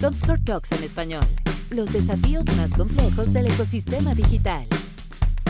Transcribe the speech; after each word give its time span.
Comscore 0.00 0.40
Talks 0.44 0.72
en 0.72 0.84
español. 0.84 1.24
Los 1.70 1.92
desafíos 1.92 2.46
más 2.56 2.74
complejos 2.74 3.32
del 3.32 3.46
ecosistema 3.46 4.14
digital. 4.14 4.66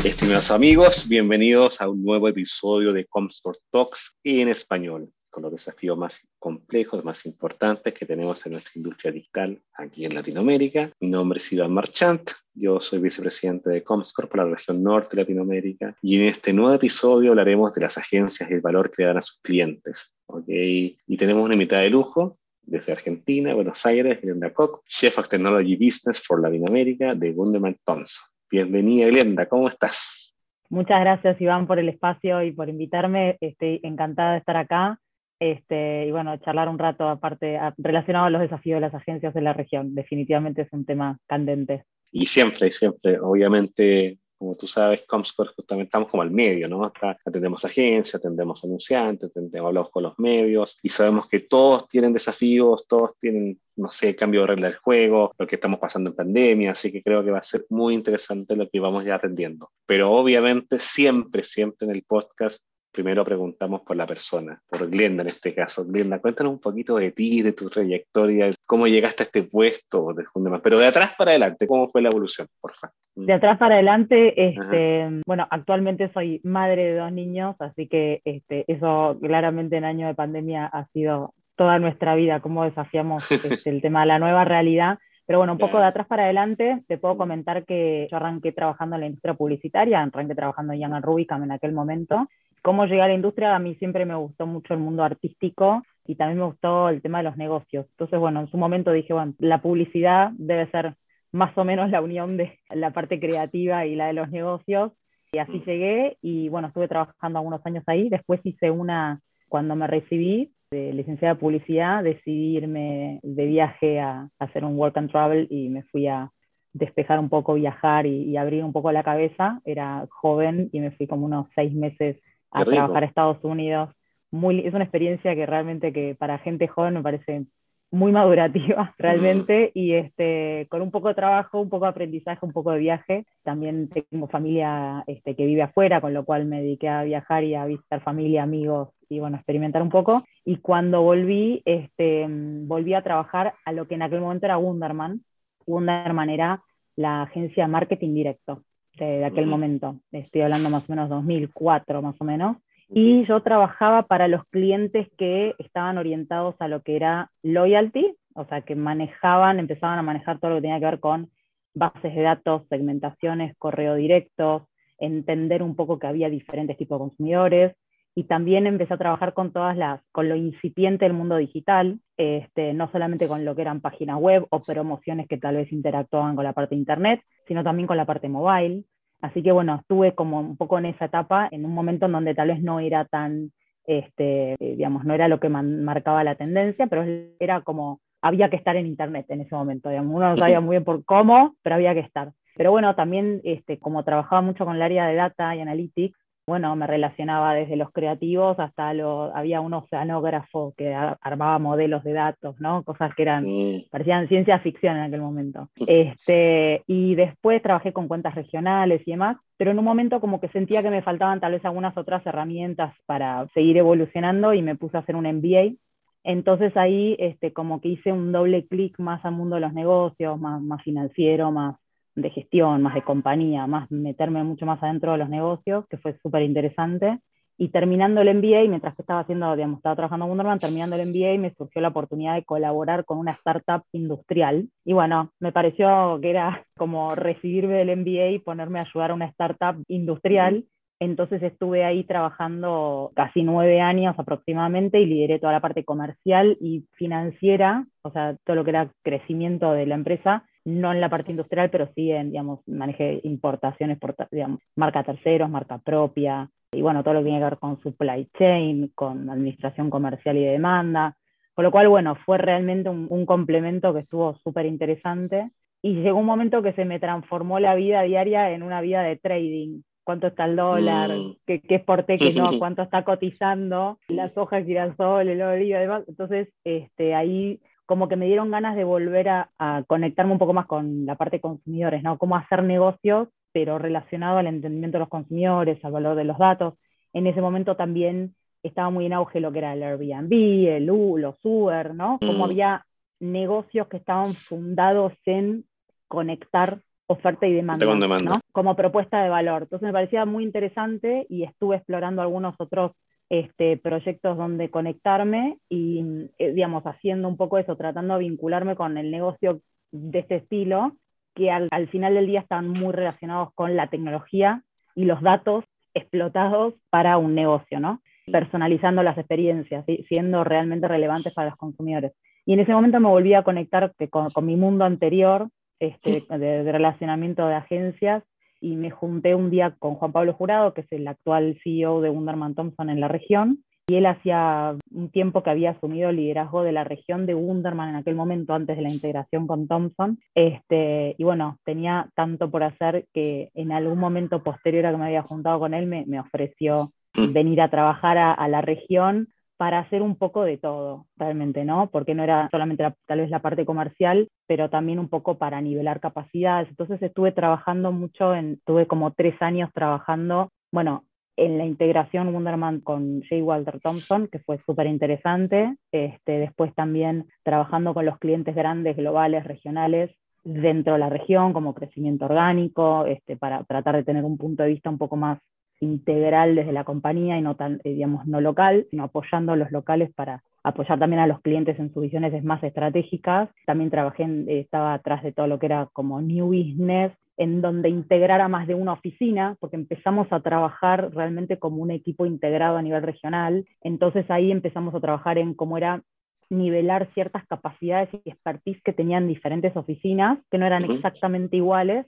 Estimados 0.05 0.51
amigos, 0.51 1.09
bienvenidos 1.09 1.81
a 1.81 1.89
un 1.89 2.05
nuevo 2.05 2.29
episodio 2.29 2.93
de 2.93 3.05
Comscore 3.07 3.59
Talks 3.71 4.17
en 4.23 4.49
español, 4.49 5.11
con 5.31 5.43
los 5.43 5.53
desafíos 5.53 5.99
más 5.99 6.27
complejos, 6.39 7.05
más 7.05 7.27
importantes 7.27 7.93
que 7.93 8.07
tenemos 8.07 8.47
en 8.47 8.53
nuestra 8.53 8.73
industria 8.77 9.11
digital 9.11 9.61
aquí 9.75 10.05
en 10.05 10.15
Latinoamérica. 10.15 10.93
Mi 11.01 11.09
nombre 11.09 11.39
es 11.39 11.53
Iván 11.53 11.73
Marchant, 11.73 12.31
yo 12.55 12.81
soy 12.81 13.01
vicepresidente 13.01 13.71
de 13.71 13.83
Comscore 13.83 14.29
para 14.29 14.45
la 14.45 14.55
región 14.55 14.83
norte 14.83 15.17
de 15.17 15.23
Latinoamérica 15.23 15.97
y 16.01 16.17
en 16.17 16.29
este 16.29 16.53
nuevo 16.53 16.73
episodio 16.73 17.31
hablaremos 17.31 17.75
de 17.75 17.81
las 17.81 17.99
agencias 17.99 18.49
y 18.49 18.55
el 18.55 18.61
valor 18.61 18.91
que 18.91 19.03
dan 19.03 19.19
a 19.19 19.23
sus 19.23 19.41
clientes. 19.41 20.15
¿okay? 20.27 20.97
Y 21.07 21.17
tenemos 21.17 21.45
una 21.45 21.55
invitada 21.55 21.83
de 21.83 21.91
lujo, 21.91 22.39
desde 22.67 22.93
Argentina, 22.93 23.55
Buenos 23.55 23.87
Aires, 23.87 24.21
Glenda 24.21 24.53
Koch, 24.53 24.83
Chef 24.87 25.19
of 25.19 25.29
Technology 25.29 25.77
Business 25.77 26.23
for 26.23 26.41
Latinoamérica 26.41 27.15
de 27.15 27.33
Gunderman 27.33 27.77
Thompson. 27.85 28.25
Bienvenida, 28.51 29.07
Glenda, 29.07 29.47
¿cómo 29.47 29.69
estás? 29.69 30.37
Muchas 30.69 31.01
gracias, 31.01 31.41
Iván, 31.41 31.67
por 31.67 31.79
el 31.79 31.89
espacio 31.89 32.43
y 32.43 32.53
por 32.53 32.69
invitarme. 32.69 33.39
Estoy 33.41 33.81
encantada 33.83 34.33
de 34.33 34.39
estar 34.39 34.57
acá 34.57 34.99
este, 35.39 36.07
y 36.07 36.11
bueno, 36.11 36.37
charlar 36.39 36.69
un 36.69 36.79
rato 36.79 37.09
aparte 37.09 37.59
relacionado 37.79 38.27
a 38.27 38.31
los 38.31 38.41
desafíos 38.41 38.77
de 38.77 38.81
las 38.81 38.95
agencias 38.95 39.35
de 39.35 39.43
la 39.43 39.53
región. 39.53 39.95
Definitivamente 39.95 40.63
es 40.63 40.69
un 40.73 40.85
tema 40.85 41.19
candente. 41.27 41.85
Y 42.11 42.27
siempre, 42.27 42.71
siempre, 42.73 43.21
obviamente, 43.21 44.19
como 44.39 44.57
tú 44.57 44.67
sabes, 44.67 45.03
Comscore 45.07 45.51
justamente 45.57 45.89
estamos 45.89 46.11
como 46.11 46.23
al 46.23 46.31
medio, 46.31 46.69
¿no? 46.69 46.93
atendemos 47.25 47.65
agencias, 47.65 48.17
atendemos 48.17 48.63
anunciantes, 48.65 49.31
atendemos, 49.31 49.69
hablamos 49.69 49.91
con 49.91 50.03
los 50.03 50.19
medios 50.19 50.79
y 50.83 50.89
sabemos 50.89 51.29
que 51.29 51.41
todos 51.41 51.89
tienen 51.89 52.13
desafíos, 52.13 52.87
todos 52.87 53.19
tienen, 53.19 53.61
no 53.77 53.91
sé, 53.91 54.15
cambio 54.15 54.43
de 54.43 54.49
regla 54.49 54.69
del 54.69 54.77
juego, 54.77 55.33
lo 55.39 55.47
que 55.47 55.57
estamos 55.57 55.81
pasando 55.81 56.11
en 56.11 56.17
pandemia, 56.17 56.73
así 56.73 56.93
que 56.93 57.03
creo 57.03 57.25
que 57.25 57.31
va 57.31 57.39
a 57.39 57.43
ser 57.43 57.67
muy 57.71 57.95
interesante 57.95 58.57
lo 58.57 58.69
que 58.69 58.81
vamos 58.81 59.05
ya 59.05 59.15
aprendiendo. 59.15 59.71
Pero 59.87 60.13
obviamente 60.13 60.79
siempre, 60.79 61.43
siempre 61.43 61.89
en 61.89 61.95
el 61.95 62.03
podcast 62.03 62.65
primero 62.97 63.27
preguntamos 63.27 63.83
por 63.83 63.95
la 63.95 64.07
persona, 64.07 64.59
por 64.69 64.89
Glenda 64.89 65.23
en 65.23 65.29
este 65.29 65.55
caso. 65.55 65.85
Glenda, 65.85 66.19
cuéntanos 66.19 66.55
un 66.55 66.61
poquito 66.61 66.97
de 66.97 67.13
ti, 67.13 67.43
de 67.43 67.53
tu 67.53 67.69
trayectoria, 67.69 68.51
cómo 68.65 68.87
llegaste 68.87 69.23
a 69.23 69.27
este 69.27 69.43
puesto 69.43 70.15
de 70.15 70.25
Fundaman, 70.25 70.63
pero 70.63 70.79
de 70.79 70.87
atrás 70.87 71.13
para 71.17 71.33
adelante, 71.33 71.67
¿cómo 71.67 71.89
fue 71.89 72.01
la 72.01 72.09
evolución, 72.09 72.49
por 72.59 72.73
favor? 72.73 72.95
De 73.15 73.35
atrás 73.35 73.59
para 73.59 73.75
adelante, 73.75 74.49
este, 74.49 75.21
bueno, 75.27 75.47
actualmente 75.51 76.11
soy 76.15 76.41
madre 76.43 76.87
de 76.87 76.97
dos 76.97 77.13
niños, 77.13 77.55
así 77.59 77.87
que 77.87 78.23
este, 78.25 78.65
eso 78.67 79.19
claramente 79.21 79.77
en 79.77 79.85
año 79.85 80.07
de 80.07 80.15
pandemia 80.15 80.67
ha 80.67 80.87
sido 80.87 81.35
toda 81.55 81.79
nuestra 81.79 82.15
vida, 82.15 82.41
cómo 82.41 82.65
desafiamos 82.65 83.31
este, 83.31 83.69
el 83.69 83.83
tema 83.83 84.01
de 84.01 84.07
la 84.07 84.19
nueva 84.19 84.45
realidad. 84.45 84.99
Pero 85.27 85.41
bueno, 85.41 85.55
un 85.55 85.59
poco 85.59 85.79
de 85.79 85.87
atrás 85.87 86.07
para 86.07 86.25
adelante, 86.25 86.85
te 86.87 86.99
puedo 86.99 87.17
comentar 87.17 87.65
que 87.67 88.07
yo 88.11 88.17
arranqué 88.17 88.53
trabajando 88.53 88.95
en 88.95 89.01
la 89.01 89.07
industria 89.07 89.35
publicitaria, 89.35 90.01
arranqué 90.01 90.37
trabajando 90.37 90.73
en 90.73 90.81
Young 90.81 91.03
Rubicam 91.03 91.43
en 91.43 91.51
aquel 91.51 91.73
momento, 91.73 92.29
cómo 92.67 92.85
llegué 92.85 93.01
a 93.01 93.07
la 93.07 93.15
industria, 93.15 93.55
a 93.55 93.61
mí 93.61 93.77
siempre 93.77 94.05
me 94.05 94.17
gustó 94.17 94.45
mucho 94.45 94.75
el 94.75 94.81
mundo 94.81 95.05
artístico 95.05 95.85
y 96.05 96.17
también 96.17 96.41
me 96.41 96.47
gustó 96.47 96.89
el 96.89 97.01
tema 97.01 97.19
de 97.19 97.25
los 97.25 97.37
negocios. 97.37 97.87
Entonces, 97.91 98.19
bueno, 98.19 98.41
en 98.41 98.51
su 98.51 98.57
momento 98.57 98.91
dije, 98.91 99.13
bueno, 99.13 99.35
la 99.39 99.63
publicidad 99.63 100.33
debe 100.33 100.69
ser 100.73 100.97
más 101.31 101.57
o 101.57 101.63
menos 101.63 101.91
la 101.91 102.01
unión 102.01 102.37
de 102.37 102.59
la 102.71 102.91
parte 102.91 103.21
creativa 103.21 103.87
y 103.87 103.95
la 103.95 104.09
de 104.09 104.15
los 104.15 104.33
negocios. 104.33 104.91
Y 105.31 105.39
así 105.39 105.63
llegué 105.65 106.17
y 106.21 106.49
bueno, 106.49 106.67
estuve 106.67 106.89
trabajando 106.89 107.39
algunos 107.39 107.65
años 107.65 107.85
ahí. 107.87 108.09
Después 108.09 108.41
hice 108.43 108.73
una, 108.73 109.21
cuando 109.49 109.77
me 109.77 109.87
recibí 109.87 110.51
de 110.73 110.93
licenciada 110.93 111.35
de 111.35 111.41
publicidad, 111.41 112.03
decidí 112.03 112.57
irme 112.57 113.21
de 113.23 113.47
viaje 113.47 114.01
a, 114.01 114.29
hacer 114.41 114.65
un 114.65 114.77
work 114.77 114.97
and 114.97 115.13
travel 115.13 115.47
y 115.51 115.69
me 115.69 115.85
fui 115.85 116.09
a 116.09 116.33
despejar 116.73 117.21
un 117.21 117.29
poco, 117.29 117.55
viajar 117.55 118.07
y, 118.07 118.25
y 118.25 118.37
abrir 118.37 118.65
un 118.65 118.73
poco 118.73 118.91
la 118.91 119.05
cabeza. 119.05 119.61
Era 119.65 120.05
joven 120.11 120.69
y 120.73 120.81
me 120.81 120.91
fui 120.91 121.07
como 121.07 121.27
unos 121.27 121.47
seis 121.55 121.73
meses 121.73 122.17
a 122.51 122.65
trabajar 122.65 123.03
a 123.03 123.07
Estados 123.07 123.39
Unidos. 123.43 123.91
Muy, 124.31 124.67
es 124.67 124.75
una 124.75 124.85
experiencia 124.85 125.35
que 125.35 125.47
realmente 125.47 125.93
que 125.93 126.15
para 126.15 126.39
gente 126.39 126.69
joven 126.69 126.95
me 126.95 127.03
parece 127.03 127.47
muy 127.91 128.13
madurativa 128.13 128.95
realmente 128.99 129.71
y 129.75 129.93
este, 129.93 130.67
con 130.69 130.83
un 130.83 130.91
poco 130.91 131.09
de 131.09 131.15
trabajo, 131.15 131.61
un 131.61 131.69
poco 131.69 131.85
de 131.85 131.91
aprendizaje, 131.91 132.45
un 132.45 132.53
poco 132.53 132.73
de 132.73 132.79
viaje. 132.79 133.27
También 133.43 133.89
tengo 133.89 134.29
familia 134.29 135.05
este, 135.07 135.35
que 135.35 135.47
vive 135.47 135.63
afuera, 135.63 136.01
con 136.01 136.13
lo 136.13 136.25
cual 136.25 136.47
me 136.47 136.63
dediqué 136.63 136.89
a 136.89 137.05
viajar 137.05 137.45
y 137.45 137.55
a 137.55 137.67
visitar 137.67 138.01
familia, 138.03 138.43
amigos 138.43 138.91
y 139.09 139.21
bueno, 139.21 139.37
experimentar 139.37 139.83
un 139.83 139.91
poco. 139.91 140.25
Y 140.45 140.57
cuando 140.57 141.03
volví, 141.03 141.63
este, 141.65 142.27
volví 142.29 142.95
a 142.95 143.03
trabajar 143.03 143.55
a 143.65 143.73
lo 143.73 143.87
que 143.87 143.95
en 143.95 144.03
aquel 144.03 144.21
momento 144.21 144.47
era 144.47 144.59
Wunderman. 144.59 145.23
Wunderman 145.67 146.31
era 146.31 146.63
la 146.97 147.23
agencia 147.23 147.65
de 147.65 147.71
marketing 147.71 148.15
directo 148.15 148.63
de, 148.97 149.25
aquel 149.25 149.47
momento. 149.47 150.01
Estoy 150.13 150.43
hablando 150.43 150.71
más 150.71 150.89
o 150.89 150.93
menos 150.93 151.09
2004, 151.09 152.03
más 152.03 152.17
o 152.21 152.25
menos. 152.25 152.57
Y 152.89 153.25
yo 153.25 153.41
trabajaba 153.41 154.03
para 154.03 154.29
los 154.29 154.45
clientes 154.47 155.09
que 155.19 155.55
estaban 155.59 155.99
orientados 155.99 156.55
a 156.61 156.69
lo 156.69 156.83
que 156.83 156.97
era 156.97 157.31
loyalty, 157.43 158.15
o 158.35 158.45
sea, 158.45 158.61
que 158.63 158.77
manejaban, 158.77 159.59
empezaban 159.59 159.99
a 159.99 160.03
manejar 160.03 160.39
todo 160.39 160.51
lo 160.51 160.57
que 160.57 160.63
tenía 160.63 160.79
que 160.79 160.87
ver 160.87 161.01
con 161.01 161.31
bases 161.75 162.15
de 162.15 162.23
datos, 162.23 162.63
segmentaciones, 162.69 163.57
correo 163.59 163.97
directo, 163.97 164.69
entender 164.99 165.63
un 165.63 165.75
poco 165.75 165.99
que 165.99 166.07
había 166.07 166.31
diferentes 166.31 166.77
tipos 166.77 166.99
de 166.99 167.05
consumidores, 167.05 167.77
y 168.19 168.25
también 168.25 168.67
empecé 168.67 168.95
a 168.95 168.97
trabajar 168.97 169.35
con 169.35 169.53
todas 169.53 169.77
las, 169.77 170.01
con 170.11 170.31
lo 170.31 170.37
incipiente 170.37 171.05
del 171.05 171.13
mundo 171.13 171.37
digital, 171.37 172.01
este, 172.17 172.73
no 172.73 172.91
solamente 172.91 173.29
con 173.29 173.45
lo 173.45 173.55
que 173.55 173.61
eran 173.61 173.83
páginas 173.83 174.19
web 174.19 174.47
o 174.49 174.61
promociones 174.61 175.29
que 175.29 175.37
tal 175.37 175.57
vez 175.57 175.71
interactuaban 175.71 176.35
con 176.35 176.45
la 176.45 176.55
parte 176.55 176.75
de 176.75 176.81
internet, 176.81 177.21
sino 177.47 177.63
también 177.63 177.87
con 177.87 177.99
la 177.99 178.07
parte 178.07 178.31
mobile. 178.31 178.85
Así 179.21 179.43
que 179.43 179.53
bueno, 179.53 179.77
estuve 179.81 180.15
como 180.15 180.41
un 180.41 180.57
poco 180.57 180.79
en 180.79 180.87
esa 180.87 181.05
etapa, 181.05 181.47
en 181.51 181.67
un 181.67 181.75
momento 181.75 182.07
en 182.07 182.13
donde 182.13 182.35
tal 182.35 182.49
vez 182.49 182.63
no 182.63 182.81
era 182.81 183.05
tan, 183.05 183.53
este, 183.85 184.57
digamos, 184.59 185.05
no 185.05 185.13
era 185.13 185.29
lo 185.29 185.39
que 185.39 185.51
marcaba 185.51 186.25
la 186.25 186.37
tendencia, 186.37 186.87
pero 186.87 187.05
era 187.39 187.61
como, 187.61 188.01
había 188.23 188.49
que 188.49 188.57
estar 188.57 188.77
en 188.77 188.87
internet 188.87 189.27
en 189.29 189.43
ese 189.43 189.55
momento, 189.55 189.91
digamos. 189.91 190.17
uno 190.17 190.31
no 190.31 190.39
sabía 190.39 190.61
muy 190.61 190.77
bien 190.77 190.85
por 190.85 191.05
cómo, 191.05 191.55
pero 191.63 191.75
había 191.75 191.93
que 191.93 192.01
estar. 192.01 192.33
Pero 192.57 192.71
bueno, 192.71 192.95
también 192.95 193.43
este, 193.45 193.79
como 193.79 194.05
trabajaba 194.05 194.41
mucho 194.41 194.65
con 194.65 194.77
el 194.77 194.83
área 194.83 195.07
de 195.07 195.17
data 195.17 195.55
y 195.55 195.61
analytics, 195.61 196.19
bueno, 196.47 196.77
me 196.77 196.87
relacionaba 196.87 197.55
desde 197.55 197.77
los 197.77 197.91
creativos 197.91 198.59
hasta 198.61 198.95
lo, 198.95 199.35
había 199.37 199.61
un 199.61 199.75
oceanógrafo 199.75 200.75
que 200.77 200.95
armaba 200.95 201.59
modelos 201.59 202.05
de 202.05 202.13
datos, 202.13 202.61
¿no? 202.61 202.85
Cosas 202.85 203.13
que 203.17 203.23
eran, 203.23 203.47
parecían 203.91 204.29
ciencia 204.29 204.61
ficción 204.61 204.97
en 204.97 205.03
aquel 205.03 205.21
momento. 205.21 205.69
Este, 205.87 206.83
y 206.87 207.15
después 207.15 207.63
trabajé 207.63 207.93
con 207.93 208.07
cuentas 208.07 208.35
regionales 208.35 209.03
y 209.07 209.13
demás, 209.13 209.39
pero 209.57 209.71
en 209.71 209.79
un 209.79 209.85
momento 209.85 210.21
como 210.21 210.41
que 210.41 210.49
sentía 210.49 210.83
que 210.83 210.91
me 210.91 211.03
faltaban 211.03 211.41
tal 211.41 211.53
vez 211.53 211.65
algunas 211.65 211.97
otras 211.97 212.25
herramientas 212.27 212.95
para 213.07 213.47
seguir 213.55 213.79
evolucionando 213.79 214.53
y 214.53 214.63
me 214.63 214.77
puse 214.77 214.97
a 214.97 215.01
hacer 215.01 215.17
un 215.17 215.27
MBA. 215.27 215.75
Entonces 216.23 216.77
ahí 216.77 217.17
este, 217.19 217.53
como 217.53 217.81
que 217.81 217.89
hice 217.89 218.13
un 218.13 218.33
doble 218.33 218.67
clic 218.67 218.99
más 218.99 219.25
al 219.25 219.33
mundo 219.33 219.55
de 219.57 219.63
los 219.63 219.73
negocios, 219.73 220.39
más, 220.39 220.61
más 220.61 220.83
financiero, 220.83 221.51
más 221.51 221.77
de 222.17 222.31
gestión, 222.31 222.83
más 222.83 222.95
de 222.95 223.03
compañía, 223.03 223.67
más 223.67 223.91
meterme 223.91 224.43
mucho 224.43 224.67
más 224.67 224.83
adentro 224.83 225.13
de 225.13 225.19
los 225.19 225.29
negocios, 225.29 225.87
que 225.89 225.99
fue 225.99 226.19
súper 226.23 226.43
interesante. 226.43 227.21
Y 227.59 227.69
terminando 227.69 228.21
el 228.21 228.35
MBA, 228.35 228.69
mientras 228.69 228.95
que 228.95 229.03
estaba 229.03 229.21
haciendo, 229.21 229.55
digamos, 229.55 229.79
estaba 229.79 229.97
trabajando 229.97 230.27
en 230.27 230.31
Wonderman, 230.31 230.59
terminando 230.59 230.97
el 230.97 231.09
MBA 231.09 231.39
me 231.41 231.55
surgió 231.55 231.81
la 231.81 231.89
oportunidad 231.89 232.35
de 232.35 232.45
colaborar 232.45 233.05
con 233.07 233.19
una 233.19 233.31
startup 233.31 233.83
industrial. 233.93 234.69
Y 234.85 234.93
bueno, 234.93 235.31
me 235.41 235.53
pareció 235.53 236.19
que 236.21 236.31
era 236.31 236.67
como 236.77 237.15
recibirme 237.15 237.75
del 237.75 237.97
MBA 237.97 238.29
y 238.31 238.39
ponerme 238.41 238.79
a 238.79 238.83
ayudar 238.83 239.11
a 239.11 239.15
una 239.15 239.27
startup 239.27 239.83
industrial. 239.89 240.65
Entonces 241.01 241.43
estuve 241.43 241.85
ahí 241.85 242.05
trabajando 242.05 243.13
casi 243.15 243.43
nueve 243.43 243.81
años 243.81 244.15
aproximadamente 244.19 245.01
y 245.01 245.07
lideré 245.07 245.39
toda 245.39 245.53
la 245.53 245.61
parte 245.61 245.85
comercial 245.85 246.59
y 246.61 246.87
financiera, 246.93 247.87
o 248.03 248.11
sea, 248.11 248.37
todo 248.45 248.57
lo 248.57 248.65
que 248.65 248.71
era 248.71 248.91
crecimiento 249.03 249.73
de 249.73 249.87
la 249.87 249.95
empresa 249.95 250.45
no 250.67 250.93
en 250.93 251.01
la 251.01 251.09
parte 251.09 251.31
industrial, 251.31 251.71
pero 251.71 251.89
sí 251.95 252.11
en, 252.11 252.31
digamos, 252.31 252.61
manejé 252.67 253.21
importaciones, 253.23 253.99
por, 253.99 254.17
digamos, 254.31 254.61
marca 254.75 255.05
terceros, 255.05 255.49
marca 255.49 255.79
propia, 255.79 256.51
y 256.73 256.83
bueno, 256.83 257.03
todo 257.03 257.15
lo 257.15 257.21
que 257.21 257.25
tiene 257.25 257.39
que 257.39 257.45
ver 257.45 257.59
con 257.59 257.81
supply 257.81 258.29
chain, 258.39 258.91
con 258.95 259.31
administración 259.31 259.91
comercial 259.91 260.37
y 260.37 260.45
de 260.45 260.53
demanda. 260.53 261.17
Con 261.55 261.65
lo 261.65 261.71
cual, 261.71 261.89
bueno, 261.89 262.17
fue 262.27 262.37
realmente 262.37 262.91
un, 262.91 263.25
complemento 263.25 263.95
que 263.95 264.01
estuvo 264.01 264.37
súper 264.45 264.67
interesante. 264.67 265.51
Y 265.83 265.95
llegó 265.95 266.19
un 266.19 266.27
momento 266.27 266.63
que 266.63 266.73
se 266.73 266.85
me 266.85 266.99
transformó 266.99 267.61
la 267.61 267.75
vida 267.75 268.03
diaria 268.03 268.51
en 268.51 268.63
una 268.63 268.81
vida 268.81 269.03
de 269.03 269.17
trading. 269.17 269.83
¿Cuánto 270.05 270.27
está 270.27 270.45
el 270.45 270.57
dólar? 270.57 271.17
Mm. 271.17 271.37
¿Qué, 271.47 271.61
¿Qué, 271.61 271.77
exporté, 271.77 272.19
qué 272.19 272.33
no? 272.35 272.47
¿Cuánto 272.59 272.83
está 272.83 273.05
cotizando? 273.05 273.99
Las 274.09 274.37
hojas 274.37 274.67
girasol, 274.67 275.29
el 275.29 275.41
olivo 275.41 275.79
y 275.79 275.81
demás. 275.81 276.05
Entonces, 276.09 276.49
este, 276.65 277.15
ahí 277.15 277.61
como 277.87 278.09
que 278.09 278.17
me 278.17 278.27
dieron 278.27 278.51
ganas 278.51 278.77
de 278.77 278.85
volver 278.85 279.29
a, 279.29 279.49
conectarme 279.87 280.33
un 280.33 280.39
poco 280.39 280.53
más 280.53 280.67
con 280.67 281.07
la 281.07 281.15
parte 281.15 281.37
de 281.37 281.41
consumidores, 281.41 282.03
¿no? 282.03 282.19
Cómo 282.19 282.37
hacer 282.37 282.63
negocios, 282.63 283.29
pero 283.53 283.79
relacionado 283.79 284.39
al 284.39 284.49
entendimiento 284.49 284.97
de 284.97 285.01
los 285.01 285.09
consumidores, 285.09 285.83
al 285.85 285.93
valor 285.93 286.17
de 286.17 286.25
los 286.25 286.39
datos. 286.39 286.75
En 287.13 287.27
ese 287.27 287.41
momento 287.41 287.77
también 287.77 288.35
estaba 288.63 288.91
muy 288.91 289.07
en 289.07 289.13
auge 289.13 289.41
lo 289.41 289.53
que 289.53 289.59
era 289.59 289.73
el 289.73 289.83
Airbnb, 289.83 290.33
el 290.33 290.91
U, 290.91 291.17
los 291.17 291.37
Uber, 291.43 291.95
¿no? 291.95 292.19
Cómo 292.21 292.39
mm. 292.39 292.43
había 292.43 292.87
negocios 293.21 293.87
que 293.87 293.97
estaban 293.97 294.35
fundados 294.35 295.13
en 295.25 295.65
conectar 296.09 296.81
oferta 297.07 297.47
y 297.47 297.53
demanda, 297.53 297.87
¿no? 297.87 298.33
como 298.53 298.75
propuesta 298.75 299.23
de 299.23 299.29
valor. 299.29 299.63
Entonces 299.63 299.87
me 299.87 299.93
parecía 299.93 300.25
muy 300.25 300.43
interesante 300.43 301.25
y 301.29 301.45
estuve 301.45 301.77
explorando 301.77 302.21
algunos 302.21 302.55
otros 302.59 302.93
este, 303.29 303.77
proyectos 303.77 304.37
donde 304.37 304.71
conectarme 304.71 305.59
y, 305.69 306.29
eh, 306.39 306.53
digamos, 306.53 306.85
haciendo 306.85 307.29
un 307.29 307.37
poco 307.37 307.59
eso, 307.59 307.77
tratando 307.77 308.15
de 308.15 308.21
vincularme 308.21 308.77
con 308.77 308.97
el 308.99 309.11
negocio 309.11 309.61
de 309.93 310.21
ese 310.21 310.37
estilo, 310.37 310.97
que 311.35 311.51
al, 311.51 311.89
final 311.89 312.15
del 312.15 312.27
día 312.27 312.41
están 312.41 312.69
muy 312.69 312.93
relacionados 312.93 313.53
con 313.55 313.77
la 313.77 313.89
tecnología 313.89 314.63
y 314.95 315.05
los 315.05 315.21
datos 315.21 315.65
explotados 315.93 316.75
para 316.89 317.19
un 317.19 317.35
negocio, 317.35 317.79
¿no? 317.79 318.01
Personalizando 318.31 319.03
las 319.03 319.19
experiencias, 319.19 319.85
siendo 320.09 320.45
realmente 320.45 320.89
relevantes 320.89 321.35
para 321.35 321.51
los 321.51 321.59
consumidores. 321.59 322.13
Y 322.47 322.55
en 322.55 322.61
ese 322.61 322.73
momento 322.73 323.01
me 323.01 323.09
volví 323.09 323.35
a 323.35 323.43
conectar 323.43 323.93
con, 324.09 324.31
con 324.31 324.47
mi 324.47 324.57
mundo 324.57 324.85
anterior, 324.85 325.49
este, 325.79 326.25
de, 326.39 326.73
relacionamiento 326.73 327.47
de 327.47 327.55
agencias 327.55 328.23
y 328.61 328.77
me 328.77 328.91
junté 328.91 329.35
un 329.35 329.51
día 329.51 329.75
con 329.79 329.95
Juan 329.95 330.13
Pablo 330.13 330.33
Jurado, 330.35 330.75
que 330.75 330.83
es 330.83 330.93
el 330.93 331.07
actual 331.09 331.59
CEO 331.63 332.01
de 332.01 332.11
Wunderman 332.11 332.55
Thompson 332.55 332.91
en 332.91 333.01
la 333.01 333.09
región, 333.09 333.65
y 333.89 333.95
él 333.95 334.07
hacía 334.07 334.77
un 334.91 335.11
tiempo 335.11 335.45
que 335.45 335.51
había 335.51 335.71
asumido 335.71 336.11
el 336.11 336.17
liderazgo 336.17 336.65
de 336.65 336.73
la 336.73 336.83
región 336.83 337.25
de 337.25 337.37
Wunderman 337.37 337.91
en 337.91 337.95
aquel 337.95 338.17
momento, 338.17 338.53
antes 338.53 338.77
de 338.77 338.83
la 338.83 338.93
integración 338.93 339.47
con 339.47 339.69
Thompson. 339.69 340.19
Este, 340.35 341.15
y 341.17 341.23
bueno, 341.23 341.59
tenía 341.65 342.11
tanto 342.17 342.51
por 342.51 342.65
hacer 342.65 343.07
que 343.15 343.51
en 343.55 343.71
algún 343.71 344.01
momento 344.01 344.43
posterior 344.43 344.87
a 344.87 344.91
que 344.91 344.97
me 344.97 345.07
había 345.07 345.23
juntado 345.23 345.61
con 345.61 345.73
él, 345.73 345.87
me, 345.87 346.05
me 346.07 346.19
ofreció 346.19 346.91
mm. 347.17 347.33
venir 347.33 347.61
a 347.61 347.71
trabajar 347.71 348.19
a, 348.19 348.33
a, 348.33 348.49
la 348.49 348.61
región 348.61 349.29
para 349.57 349.79
hacer 349.79 350.03
un 350.03 350.17
poco 350.17 350.45
de 350.45 350.59
todo, 350.59 351.07
realmente, 351.17 351.65
¿no? 351.65 351.89
Porque 351.91 352.15
no 352.15 352.23
era 352.23 352.49
solamente 352.51 352.87
tal 353.07 353.21
vez 353.21 353.31
la 353.31 353.41
parte 353.41 353.65
comercial, 353.65 354.29
pero 354.47 354.69
también 354.69 354.99
un 354.99 355.09
poco 355.09 355.39
para 355.39 355.61
nivelar 355.61 356.01
capacidades. 356.01 356.69
Entonces 356.69 357.01
estuve 357.03 357.33
trabajando 357.33 357.93
mucho, 357.93 358.35
en, 358.35 358.61
tuve 358.67 358.87
como 358.87 359.13
tres 359.13 359.41
años 359.41 359.71
trabajando, 359.73 360.51
bueno, 360.73 361.05
en 361.37 361.59
la 361.59 361.67
integración 361.67 362.35
Wonderman 362.35 362.81
con 362.81 363.23
J. 363.23 363.43
Walter 363.45 363.81
Thompson, 363.81 364.29
que 364.29 364.39
fue 364.41 364.59
súper 364.65 364.87
interesante. 364.87 365.77
Este, 365.93 366.39
después 366.39 366.75
también 366.75 367.27
trabajando 367.43 367.95
con 367.95 368.07
los 368.07 368.19
clientes 368.19 368.55
grandes, 368.55 368.97
globales, 368.97 369.45
regionales, 369.45 370.11
dentro 370.45 370.95
de 370.95 371.01
la 371.01 371.11
región, 371.11 371.53
como 371.53 371.75
crecimiento 371.75 372.27
orgánico, 372.27 373.05
este, 373.07 373.37
para 373.37 373.65
tratar 373.65 373.97
de 373.97 374.05
tener 374.05 374.25
un 374.25 374.39
punto 374.39 374.63
de 374.63 374.71
vista 374.71 374.89
un 374.89 374.99
poco 374.99 375.17
más 375.17 375.39
integral 375.81 376.55
desde 376.55 376.73
la 376.73 376.85
compañía 376.85 377.39
y 377.39 377.43
no 377.43 377.57
tan, 377.57 377.81
eh, 377.85 377.95
digamos, 377.95 378.27
no 378.27 378.41
local, 378.41 378.87
sino 378.91 379.05
apoyando 379.05 379.53
a 379.53 379.57
los 379.57 379.71
locales 379.71 380.13
para 380.15 380.43
apoyar 380.63 380.99
también 380.99 381.21
a 381.21 381.27
los 381.27 381.41
clientes 381.41 381.79
en 381.79 381.93
sus 381.93 382.03
visiones 382.03 382.43
más 382.45 382.63
estratégicas. 382.63 383.49
También 383.67 383.91
trabajé, 383.91 384.25
eh, 384.25 384.61
estaba 384.61 384.95
atrás 384.95 385.23
de 385.23 385.33
todo 385.33 385.47
lo 385.47 385.59
que 385.59 385.67
era 385.67 385.89
como 385.93 386.21
New 386.21 386.47
Business, 386.47 387.13
en 387.37 387.61
donde 387.61 387.89
integrara 387.89 388.49
más 388.49 388.67
de 388.67 388.75
una 388.75 388.95
oficina, 388.95 389.57
porque 389.61 389.77
empezamos 389.77 390.27
a 390.31 390.41
trabajar 390.41 391.13
realmente 391.15 391.59
como 391.59 391.83
un 391.83 391.91
equipo 391.91 392.27
integrado 392.27 392.79
a 392.79 392.83
nivel 392.83 393.03
regional. 393.03 393.67
Entonces 393.83 394.31
ahí 394.31 394.51
empezamos 394.51 394.95
a 394.95 395.01
trabajar 395.01 395.39
en 395.39 395.55
cómo 395.55 395.77
era 395.77 396.03
nivelar 396.49 397.09
ciertas 397.13 397.47
capacidades 397.47 398.09
y 398.25 398.31
expertise 398.31 398.81
que 398.83 398.93
tenían 398.93 399.27
diferentes 399.27 399.77
oficinas, 399.77 400.39
que 400.51 400.59
no 400.59 400.67
eran 400.67 400.85
exactamente 400.85 401.57
iguales, 401.57 402.07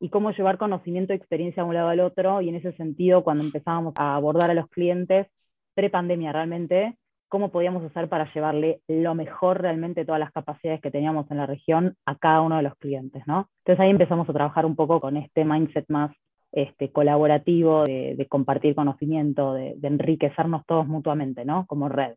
y 0.00 0.10
cómo 0.10 0.30
llevar 0.30 0.58
conocimiento 0.58 1.12
y 1.12 1.16
experiencia 1.16 1.62
de 1.62 1.68
un 1.68 1.74
lado 1.74 1.88
al 1.88 2.00
otro. 2.00 2.40
Y 2.40 2.48
en 2.48 2.56
ese 2.56 2.72
sentido, 2.72 3.24
cuando 3.24 3.44
empezábamos 3.44 3.94
a 3.96 4.14
abordar 4.14 4.50
a 4.50 4.54
los 4.54 4.68
clientes, 4.68 5.26
pre-pandemia 5.74 6.32
realmente, 6.32 6.96
cómo 7.28 7.50
podíamos 7.50 7.84
hacer 7.84 8.08
para 8.08 8.32
llevarle 8.32 8.80
lo 8.88 9.14
mejor 9.14 9.60
realmente 9.60 10.04
todas 10.04 10.20
las 10.20 10.32
capacidades 10.32 10.80
que 10.80 10.90
teníamos 10.90 11.30
en 11.30 11.36
la 11.36 11.46
región 11.46 11.94
a 12.06 12.16
cada 12.16 12.40
uno 12.40 12.56
de 12.56 12.62
los 12.62 12.74
clientes, 12.76 13.22
¿no? 13.26 13.48
Entonces 13.64 13.80
ahí 13.80 13.90
empezamos 13.90 14.28
a 14.28 14.32
trabajar 14.32 14.64
un 14.64 14.76
poco 14.76 15.00
con 15.00 15.16
este 15.16 15.44
mindset 15.44 15.84
más 15.88 16.10
este, 16.52 16.90
colaborativo, 16.90 17.84
de, 17.84 18.26
compartir 18.28 18.74
conocimiento, 18.74 19.52
de, 19.52 19.76
enriquecernos 19.82 20.64
todos 20.66 20.86
mutuamente, 20.86 21.44
¿no? 21.44 21.66
Como 21.66 21.88
red. 21.88 22.14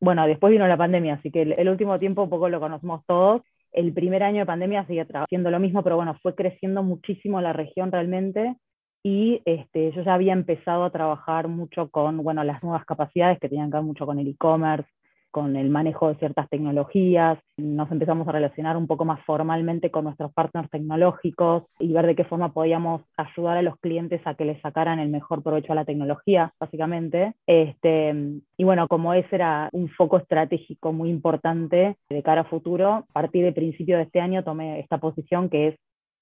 Bueno, 0.00 0.26
después 0.26 0.52
vino 0.52 0.66
la 0.66 0.76
pandemia, 0.76 1.14
así 1.14 1.30
que 1.30 1.42
el 1.42 1.68
último 1.68 1.98
tiempo 1.98 2.22
un 2.22 2.30
poco 2.30 2.48
lo 2.48 2.60
conocemos 2.60 3.04
todos 3.06 3.42
el 3.72 3.92
primer 3.92 4.22
año 4.22 4.40
de 4.40 4.46
pandemia 4.46 4.86
sigue 4.86 5.06
haciendo 5.12 5.50
lo 5.50 5.58
mismo, 5.58 5.82
pero 5.82 5.96
bueno, 5.96 6.16
fue 6.22 6.34
creciendo 6.34 6.82
muchísimo 6.82 7.40
la 7.40 7.52
región 7.52 7.90
realmente 7.90 8.56
y 9.02 9.42
este, 9.44 9.92
yo 9.92 10.02
ya 10.02 10.14
había 10.14 10.32
empezado 10.32 10.84
a 10.84 10.90
trabajar 10.90 11.48
mucho 11.48 11.90
con 11.90 12.18
bueno, 12.18 12.44
las 12.44 12.62
nuevas 12.62 12.84
capacidades 12.84 13.38
que 13.40 13.48
tenían 13.48 13.70
que 13.70 13.78
ver 13.78 13.84
mucho 13.84 14.06
con 14.06 14.18
el 14.18 14.28
e-commerce, 14.28 14.88
con 15.32 15.56
el 15.56 15.70
manejo 15.70 16.08
de 16.08 16.14
ciertas 16.16 16.48
tecnologías, 16.48 17.38
nos 17.56 17.90
empezamos 17.90 18.28
a 18.28 18.32
relacionar 18.32 18.76
un 18.76 18.86
poco 18.86 19.04
más 19.04 19.20
formalmente 19.24 19.90
con 19.90 20.04
nuestros 20.04 20.32
partners 20.32 20.70
tecnológicos 20.70 21.64
y 21.80 21.92
ver 21.92 22.06
de 22.06 22.14
qué 22.14 22.24
forma 22.24 22.52
podíamos 22.52 23.02
ayudar 23.16 23.56
a 23.56 23.62
los 23.62 23.76
clientes 23.80 24.20
a 24.24 24.34
que 24.34 24.44
les 24.44 24.60
sacaran 24.60 24.98
el 24.98 25.08
mejor 25.08 25.42
provecho 25.42 25.72
a 25.72 25.76
la 25.76 25.84
tecnología, 25.84 26.52
básicamente. 26.60 27.34
Este, 27.46 28.14
y 28.56 28.64
bueno, 28.64 28.86
como 28.88 29.14
ese 29.14 29.34
era 29.34 29.68
un 29.72 29.88
foco 29.88 30.18
estratégico 30.18 30.92
muy 30.92 31.10
importante 31.10 31.96
de 32.08 32.22
cara 32.22 32.42
a 32.42 32.44
futuro, 32.44 32.92
a 32.92 33.12
partir 33.12 33.44
de 33.44 33.52
principio 33.52 33.96
de 33.96 34.04
este 34.04 34.20
año 34.20 34.44
tomé 34.44 34.80
esta 34.80 34.98
posición 34.98 35.48
que 35.48 35.68
es 35.68 35.74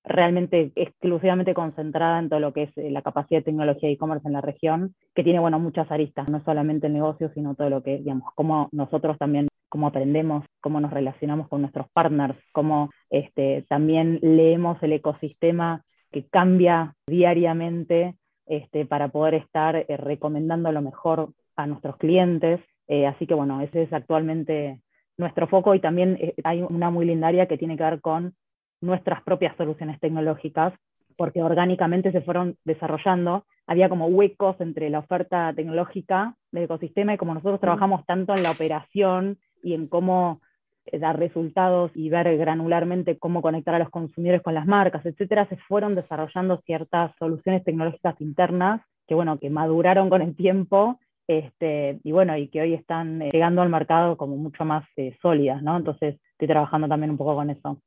realmente 0.05 0.73
exclusivamente 0.77 1.55
concentrada 1.55 2.19
en 2.19 2.29
todo 2.29 2.41
lo 2.41 2.53
que 2.53 2.65
es 2.65 2.79
eh, 2.79 2.91
la 2.91 3.03
capacidad 3.03 3.41
de 3.41 3.45
tecnología 3.45 3.89
e 3.89 3.93
e-commerce 3.93 4.27
en 4.27 4.33
la 4.33 4.41
región, 4.41 4.95
que 5.15 5.23
tiene, 5.23 5.41
bueno, 5.41 5.59
muchas 5.59 5.91
aristas, 5.91 6.29
no 6.29 6.43
solamente 6.45 6.87
el 6.87 6.95
negocio, 6.95 7.31
sino 7.35 7.55
todo 7.55 7.71
lo 7.71 7.83
que, 7.83 7.99
digamos, 7.99 8.33
cómo 8.35 8.69
nosotros 8.73 9.19
también, 9.19 9.49
cómo 9.69 9.87
aprendemos, 9.87 10.45
cómo 10.61 10.81
nos 10.81 10.93
relacionamos 10.93 11.49
con 11.49 11.61
nuestros 11.61 11.87
partners, 11.93 12.37
cómo 12.53 12.91
este, 13.11 13.65
también 13.69 14.19
leemos 14.23 14.83
el 14.83 14.95
ecosistema 14.95 15.83
que 16.11 16.27
cambia 16.27 16.95
diariamente 17.07 18.17
este, 18.47 18.87
para 18.87 19.09
poder 19.09 19.35
estar 19.35 19.77
eh, 19.77 19.97
recomendando 19.97 20.73
lo 20.73 20.83
mejor 20.83 21.31
a 21.57 21.67
nuestros 21.67 21.97
clientes. 21.99 22.61
Eh, 22.89 23.07
así 23.07 23.27
que, 23.27 23.35
bueno, 23.35 23.61
ese 23.61 23.83
es 23.83 23.93
actualmente 23.93 24.81
nuestro 25.19 25.47
foco 25.47 25.75
y 25.75 25.81
también 25.81 26.19
hay 26.45 26.63
una 26.63 26.91
muy 26.91 27.05
linda 27.05 27.29
área 27.29 27.47
que 27.47 27.59
tiene 27.59 27.77
que 27.77 27.85
ver 27.85 28.01
con 28.01 28.35
nuestras 28.81 29.23
propias 29.23 29.57
soluciones 29.57 30.01
tecnológicas, 30.01 30.73
porque 31.17 31.43
orgánicamente 31.43 32.13
se 32.13 32.23
fueron 32.23 32.57
desarrollando. 32.65 33.45
Había 33.67 33.89
como 33.89 34.07
huecos 34.07 34.61
entre 34.61 34.89
la 34.91 35.01
oferta 35.01 35.53
tecnológica 35.55 36.35
del 36.51 36.65
ecosistema 36.65 37.15
y 37.15 37.19
como 37.19 37.35
nosotros 37.35 37.61
trabajamos 37.61 38.07
tanto 38.07 38.35
en 38.35 38.43
la 38.43 38.51
operación 38.53 39.39
y 39.63 39.75
en 39.75 39.87
cómo 39.87 40.41
eh, 40.87 40.99
dar 40.99 41.19
resultados 41.19 41.91
y 41.95 42.09
ver 42.09 42.37
granularmente 42.39 43.19
cómo 43.19 43.43
conectar 43.43 43.75
a 43.75 43.79
los 43.79 43.91
consumidores 43.91 44.43
con 44.43 44.55
las 44.55 44.67
marcas, 44.67 45.05
etcétera, 45.05 45.47
se 45.49 45.57
fueron 45.57 45.95
desarrollando 45.95 46.63
ciertas 46.65 47.13
soluciones 47.19 47.65
tecnológicas 47.65 48.19
internas 48.21 48.81
que, 49.07 49.15
bueno, 49.15 49.39
que 49.39 49.51
maduraron 49.51 50.09
con 50.09 50.23
el 50.23 50.35
tiempo 50.35 50.99
este, 51.31 52.01
y 52.03 52.11
bueno, 52.11 52.37
y 52.37 52.49
que 52.49 52.61
hoy 52.61 52.75
están 52.75 53.23
eh, 53.23 53.29
llegando 53.33 53.63
al 53.63 53.69
mercado 53.69 54.17
como 54.17 54.37
mucho 54.37 54.65
más 54.65 54.85
eh, 54.97 55.17
sólidas, 55.23 55.63
¿no? 55.63 55.77
Entonces 55.77 56.17
estoy 56.33 56.49
trabajando 56.49 56.89
también 56.89 57.11
un 57.11 57.19
poco 57.19 57.37
con 57.37 57.51
eso. 57.51 57.79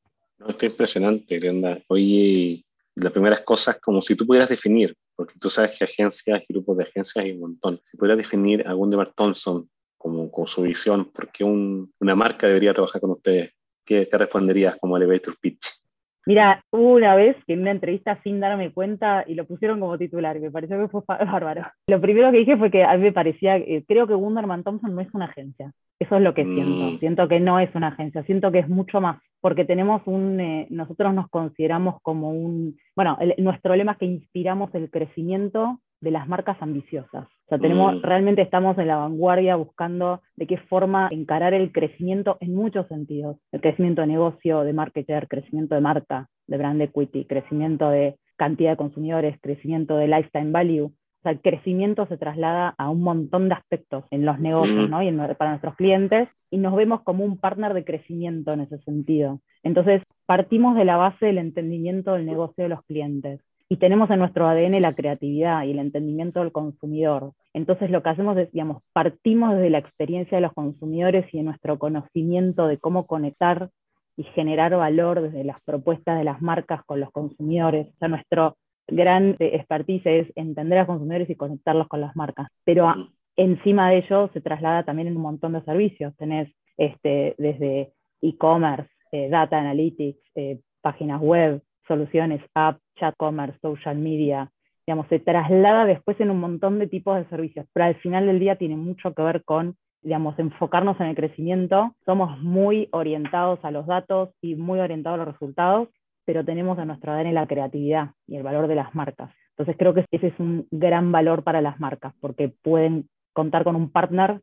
No, 0.44 0.50
está 0.50 0.66
impresionante, 0.66 1.40
Glenda. 1.40 1.80
Oye, 1.88 2.64
las 2.96 3.12
primeras 3.12 3.42
cosas, 3.42 3.80
como 3.80 4.02
si 4.02 4.16
tú 4.16 4.28
pudieras 4.28 4.50
definir, 4.50 4.96
porque 5.16 5.36
tú 5.40 5.50
sabes 5.50 5.78
que 5.78 5.86
agencias 5.86 6.44
grupos 6.50 6.78
de 6.78 6.84
agencias 6.84 7.24
hay 7.24 7.32
un 7.32 7.40
montón, 7.40 7.80
si 7.84 7.98
pudieras 7.98 8.18
definir 8.18 8.68
a 8.68 8.74
Gunnar 8.74 9.14
Thompson 9.14 9.70
como 9.98 10.30
con 10.30 10.48
su 10.48 10.64
visión, 10.64 11.06
¿por 11.06 11.32
qué 11.32 11.46
una 11.46 12.16
marca 12.16 12.48
debería 12.48 12.74
trabajar 12.74 13.00
con 13.00 13.12
ustedes? 13.12 13.54
¿Qué, 13.86 14.08
¿Qué 14.10 14.18
responderías 14.18 14.76
como 14.78 14.98
elevator 14.98 15.38
pitch? 15.40 15.83
Mira, 16.26 16.64
hubo 16.72 16.94
una 16.94 17.16
vez 17.16 17.36
que 17.46 17.54
en 17.54 17.62
una 17.62 17.72
entrevista 17.72 18.20
sin 18.24 18.40
darme 18.40 18.72
cuenta 18.72 19.26
y 19.28 19.36
lo 19.36 19.46
pusieron 19.46 19.80
como 19.80 19.98
titular 19.98 20.38
y 20.38 20.42
me 20.42 20.52
pareció 20.52 20.80
que 20.80 20.88
fue 20.88 21.02
bárbaro. 21.08 21.66
Lo 21.88 22.00
primero 22.00 22.32
que 22.32 22.40
dije 22.40 22.58
fue 22.58 22.72
que 22.72 22.84
a 22.84 22.96
mí 22.96 23.04
me 23.04 23.12
parecía, 23.12 23.58
eh, 23.58 23.84
creo 23.88 24.08
que 24.08 24.16
Wunderman 24.16 24.64
Thompson 24.64 24.96
no 24.96 25.02
es 25.02 25.14
una 25.14 25.26
agencia. 25.26 25.74
Eso 26.00 26.16
es 26.16 26.22
lo 26.22 26.34
que 26.34 26.44
siento. 26.44 26.92
Mm. 26.92 27.00
Siento 27.00 27.28
que 27.28 27.40
no 27.40 27.60
es 27.60 27.74
una 27.76 27.90
agencia, 27.90 28.24
siento 28.24 28.52
que 28.52 28.60
es 28.60 28.70
mucho 28.70 29.00
más, 29.00 29.22
porque 29.42 29.64
tenemos 29.64 30.02
un, 30.06 30.40
eh, 30.40 30.68
nosotros 30.70 31.14
nos 31.14 31.30
consideramos 31.30 32.02
como 32.02 32.32
un, 32.32 32.78
bueno, 32.96 33.18
nuestro 33.38 33.76
lema 33.76 33.94
es 33.94 33.98
que 34.00 34.06
inspiramos 34.06 34.74
el 34.76 34.90
crecimiento 34.90 35.80
de 36.04 36.12
las 36.12 36.28
marcas 36.28 36.58
ambiciosas. 36.60 37.26
O 37.26 37.48
sea, 37.48 37.58
tenemos, 37.58 37.96
mm. 37.96 38.02
realmente 38.02 38.42
estamos 38.42 38.78
en 38.78 38.88
la 38.88 38.98
vanguardia 38.98 39.56
buscando 39.56 40.22
de 40.36 40.48
qué 40.48 40.58
forma 40.58 41.08
encarar 41.12 41.54
el 41.54 41.72
crecimiento 41.72 42.38
en 42.42 42.54
muchos 42.54 42.88
sentidos. 42.88 43.38
El 43.54 43.62
crecimiento 43.62 44.02
de 44.02 44.08
negocio, 44.08 44.62
de 44.64 44.74
marketer, 44.74 45.30
crecimiento 45.30 45.76
de 45.76 45.82
marca, 45.82 46.28
de 46.48 46.58
brand 46.58 46.82
equity, 46.82 47.26
crecimiento 47.26 47.90
de 47.90 48.18
cantidad 48.36 48.72
de 48.72 48.78
consumidores, 48.78 49.40
crecimiento 49.42 49.96
de 49.96 50.08
lifetime 50.10 50.52
value. 50.52 50.88
O 50.88 51.22
sea, 51.24 51.32
el 51.32 51.40
crecimiento 51.40 52.06
se 52.08 52.18
traslada 52.18 52.76
a 52.78 52.90
un 52.90 53.02
montón 53.02 53.48
de 53.48 53.56
aspectos 53.56 54.04
en 54.12 54.26
los 54.26 54.42
negocios, 54.42 54.90
mm. 54.90 54.92
¿no? 54.92 55.02
Y 55.02 55.10
para 55.36 55.52
nuestros 55.52 55.76
clientes, 55.76 56.28
y 56.52 56.58
nos 56.58 56.76
vemos 56.76 57.02
como 57.04 57.24
un 57.24 57.38
partner 57.38 57.74
de 57.74 57.86
crecimiento 57.86 58.52
en 58.52 58.60
ese 58.60 58.78
sentido. 58.80 59.40
Entonces, 59.64 60.04
partimos 60.26 60.76
de 60.76 60.84
la 60.84 60.98
base 60.98 61.28
del 61.28 61.38
entendimiento 61.38 62.14
del 62.14 62.26
negocio 62.26 62.66
de 62.66 62.70
los 62.70 62.84
clientes 62.84 63.40
y 63.74 63.78
tenemos 63.78 64.08
en 64.12 64.20
nuestro 64.20 64.48
ADN 64.48 64.80
la 64.82 64.94
creatividad 64.94 65.64
y 65.64 65.72
el 65.72 65.80
entendimiento 65.80 66.42
del 66.42 66.52
consumidor. 66.52 67.32
Entonces 67.56 67.90
lo 67.90 68.04
que 68.04 68.10
hacemos 68.10 68.38
es, 68.38 68.52
digamos, 68.52 68.84
partimos 68.94 69.56
desde 69.56 69.72
la 69.72 69.80
experiencia 69.80 70.38
de 70.38 70.44
los 70.44 70.54
consumidores 70.54 71.26
y 71.34 71.38
de 71.38 71.44
nuestro 71.44 71.80
conocimiento 71.80 72.68
de 72.68 72.78
cómo 72.78 73.08
conectar 73.08 73.72
y 74.16 74.26
generar 74.36 74.76
valor 74.76 75.24
desde 75.24 75.44
las 75.44 75.60
propuestas 75.64 76.20
de 76.20 76.24
las 76.24 76.40
marcas 76.40 76.84
con 76.86 77.00
los 77.00 77.10
consumidores. 77.10 77.88
O 77.88 77.98
sea, 77.98 78.10
nuestro 78.10 78.58
gran 78.88 79.38
expertise 79.40 80.06
es 80.06 80.28
entender 80.36 80.78
a 80.78 80.82
los 80.82 80.90
consumidores 80.90 81.32
y 81.32 81.36
conectarlos 81.36 81.88
con 81.88 82.00
las 82.00 82.16
marcas. 82.16 82.50
Pero 82.66 82.94
encima 83.36 83.90
de 83.90 83.98
ello 84.06 84.30
se 84.34 84.42
traslada 84.42 84.84
también 84.84 85.08
en 85.08 85.18
un 85.18 85.24
montón 85.24 85.54
de 85.54 85.64
servicios. 85.64 86.16
Tenés 86.18 86.48
este, 86.78 87.34
desde 87.40 87.92
e-commerce, 88.22 88.92
eh, 89.12 89.30
data 89.30 89.58
analytics, 89.58 90.22
eh, 90.36 90.60
páginas 90.82 91.20
web, 91.20 91.64
soluciones, 91.88 92.40
app, 92.54 92.78
chat 92.96 93.16
commerce, 93.18 93.58
social 93.60 93.98
media, 93.98 94.50
digamos, 94.86 95.08
se 95.08 95.20
traslada 95.20 95.86
después 95.86 96.20
en 96.20 96.30
un 96.30 96.40
montón 96.40 96.80
de 96.80 96.88
tipos 96.88 97.16
de 97.18 97.26
servicios, 97.30 97.66
pero 97.74 97.86
al 97.86 97.96
final 97.96 98.26
del 98.26 98.40
día 98.40 98.58
tiene 98.58 98.76
mucho 98.76 99.14
que 99.14 99.22
ver 99.22 99.44
con, 99.44 99.76
digamos, 100.02 100.38
enfocarnos 100.40 101.00
en 101.00 101.08
el 101.08 101.16
crecimiento. 101.16 101.96
Somos 102.06 102.40
muy 102.40 102.90
orientados 102.92 103.64
a 103.64 103.72
los 103.72 103.88
datos 103.88 104.30
y 104.42 104.56
muy 104.56 104.80
orientados 104.80 105.16
a 105.16 105.24
los 105.26 105.34
resultados, 105.34 105.90
pero 106.26 106.44
tenemos 106.44 106.78
a 106.80 106.86
nuestro 106.86 107.12
ADN 107.12 107.34
la 107.34 107.48
creatividad 107.48 108.12
y 108.28 108.36
el 108.36 108.44
valor 108.44 108.68
de 108.68 108.76
las 108.76 108.94
marcas. 108.94 109.32
Entonces 109.52 109.76
creo 109.78 109.94
que 109.94 110.06
ese 110.12 110.28
es 110.28 110.40
un 110.40 110.68
gran 110.72 111.12
valor 111.12 111.44
para 111.44 111.62
las 111.62 111.80
marcas, 111.80 112.14
porque 112.20 112.54
pueden 112.62 113.08
contar 113.34 113.64
con 113.64 113.76
un 113.76 113.90
partner 113.92 114.42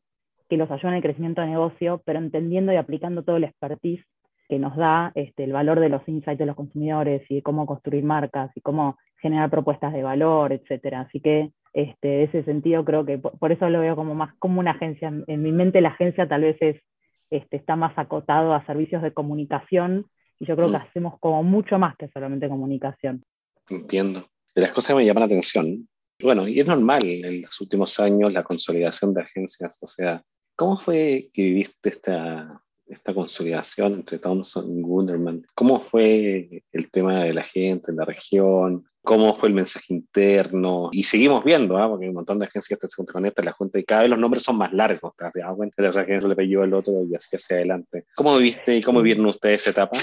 que 0.49 0.57
los 0.57 0.71
ayude 0.71 0.89
en 0.89 0.97
el 0.97 1.03
crecimiento 1.03 1.41
de 1.41 1.49
negocio, 1.49 2.03
pero 2.05 2.19
entendiendo 2.19 2.73
y 2.73 2.77
aplicando 2.77 3.23
todo 3.23 3.37
el 3.37 3.45
expertise 3.45 4.05
que 4.51 4.59
nos 4.59 4.77
da 4.77 5.13
este, 5.15 5.45
el 5.45 5.53
valor 5.53 5.79
de 5.79 5.89
los 5.89 6.03
insights 6.09 6.41
de 6.41 6.45
los 6.45 6.57
consumidores 6.57 7.23
y 7.31 7.37
de 7.37 7.43
cómo 7.43 7.67
construir 7.67 8.03
marcas 8.03 8.51
y 8.57 8.61
cómo 8.61 8.99
generar 9.23 9.49
propuestas 9.49 9.93
de 9.93 10.03
valor, 10.03 10.53
etcétera. 10.53 11.03
Así 11.03 11.21
que 11.21 11.53
este, 11.73 12.25
ese 12.25 12.43
sentido 12.43 12.85
creo 12.85 13.07
que 13.07 13.17
por, 13.17 13.53
eso 13.53 13.71
lo 13.71 13.81
veo 13.81 13.95
como 13.95 14.17
más 14.17 14.35
como 14.41 14.59
una 14.59 14.73
agencia. 14.73 15.13
En 15.29 15.43
mi 15.43 15.53
mente 15.53 15.81
la 15.81 15.91
agencia 15.91 16.29
tal 16.29 16.43
vez 16.43 16.57
es, 16.61 16.83
este, 17.31 17.59
está 17.59 17.77
más 17.77 17.97
acotado 17.97 18.53
a 18.53 18.67
servicios 18.67 19.03
de 19.03 19.13
comunicación 19.13 20.07
y 20.41 20.47
yo 20.47 20.57
creo 20.57 20.73
que 20.73 20.79
mm. 20.79 20.83
hacemos 20.83 21.21
como 21.21 21.45
mucho 21.45 21.79
más 21.79 21.97
que 21.97 22.09
solamente 22.09 22.49
comunicación. 22.49 23.23
Entiendo. 23.69 24.27
De 24.53 24.63
las 24.63 24.73
cosas 24.73 24.89
que 24.89 24.97
me 24.97 25.07
llaman 25.07 25.21
la 25.21 25.27
atención, 25.27 25.89
bueno, 26.21 26.49
y 26.49 26.59
es 26.59 26.67
normal 26.67 27.05
en 27.05 27.43
los 27.43 27.61
últimos 27.61 28.01
años 28.01 28.33
la 28.33 28.43
consolidación 28.43 29.15
de 29.15 29.23
agencias, 29.23 29.79
o 29.81 29.87
sea, 29.87 30.25
¿cómo 30.57 30.77
fue 30.77 31.31
que 31.33 31.43
viviste 31.43 31.91
esta, 31.91 32.61
esta 32.91 33.15
consolidación 33.15 33.95
entre 33.95 34.19
Thompson 34.19 34.77
y 34.77 34.83
Wunderman? 34.83 35.47
¿Cómo 35.55 35.81
fue 35.81 36.65
el 36.73 36.91
tema 36.91 37.25
de 37.25 37.33
la 37.33 37.45
gente 37.45 37.91
en 37.91 37.97
la 37.97 38.05
región? 38.05 38.85
¿Cómo 39.03 39.35
fue 39.35 39.49
el 39.49 39.55
mensaje 39.55 39.95
interno? 39.95 40.91
Y 40.93 41.05
seguimos 41.05 41.43
viendo, 41.43 41.79
¿ah? 41.79 41.89
porque 41.89 42.05
hay 42.05 42.11
un 42.11 42.17
montón 42.17 42.39
de 42.39 42.47
agencias 42.47 42.79
que 42.79 42.87
se 42.87 43.05
conectan 43.05 43.47
la 43.47 43.53
Junta 43.53 43.79
y 43.79 43.85
cada 43.85 44.03
vez 44.03 44.11
los 44.11 44.19
nombres 44.19 44.43
son 44.43 44.57
más 44.59 44.73
largos. 44.73 45.13
¿te 45.17 45.41
das 45.41 45.57
cuenta? 45.57 45.89
Esa 45.89 46.03
agencia 46.03 46.29
le 46.29 46.37
pidió 46.37 46.63
el 46.65 46.75
otro 46.75 46.93
y 47.09 47.15
así 47.15 47.37
hacia 47.37 47.57
adelante. 47.57 48.05
¿Cómo 48.15 48.37
viviste 48.37 48.77
y 48.77 48.83
cómo 48.83 49.01
vieron 49.01 49.27
ustedes 49.27 49.63
esa 49.63 49.71
etapa? 49.71 49.99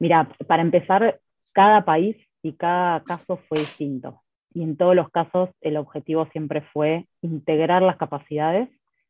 Mira, 0.00 0.28
para 0.46 0.62
empezar, 0.62 1.20
cada 1.52 1.84
país 1.84 2.16
y 2.42 2.54
cada 2.54 3.02
caso 3.04 3.38
fue 3.48 3.60
distinto. 3.60 4.22
Y 4.52 4.62
en 4.62 4.76
todos 4.76 4.96
los 4.96 5.10
casos 5.10 5.50
el 5.60 5.76
objetivo 5.76 6.26
siempre 6.32 6.62
fue 6.72 7.06
integrar 7.22 7.82
las 7.82 7.96
capacidades 7.96 8.68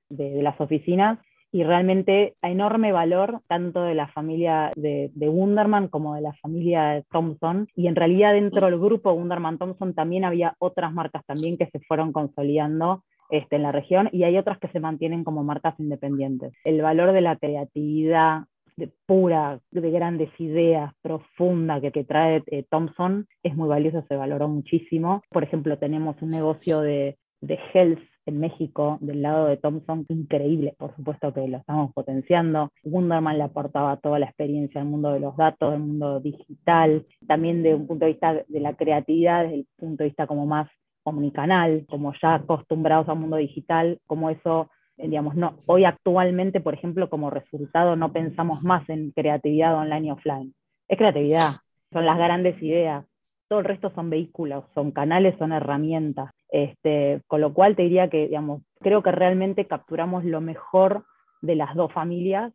de, 0.09 0.31
de 0.31 0.43
las 0.43 0.61
oficinas 0.61 1.19
y 1.57 1.65
realmente 1.65 2.35
a 2.43 2.51
enorme 2.51 2.93
valor 2.93 3.41
tanto 3.49 3.83
de 3.83 3.95
la 3.95 4.09
familia 4.09 4.73
de, 4.77 5.11
de, 5.15 5.29
Wunderman 5.31 5.89
como 5.89 6.15
de 6.15 6.21
la 6.21 6.35
familia 6.35 7.03
Thompson. 7.11 7.67
Y 7.75 7.87
en 7.87 7.97
realidad 7.97 8.35
dentro 8.35 8.67
del 8.67 8.79
grupo 8.79 9.15
Wunderman 9.15 9.57
Thompson 9.57 9.95
también 9.95 10.27
había 10.27 10.55
otras 10.59 10.93
marcas 10.93 11.25
también 11.25 11.57
que 11.57 11.71
se 11.71 11.81
fueron 11.81 12.13
consolidando 12.13 13.05
este, 13.31 13.57
en 13.57 13.63
la 13.63 13.73
región 13.73 14.11
y 14.13 14.25
hay 14.25 14.37
otras 14.37 14.59
que 14.59 14.69
se 14.69 14.81
mantienen 14.81 15.25
como 15.25 15.45
marcas 15.45 15.81
independientes. 15.81 16.53
El 16.63 16.83
valor 16.83 17.13
de 17.13 17.23
la 17.23 17.37
creatividad 17.37 18.43
de 18.77 18.91
pura, 19.07 19.59
de 19.71 19.91
grandes 19.91 20.29
ideas, 20.39 20.93
profunda 21.01 21.81
que, 21.81 21.91
que 21.91 22.05
trae 22.05 22.43
eh, 22.49 22.67
Thompson 22.69 23.27
es 23.43 23.57
muy 23.57 23.67
valioso, 23.67 24.05
se 24.07 24.17
valoró 24.17 24.47
muchísimo. 24.49 25.23
Por 25.31 25.43
ejemplo, 25.43 25.79
tenemos 25.79 26.21
un 26.21 26.29
negocio 26.29 26.83
de, 26.83 27.17
de 27.41 27.59
health 27.73 28.03
en 28.27 28.41
México 28.41 28.99
del 29.01 29.23
lado 29.23 29.47
de 29.47 29.57
Thompson, 29.57 30.05
increíble, 30.09 30.75
por 30.79 30.95
supuesto 30.97 31.33
que 31.33 31.47
lo 31.47 31.59
estamos 31.59 31.93
potenciando. 31.95 32.73
Wunderman 32.83 33.39
le 33.39 33.45
aportaba 33.45 33.97
toda 33.99 34.19
la 34.19 34.27
experiencia 34.27 34.81
al 34.81 34.89
mundo 34.89 35.13
de 35.13 35.21
los 35.21 35.37
datos, 35.37 35.71
del 35.71 35.81
mundo 35.81 36.21
digital, 36.21 37.07
también 37.27 37.63
de 37.63 37.75
un 37.75 37.87
punto 37.87 38.05
de 38.05 38.13
vista 38.13 38.35
de 38.47 38.61
la 38.61 38.75
creatividad, 38.75 39.45
desde 39.45 39.55
el 39.61 39.67
punto 39.77 40.03
de 40.03 40.09
vista 40.09 40.27
como 40.27 40.45
más 40.45 40.69
comunicanal, 41.05 41.87
como 41.89 42.13
ya 42.21 42.35
acostumbrados 42.35 43.09
al 43.09 43.19
mundo 43.19 43.37
digital, 43.37 44.01
como 44.09 44.29
eso, 44.29 44.71
eh, 44.97 45.09
digamos, 45.09 45.37
hoy 45.69 45.85
actualmente, 45.85 46.61
por 46.61 46.75
ejemplo, 46.75 47.09
como 47.09 47.31
resultado 47.31 47.95
no 47.95 48.13
pensamos 48.13 48.61
más 48.65 48.89
en 48.89 49.13
creatividad 49.13 49.77
online 49.77 50.09
y 50.09 50.11
offline. 50.11 50.55
Es 50.89 50.99
creatividad, 50.99 51.51
son 51.93 52.05
las 52.07 52.19
grandes 52.19 52.61
ideas, 52.61 53.05
todo 53.49 53.61
el 53.61 53.65
resto 53.65 53.91
son 53.95 54.11
vehículos, 54.11 54.65
son 54.75 54.91
canales, 54.91 55.37
son 55.39 55.53
herramientas. 55.53 56.31
Este, 56.49 57.21
con 57.27 57.41
lo 57.41 57.53
cual 57.53 57.77
te 57.77 57.83
diría 57.83 58.09
que, 58.09 58.29
digamos, 58.29 58.63
creo 58.81 59.03
que 59.03 59.13
realmente 59.13 59.67
capturamos 59.67 60.25
lo 60.25 60.41
mejor 60.41 61.05
de 61.43 61.57
las 61.57 61.75
dos 61.75 61.93
familias 61.93 62.53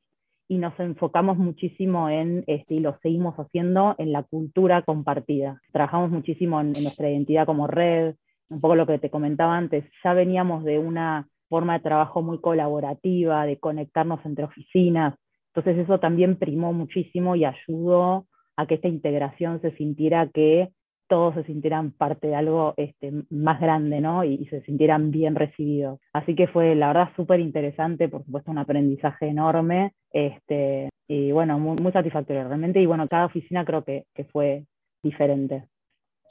y 0.47 0.57
nos 0.57 0.77
enfocamos 0.79 1.37
muchísimo 1.37 2.09
en, 2.09 2.43
este, 2.47 2.75
y 2.75 2.79
lo 2.79 2.97
seguimos 3.01 3.35
haciendo, 3.35 3.95
en 3.97 4.11
la 4.11 4.23
cultura 4.23 4.81
compartida. 4.81 5.61
Trabajamos 5.71 6.09
muchísimo 6.09 6.59
en, 6.59 6.67
en 6.67 6.83
nuestra 6.83 7.09
identidad 7.09 7.45
como 7.45 7.67
red, 7.67 8.15
un 8.49 8.59
poco 8.59 8.75
lo 8.75 8.85
que 8.85 8.99
te 8.99 9.09
comentaba 9.09 9.55
antes, 9.55 9.85
ya 10.03 10.13
veníamos 10.13 10.65
de 10.65 10.77
una 10.77 11.27
forma 11.47 11.73
de 11.73 11.83
trabajo 11.83 12.21
muy 12.21 12.39
colaborativa, 12.41 13.45
de 13.45 13.57
conectarnos 13.59 14.19
entre 14.25 14.43
oficinas, 14.43 15.15
entonces 15.53 15.83
eso 15.83 15.99
también 15.99 16.37
primó 16.37 16.73
muchísimo 16.73 17.35
y 17.35 17.45
ayudó 17.45 18.25
a 18.55 18.67
que 18.67 18.75
esta 18.75 18.87
integración 18.87 19.61
se 19.61 19.71
sintiera 19.75 20.27
que 20.27 20.69
todos 21.11 21.35
se 21.35 21.43
sintieran 21.43 21.91
parte 21.91 22.27
de 22.27 22.35
algo 22.35 22.73
este, 22.77 23.11
más 23.29 23.59
grande, 23.59 23.99
¿no? 23.99 24.23
Y, 24.23 24.45
se 24.45 24.61
sintieran 24.61 25.11
bien 25.11 25.35
recibidos. 25.35 25.99
Así 26.13 26.35
que 26.35 26.47
fue, 26.47 26.73
la 26.73 26.87
verdad, 26.87 27.09
súper 27.17 27.41
interesante, 27.41 28.07
por 28.07 28.23
supuesto, 28.23 28.49
un 28.49 28.59
aprendizaje 28.59 29.27
enorme, 29.27 29.91
este, 30.13 30.87
y 31.09 31.33
bueno, 31.33 31.59
muy, 31.59 31.91
satisfactorio 31.91 32.47
realmente, 32.47 32.79
y 32.79 32.85
bueno, 32.85 33.09
cada 33.09 33.25
oficina 33.25 33.65
creo 33.65 33.83
que, 33.83 34.05
que 34.15 34.23
fue 34.23 34.63
diferente. 35.03 35.65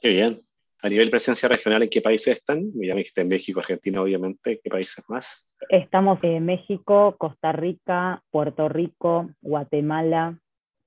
Qué 0.00 0.08
bien. 0.08 0.40
A 0.82 0.88
nivel 0.88 1.10
presencia 1.10 1.46
regional, 1.46 1.82
¿en 1.82 1.90
qué 1.90 2.00
países 2.00 2.38
están? 2.38 2.72
Ya 2.72 2.94
me 2.94 3.00
dijiste 3.00 3.20
en 3.20 3.28
México, 3.28 3.60
Argentina, 3.60 4.00
obviamente. 4.00 4.60
¿Qué 4.64 4.70
países 4.70 5.04
más? 5.10 5.54
Estamos 5.68 6.18
en 6.22 6.46
México, 6.46 7.16
Costa 7.18 7.52
Rica, 7.52 8.22
Puerto 8.30 8.70
Rico, 8.70 9.28
Guatemala, 9.42 10.38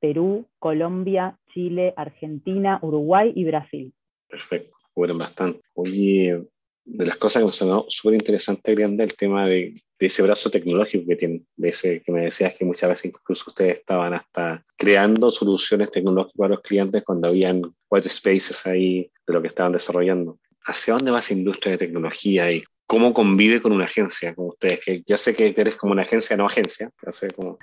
Perú, 0.03 0.49
Colombia, 0.59 1.39
Chile, 1.53 1.93
Argentina, 1.95 2.77
Uruguay 2.81 3.31
y 3.33 3.45
Brasil. 3.45 3.93
Perfecto, 4.27 4.75
fueron 4.93 5.17
bastante. 5.17 5.61
Oye, 5.75 6.43
de 6.83 7.05
las 7.05 7.15
cosas 7.15 7.39
que 7.39 7.47
me 7.47 7.53
sonó 7.53 7.85
súper 7.87 8.15
interesante, 8.15 8.75
Grande, 8.75 9.05
el 9.05 9.13
tema 9.13 9.47
de, 9.47 9.73
ese 9.97 10.21
brazo 10.21 10.49
tecnológico 10.49 11.05
que 11.07 11.15
tienen, 11.15 11.47
de 11.55 11.69
ese 11.69 12.01
que 12.01 12.11
me 12.11 12.25
decías 12.25 12.53
que 12.53 12.65
muchas 12.65 12.89
veces 12.89 13.13
incluso 13.17 13.45
ustedes 13.47 13.77
estaban 13.77 14.13
hasta 14.13 14.65
creando 14.75 15.31
soluciones 15.31 15.89
tecnológicas 15.89 16.35
para 16.35 16.55
los 16.55 16.61
clientes 16.61 17.01
cuando 17.05 17.29
habían 17.29 17.61
white 17.89 18.09
spaces 18.09 18.67
ahí 18.67 19.09
de 19.25 19.33
lo 19.33 19.41
que 19.41 19.47
estaban 19.47 19.71
desarrollando. 19.71 20.37
¿Hacia 20.65 20.95
dónde 20.95 21.11
va 21.11 21.19
esa 21.19 21.31
industria 21.31 21.71
de 21.71 21.77
tecnología 21.77 22.51
y 22.51 22.61
cómo 22.93 23.13
convive 23.13 23.61
con 23.61 23.71
una 23.71 23.85
agencia 23.85 24.35
como 24.35 24.49
ustedes, 24.49 24.79
que 24.85 25.03
ya 25.05 25.17
sé 25.17 25.35
que 25.35 25.53
eres 25.57 25.75
como 25.75 25.93
una 25.93 26.03
agencia, 26.03 26.37
no 26.37 26.45
agencia, 26.45 26.91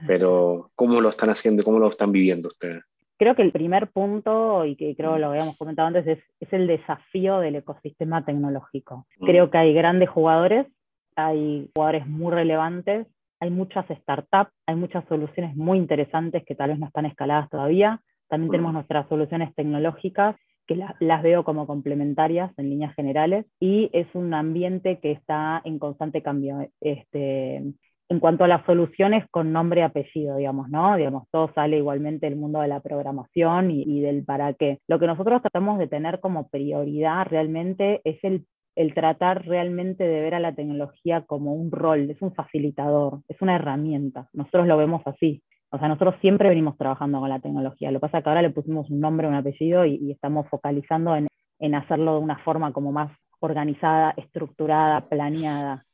pero 0.07 0.71
¿cómo 0.75 1.01
lo 1.01 1.09
están 1.09 1.31
haciendo 1.31 1.63
y 1.63 1.65
cómo 1.65 1.79
lo 1.79 1.89
están 1.89 2.11
viviendo 2.11 2.49
ustedes? 2.49 2.83
Creo 3.17 3.37
que 3.37 3.43
el 3.43 3.53
primer 3.53 3.89
punto, 3.91 4.65
y 4.65 4.77
que 4.77 4.97
creo 4.97 5.19
lo 5.19 5.29
habíamos 5.29 5.57
comentado 5.57 5.89
antes, 5.89 6.07
es, 6.07 6.19
es 6.41 6.53
el 6.53 6.67
desafío 6.67 7.39
del 7.39 7.57
ecosistema 7.57 8.25
tecnológico. 8.25 9.07
Mm. 9.19 9.27
Creo 9.27 9.51
que 9.51 9.59
hay 9.59 9.75
grandes 9.75 10.09
jugadores, 10.09 10.67
hay 11.15 11.71
jugadores 11.75 12.07
muy 12.07 12.33
relevantes, 12.33 13.07
hay 13.39 13.51
muchas 13.51 13.87
startups, 13.89 14.51
hay 14.67 14.75
muchas 14.75 15.05
soluciones 15.07 15.55
muy 15.55 15.79
interesantes 15.79 16.45
que 16.45 16.55
tal 16.55 16.71
vez 16.71 16.79
no 16.79 16.87
están 16.87 17.07
escaladas 17.07 17.49
todavía. 17.51 18.01
También 18.29 18.49
mm. 18.49 18.53
tenemos 18.53 18.73
nuestras 18.73 19.09
soluciones 19.09 19.55
tecnológicas 19.55 20.35
que 20.71 20.79
las 21.01 21.23
veo 21.25 21.43
como 21.43 21.67
complementarias 21.67 22.53
en 22.57 22.71
líneas 22.71 22.95
generales 22.95 23.45
y 23.59 23.91
es 23.93 24.07
un 24.15 24.33
ambiente 24.35 25.01
que 25.01 25.11
está 25.11 25.61
en 25.65 25.81
constante 25.81 26.23
cambio. 26.23 26.69
Este, 26.81 27.57
en 27.57 28.21
cuanto 28.21 28.45
a 28.45 28.49
las 28.49 28.65
soluciones 28.67 29.25
con 29.33 29.53
nombre 29.53 29.81
y 29.81 29.83
apellido, 29.83 30.37
digamos, 30.37 30.69
¿no? 30.69 30.95
Digamos, 30.95 31.25
todo 31.33 31.51
sale 31.57 31.79
igualmente 31.79 32.27
del 32.27 32.39
mundo 32.39 32.61
de 32.61 32.69
la 32.69 32.79
programación 32.79 33.73
y, 33.73 34.01
del 34.01 34.25
para 34.25 34.55
qué. 34.55 34.79
Lo 34.87 35.01
que 35.01 35.09
nosotros 35.09 35.43
tratamos 35.43 35.77
de 35.81 35.89
tener 35.89 36.21
como 36.21 36.49
prioridad 36.49 37.27
realmente 37.27 38.01
es 38.05 38.23
el, 38.23 38.47
el 38.77 38.95
tratar 38.95 39.47
realmente 39.47 40.05
de 40.05 40.21
ver 40.21 40.37
a 40.37 40.41
la 40.41 40.55
tecnología 40.55 41.23
como 41.23 41.53
un 41.53 41.73
rol, 41.73 42.11
es 42.11 42.23
un 42.23 42.33
facilitador, 42.33 43.23
es 43.27 43.43
una 43.43 43.57
herramienta. 43.57 44.29
Nosotros 44.33 44.69
lo 44.69 44.77
vemos 44.77 45.03
así. 45.05 45.43
O 45.71 45.79
sea, 45.79 45.89
nosotros 45.89 46.17
siempre 46.21 46.49
venimos 46.49 46.77
trabajando 46.77 47.21
con 47.21 47.29
la 47.29 47.39
tecnología. 47.39 47.91
Lo 47.91 47.99
que 47.99 48.07
pasa 48.07 48.19
es 48.19 48.25
que 48.25 48.31
ahora 48.31 48.43
le 48.43 48.51
pusimos 48.51 48.91
un 48.91 49.01
nombre, 49.01 49.29
un 49.29 49.35
apellido 49.35 49.85
y, 49.85 50.11
estamos 50.11 50.49
focalizando 50.49 51.17
en, 51.17 51.75
hacerlo 51.75 52.15
de 52.15 52.21
una 52.21 52.39
forma 52.39 52.73
como 52.73 52.91
más 52.91 53.13
organizada, 53.39 54.13
estructurada, 54.17 55.09
planeada. 55.09 55.85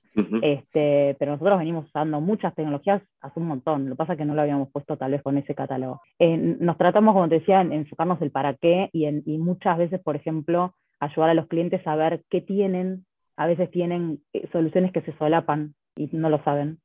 este, 0.40 1.14
pero 1.18 1.32
nosotros 1.32 1.58
venimos 1.58 1.86
usando 1.86 2.22
muchas 2.22 2.54
tecnologías 2.54 3.02
hace 3.20 3.38
un 3.38 3.48
montón. 3.48 3.84
Lo 3.84 3.90
que 3.94 3.98
pasa 3.98 4.12
es 4.14 4.18
que 4.18 4.24
no 4.24 4.34
lo 4.34 4.40
habíamos 4.40 4.70
puesto 4.70 4.96
tal 4.96 5.12
vez 5.12 5.22
con 5.22 5.36
ese 5.36 5.54
catálogo. 5.54 6.00
nos 6.18 6.78
tratamos, 6.78 7.14
como 7.14 7.28
te 7.28 7.40
decía, 7.40 7.60
en 7.60 7.72
enfocarnos 7.72 8.20
el 8.22 8.30
para 8.30 8.54
qué 8.54 8.88
y, 8.92 9.04
en, 9.04 9.22
y 9.26 9.36
muchas 9.36 9.76
veces, 9.76 10.00
por 10.00 10.16
ejemplo, 10.16 10.74
ayudar 11.00 11.30
a 11.30 11.34
los 11.34 11.48
clientes 11.48 11.86
a 11.86 11.96
ver 11.96 12.22
qué 12.30 12.40
tienen. 12.40 13.04
A 13.36 13.46
veces 13.46 13.70
tienen 13.70 14.20
eh, 14.32 14.48
soluciones 14.52 14.92
que 14.92 15.02
se 15.02 15.12
solapan 15.18 15.74
y 15.94 16.08
no 16.12 16.30
lo 16.30 16.42
saben. 16.44 16.78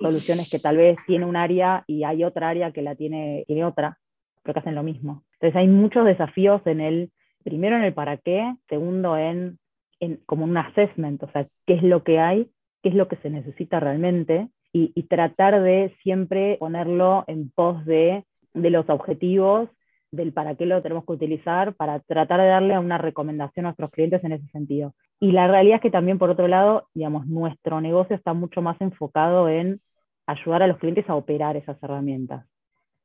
Soluciones 0.00 0.50
que 0.50 0.58
tal 0.58 0.76
vez 0.76 0.98
tiene 1.06 1.24
un 1.24 1.36
área 1.36 1.84
y 1.86 2.04
hay 2.04 2.24
otra 2.24 2.48
área 2.48 2.72
que 2.72 2.82
la 2.82 2.94
tiene, 2.94 3.44
tiene 3.46 3.64
otra, 3.64 3.98
pero 4.42 4.54
que 4.54 4.60
hacen 4.60 4.74
lo 4.74 4.82
mismo. 4.82 5.24
Entonces 5.34 5.56
hay 5.56 5.68
muchos 5.68 6.04
desafíos 6.04 6.60
en 6.66 6.80
el, 6.80 7.10
primero 7.44 7.76
en 7.76 7.84
el 7.84 7.94
para 7.94 8.16
qué, 8.16 8.54
segundo 8.68 9.16
en, 9.16 9.58
en 10.00 10.16
como 10.26 10.44
un 10.44 10.56
assessment, 10.56 11.22
o 11.22 11.30
sea, 11.32 11.46
qué 11.66 11.74
es 11.74 11.82
lo 11.82 12.02
que 12.02 12.18
hay, 12.18 12.50
qué 12.82 12.90
es 12.90 12.94
lo 12.94 13.08
que 13.08 13.16
se 13.16 13.30
necesita 13.30 13.80
realmente, 13.80 14.48
y, 14.72 14.92
y 14.94 15.04
tratar 15.04 15.60
de 15.62 15.94
siempre 16.02 16.56
ponerlo 16.58 17.24
en 17.26 17.50
pos 17.50 17.84
de, 17.84 18.24
de 18.54 18.70
los 18.70 18.88
objetivos 18.88 19.68
del 20.12 20.32
para 20.32 20.54
qué 20.54 20.66
lo 20.66 20.82
tenemos 20.82 21.04
que 21.04 21.12
utilizar 21.12 21.74
para 21.74 22.00
tratar 22.00 22.40
de 22.40 22.48
darle 22.48 22.78
una 22.78 22.98
recomendación 22.98 23.66
a 23.66 23.68
nuestros 23.68 23.90
clientes 23.90 24.22
en 24.24 24.32
ese 24.32 24.46
sentido. 24.48 24.94
Y 25.20 25.32
la 25.32 25.48
realidad 25.48 25.76
es 25.76 25.82
que 25.82 25.90
también, 25.90 26.18
por 26.18 26.30
otro 26.30 26.48
lado, 26.48 26.88
digamos, 26.94 27.26
nuestro 27.26 27.80
negocio 27.80 28.16
está 28.16 28.32
mucho 28.32 28.62
más 28.62 28.80
enfocado 28.80 29.48
en 29.48 29.80
ayudar 30.26 30.62
a 30.62 30.66
los 30.66 30.78
clientes 30.78 31.08
a 31.08 31.14
operar 31.14 31.56
esas 31.56 31.82
herramientas 31.82 32.46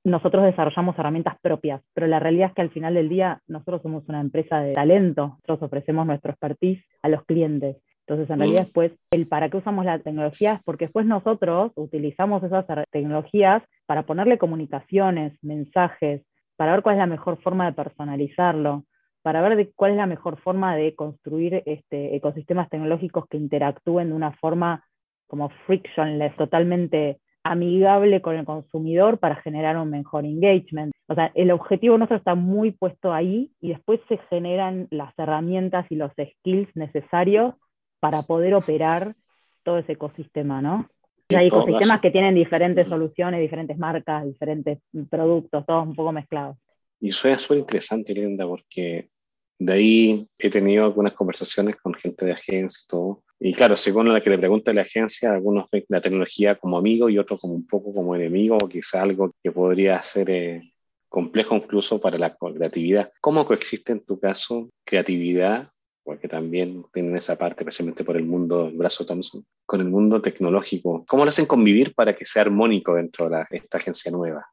nosotros 0.05 0.43
desarrollamos 0.43 0.97
herramientas 0.97 1.35
propias, 1.41 1.81
pero 1.93 2.05
la 2.05 2.19
realidad 2.19 2.49
es 2.49 2.53
que 2.53 2.61
al 2.61 2.69
final 2.69 2.93
del 2.93 3.09
día 3.09 3.41
nosotros 3.47 3.81
somos 3.81 4.07
una 4.07 4.21
empresa 4.21 4.59
de 4.59 4.73
talento, 4.73 5.39
nosotros 5.47 5.63
ofrecemos 5.63 6.05
nuestro 6.05 6.31
expertise 6.31 6.85
a 7.01 7.09
los 7.09 7.25
clientes. 7.25 7.77
Entonces, 8.07 8.29
en 8.29 8.37
realidad, 8.37 8.61
mm. 8.61 8.65
después, 8.65 8.91
el 9.09 9.25
para 9.27 9.49
qué 9.49 9.57
usamos 9.57 9.83
la 9.83 9.97
tecnología 9.97 10.53
es 10.53 10.63
porque 10.63 10.85
después 10.85 11.07
nosotros 11.07 11.71
utilizamos 11.75 12.43
esas 12.43 12.65
tecnologías 12.91 13.63
para 13.87 14.03
ponerle 14.03 14.37
comunicaciones, 14.37 15.33
mensajes, 15.41 16.21
para 16.55 16.71
ver 16.71 16.81
cuál 16.81 16.95
es 16.95 16.99
la 16.99 17.05
mejor 17.07 17.41
forma 17.41 17.65
de 17.65 17.73
personalizarlo, 17.73 18.85
para 19.21 19.41
ver 19.41 19.71
cuál 19.75 19.91
es 19.91 19.97
la 19.97 20.05
mejor 20.05 20.39
forma 20.39 20.75
de 20.75 20.95
construir 20.95 21.63
este, 21.65 22.15
ecosistemas 22.15 22.69
tecnológicos 22.69 23.25
que 23.27 23.37
interactúen 23.37 24.09
de 24.09 24.15
una 24.15 24.31
forma 24.33 24.85
como 25.27 25.49
frictionless, 25.65 26.35
totalmente 26.35 27.19
amigable 27.43 28.21
con 28.21 28.35
el 28.35 28.45
consumidor 28.45 29.19
para 29.19 29.35
generar 29.37 29.77
un 29.77 29.89
mejor 29.89 30.25
engagement. 30.25 30.91
O 31.07 31.13
sea, 31.13 31.31
el 31.35 31.51
objetivo 31.51 31.97
nuestro 31.97 32.17
está 32.17 32.35
muy 32.35 32.71
puesto 32.71 33.13
ahí 33.13 33.51
y 33.61 33.69
después 33.69 33.99
se 34.09 34.17
generan 34.29 34.87
las 34.89 35.17
herramientas 35.17 35.85
y 35.89 35.95
los 35.95 36.11
skills 36.11 36.75
necesarios 36.75 37.53
para 37.99 38.21
poder 38.23 38.55
operar 38.55 39.15
todo 39.63 39.77
ese 39.77 39.93
ecosistema, 39.93 40.61
¿no? 40.61 40.87
Hay 41.29 41.47
ecosistemas 41.47 42.01
que 42.01 42.11
tienen 42.11 42.35
diferentes 42.35 42.87
soluciones, 42.87 43.39
diferentes 43.41 43.77
marcas, 43.77 44.25
diferentes 44.25 44.79
productos, 45.09 45.65
todos 45.65 45.87
un 45.87 45.95
poco 45.95 46.11
mezclados. 46.11 46.57
Y 46.99 47.11
suena 47.11 47.39
súper 47.39 47.59
interesante, 47.59 48.13
Linda, 48.13 48.47
porque 48.47 49.09
de 49.57 49.73
ahí 49.73 50.27
he 50.37 50.49
tenido 50.49 50.85
algunas 50.85 51.13
conversaciones 51.13 51.77
con 51.77 51.93
gente 51.93 52.25
de 52.25 52.33
agencia 52.33 52.81
y 52.83 52.87
todo, 52.87 53.23
y 53.39 53.53
claro, 53.53 53.75
según 53.75 54.11
la 54.11 54.21
que 54.21 54.29
le 54.29 54.37
pregunta 54.37 54.73
la 54.73 54.81
agencia, 54.81 55.31
algunos 55.31 55.69
ven 55.69 55.83
la 55.89 56.01
tecnología 56.01 56.55
como 56.55 56.77
amigo 56.77 57.09
y 57.09 57.17
otros 57.17 57.41
como 57.41 57.53
un 57.53 57.67
poco 57.67 57.93
como 57.93 58.15
enemigo, 58.15 58.57
o 58.61 58.69
quizá 58.69 59.01
algo 59.01 59.33
que 59.43 59.51
podría 59.51 60.01
ser 60.03 60.29
eh, 60.29 60.61
complejo 61.09 61.55
incluso 61.55 61.99
para 61.99 62.17
la 62.17 62.35
creatividad. 62.35 63.11
¿Cómo 63.21 63.45
coexiste 63.45 63.91
en 63.91 64.05
tu 64.05 64.19
caso 64.19 64.69
creatividad, 64.85 65.69
porque 66.05 66.29
también 66.29 66.85
tienen 66.93 67.17
esa 67.17 67.37
parte, 67.37 67.63
especialmente 67.63 68.05
por 68.05 68.15
el 68.15 68.25
mundo 68.25 68.67
el 68.67 68.77
brazo 68.77 69.05
Thompson, 69.05 69.43
con 69.65 69.81
el 69.81 69.87
mundo 69.87 70.21
tecnológico? 70.21 71.03
¿Cómo 71.05 71.25
lo 71.25 71.29
hacen 71.29 71.45
convivir 71.45 71.93
para 71.93 72.15
que 72.15 72.25
sea 72.25 72.43
armónico 72.43 72.93
dentro 72.93 73.27
de 73.27 73.43
esta 73.49 73.79
agencia 73.79 74.11
nueva? 74.11 74.45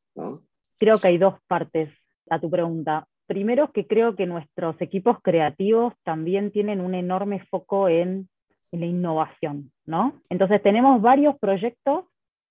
Creo 0.79 0.99
que 0.99 1.09
hay 1.09 1.19
dos 1.19 1.35
partes 1.47 1.91
a 2.29 2.41
tu 2.41 2.51
pregunta. 2.51 3.07
Primero, 3.27 3.71
que 3.71 3.87
creo 3.87 4.17
que 4.17 4.27
nuestros 4.27 4.81
equipos 4.81 5.19
creativos 5.23 5.95
también 6.03 6.51
tienen 6.51 6.81
un 6.81 6.95
enorme 6.95 7.47
foco 7.49 7.88
en 7.88 8.29
en 8.73 8.81
la 8.81 8.87
innovación, 8.87 9.71
¿no? 9.85 10.21
Entonces 10.31 10.62
tenemos 10.62 11.01
varios 11.01 11.38
proyectos 11.38 12.07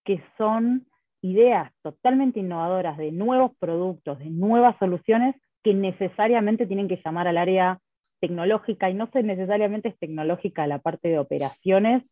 que 0.05 0.23
son 0.37 0.85
ideas 1.21 1.71
totalmente 1.81 2.39
innovadoras 2.39 2.97
de 2.97 3.11
nuevos 3.11 3.51
productos, 3.59 4.19
de 4.19 4.29
nuevas 4.29 4.77
soluciones 4.79 5.35
que 5.63 5.73
necesariamente 5.73 6.65
tienen 6.65 6.87
que 6.87 7.01
llamar 7.03 7.27
al 7.27 7.37
área 7.37 7.79
tecnológica 8.21 8.89
y 8.89 8.93
no 8.93 9.07
sé 9.11 9.23
necesariamente 9.23 9.89
es 9.89 9.99
tecnológica 9.99 10.67
la 10.67 10.79
parte 10.79 11.09
de 11.09 11.19
operaciones, 11.19 12.03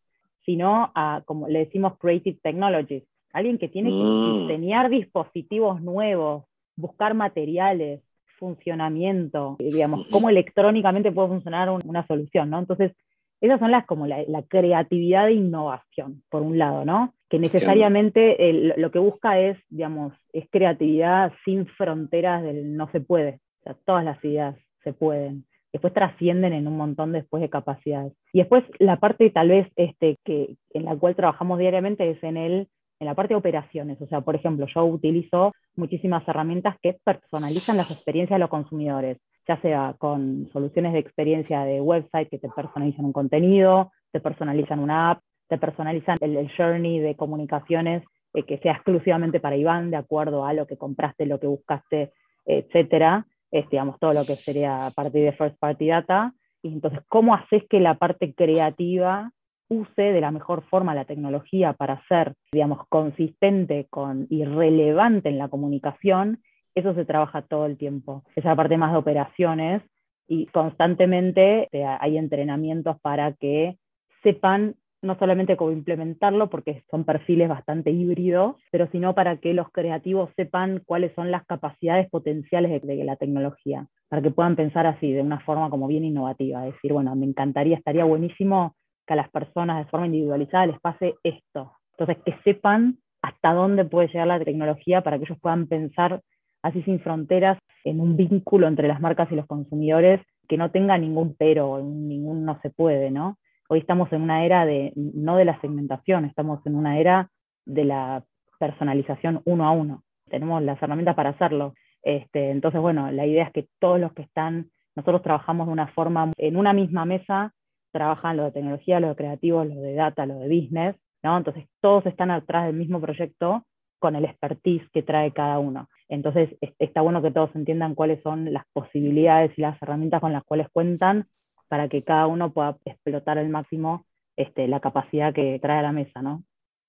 sino 0.44 0.92
a, 0.94 1.22
como 1.24 1.48
le 1.48 1.60
decimos, 1.60 1.96
creative 1.98 2.38
technologies. 2.42 3.04
Alguien 3.32 3.58
que 3.58 3.68
tiene 3.68 3.90
que 3.90 3.96
mm. 3.96 4.48
diseñar 4.48 4.90
dispositivos 4.90 5.80
nuevos, 5.80 6.44
buscar 6.76 7.14
materiales, 7.14 8.02
funcionamiento, 8.38 9.56
digamos, 9.58 10.06
cómo 10.10 10.28
electrónicamente 10.28 11.12
puede 11.12 11.28
funcionar 11.28 11.70
una 11.70 12.06
solución, 12.06 12.50
¿no? 12.50 12.58
Entonces, 12.58 12.92
esas 13.40 13.60
son 13.60 13.70
las 13.70 13.86
como 13.86 14.06
la, 14.06 14.42
creatividad 14.48 15.26
de 15.26 15.34
innovación, 15.34 16.22
por 16.28 16.42
un 16.42 16.58
lado, 16.58 16.84
¿no? 16.84 17.14
Que 17.28 17.38
necesariamente 17.38 18.36
lo 18.76 18.90
que 18.90 18.98
busca 18.98 19.38
es, 19.38 19.56
digamos, 19.68 20.12
es 20.32 20.46
creatividad 20.50 21.32
sin 21.44 21.66
fronteras 21.66 22.42
del 22.42 22.76
no 22.76 22.90
se 22.90 23.00
puede. 23.00 23.40
O 23.60 23.62
sea, 23.64 23.76
todas 23.84 24.04
las 24.04 24.22
ideas 24.24 24.56
se 24.82 24.92
pueden. 24.92 25.44
Después 25.72 25.94
trascienden 25.94 26.52
en 26.52 26.66
un 26.66 26.76
montón 26.76 27.12
después 27.12 27.40
de 27.40 27.50
capacidades. 27.50 28.12
Y 28.32 28.38
después 28.38 28.64
la 28.78 28.96
parte 28.96 29.30
tal 29.30 29.48
vez 29.48 29.68
este, 29.76 30.18
que, 30.24 30.56
en 30.70 30.84
la 30.84 30.96
cual 30.96 31.14
trabajamos 31.14 31.58
diariamente 31.58 32.10
es 32.10 32.22
en 32.22 32.36
el 32.36 32.68
en 32.98 33.06
la 33.06 33.14
parte 33.14 33.32
de 33.32 33.38
operaciones. 33.38 33.98
O 34.02 34.06
sea, 34.08 34.20
por 34.20 34.34
ejemplo, 34.34 34.66
yo 34.66 34.84
utilizo 34.84 35.52
muchísimas 35.74 36.26
herramientas 36.28 36.76
que 36.82 36.98
personalizan 37.02 37.78
las 37.78 37.90
experiencias 37.90 38.36
de 38.36 38.40
los 38.40 38.50
consumidores 38.50 39.16
ya 39.50 39.60
sea 39.62 39.94
con 39.98 40.48
soluciones 40.52 40.92
de 40.92 41.00
experiencia 41.00 41.64
de 41.64 41.80
website 41.80 42.28
que 42.28 42.38
te 42.38 42.48
personalizan 42.48 43.04
un 43.04 43.12
contenido, 43.12 43.90
te 44.12 44.20
personalizan 44.20 44.78
una 44.78 45.10
app, 45.10 45.22
te 45.48 45.58
personalizan 45.58 46.16
el, 46.20 46.48
journey 46.56 47.00
de 47.00 47.16
comunicaciones 47.16 48.04
eh, 48.34 48.44
que 48.44 48.58
sea 48.58 48.74
exclusivamente 48.74 49.40
para 49.40 49.56
Iván, 49.56 49.90
de 49.90 49.96
acuerdo 49.96 50.44
a 50.44 50.52
lo 50.52 50.68
que 50.68 50.76
compraste, 50.76 51.26
lo 51.26 51.40
que 51.40 51.48
buscaste, 51.48 52.12
etcétera, 52.46 53.26
es, 53.50 53.68
digamos, 53.70 53.98
todo 53.98 54.12
lo 54.12 54.24
que 54.26 54.34
sería 54.34 54.86
a 54.86 54.90
partir 54.90 55.24
de 55.24 55.32
first 55.32 55.58
party 55.58 55.88
data. 55.88 56.34
Y 56.62 56.68
entonces, 56.68 57.00
¿cómo 57.08 57.34
haces 57.34 57.64
que 57.68 57.80
la 57.80 57.94
parte 57.94 58.34
creativa 58.34 59.32
use 59.68 60.02
de 60.02 60.20
la 60.20 60.30
mejor 60.30 60.64
forma 60.68 60.94
la 60.94 61.04
tecnología 61.04 61.72
para 61.72 62.02
ser, 62.08 62.34
digamos, 62.52 62.86
consistente 62.88 63.86
con, 63.88 64.26
y 64.28 64.44
relevante 64.44 65.28
en 65.28 65.38
la 65.38 65.48
comunicación 65.48 66.40
eso 66.74 66.94
se 66.94 67.04
trabaja 67.04 67.42
todo 67.42 67.66
el 67.66 67.76
tiempo. 67.76 68.24
Esa 68.36 68.54
parte 68.54 68.76
más 68.76 68.92
de 68.92 68.98
operaciones 68.98 69.82
y 70.28 70.46
constantemente 70.46 71.68
hay 72.00 72.16
entrenamientos 72.16 73.00
para 73.00 73.32
que 73.34 73.76
sepan 74.22 74.76
no 75.02 75.18
solamente 75.18 75.56
cómo 75.56 75.72
implementarlo, 75.72 76.50
porque 76.50 76.82
son 76.90 77.04
perfiles 77.04 77.48
bastante 77.48 77.90
híbridos, 77.90 78.56
pero 78.70 78.88
sino 78.92 79.14
para 79.14 79.38
que 79.38 79.54
los 79.54 79.70
creativos 79.70 80.30
sepan 80.36 80.82
cuáles 80.84 81.14
son 81.14 81.30
las 81.30 81.44
capacidades 81.46 82.08
potenciales 82.10 82.82
de, 82.82 83.04
la 83.04 83.16
tecnología, 83.16 83.86
para 84.08 84.22
que 84.22 84.30
puedan 84.30 84.56
pensar 84.56 84.86
así, 84.86 85.12
de 85.12 85.22
una 85.22 85.40
forma 85.40 85.70
como 85.70 85.86
bien 85.86 86.04
innovativa, 86.04 86.62
decir, 86.62 86.92
bueno, 86.92 87.14
me 87.16 87.26
encantaría, 87.26 87.76
estaría 87.76 88.04
buenísimo 88.04 88.74
que 89.06 89.14
a 89.14 89.16
las 89.16 89.30
personas 89.30 89.84
de 89.84 89.90
forma 89.90 90.06
individualizada 90.06 90.66
les 90.66 90.80
pase 90.80 91.14
esto. 91.22 91.72
Entonces, 91.92 92.22
que 92.24 92.34
sepan 92.44 92.98
hasta 93.22 93.52
dónde 93.52 93.84
puede 93.84 94.08
llegar 94.08 94.26
la 94.26 94.44
tecnología 94.44 95.02
para 95.02 95.18
que 95.18 95.24
ellos 95.24 95.38
puedan 95.40 95.66
pensar 95.66 96.20
así 96.62 96.82
sin 96.82 97.00
fronteras, 97.00 97.58
en 97.84 98.00
un 98.00 98.16
vínculo 98.16 98.68
entre 98.68 98.88
las 98.88 99.00
marcas 99.00 99.30
y 99.32 99.34
los 99.36 99.46
consumidores 99.46 100.20
que 100.48 100.58
no 100.58 100.70
tenga 100.70 100.98
ningún 100.98 101.34
pero, 101.38 101.80
ningún 101.82 102.44
no 102.44 102.58
se 102.60 102.70
puede, 102.70 103.10
¿no? 103.10 103.38
Hoy 103.72 103.78
estamos 103.78 104.12
en 104.12 104.22
una 104.22 104.44
era 104.44 104.66
de, 104.66 104.92
no 104.96 105.36
de 105.36 105.44
la 105.44 105.60
segmentación, 105.60 106.24
estamos 106.24 106.58
en 106.66 106.74
una 106.74 106.98
era 106.98 107.30
de 107.64 107.84
la 107.84 108.24
personalización 108.58 109.42
uno 109.44 109.64
a 109.64 109.70
uno. 109.70 110.02
Tenemos 110.28 110.60
las 110.60 110.82
herramientas 110.82 111.14
para 111.14 111.30
hacerlo. 111.30 111.74
Este, 112.02 112.50
entonces, 112.50 112.80
bueno, 112.80 113.12
la 113.12 113.26
idea 113.26 113.44
es 113.44 113.52
que 113.52 113.68
todos 113.78 114.00
los 114.00 114.12
que 114.12 114.22
están, 114.22 114.70
nosotros 114.96 115.22
trabajamos 115.22 115.68
de 115.68 115.72
una 115.72 115.86
forma, 115.86 116.32
en 116.36 116.56
una 116.56 116.72
misma 116.72 117.04
mesa, 117.04 117.54
trabajan 117.92 118.38
lo 118.38 118.42
de 118.42 118.50
tecnología, 118.50 118.98
lo 118.98 119.10
de 119.10 119.14
creativo, 119.14 119.64
lo 119.64 119.76
de 119.76 119.94
data, 119.94 120.26
lo 120.26 120.40
de 120.40 120.48
business, 120.48 120.96
¿no? 121.22 121.38
Entonces, 121.38 121.68
todos 121.80 122.04
están 122.06 122.32
atrás 122.32 122.66
del 122.66 122.74
mismo 122.74 123.00
proyecto 123.00 123.64
con 124.00 124.16
el 124.16 124.24
expertise 124.24 124.82
que 124.92 125.04
trae 125.04 125.30
cada 125.30 125.60
uno. 125.60 125.88
Entonces, 126.08 126.56
está 126.80 127.02
bueno 127.02 127.22
que 127.22 127.30
todos 127.30 127.54
entiendan 127.54 127.94
cuáles 127.94 128.20
son 128.24 128.52
las 128.52 128.64
posibilidades 128.72 129.56
y 129.56 129.60
las 129.62 129.80
herramientas 129.80 130.20
con 130.20 130.32
las 130.32 130.42
cuales 130.42 130.66
cuentan 130.72 131.28
para 131.70 131.88
que 131.88 132.02
cada 132.02 132.26
uno 132.26 132.52
pueda 132.52 132.76
explotar 132.84 133.38
al 133.38 133.48
máximo 133.48 134.04
este, 134.36 134.66
la 134.66 134.80
capacidad 134.80 135.32
que 135.32 135.60
trae 135.62 135.78
a 135.78 135.82
la 135.82 135.92
mesa, 135.92 136.20
¿no? 136.20 136.42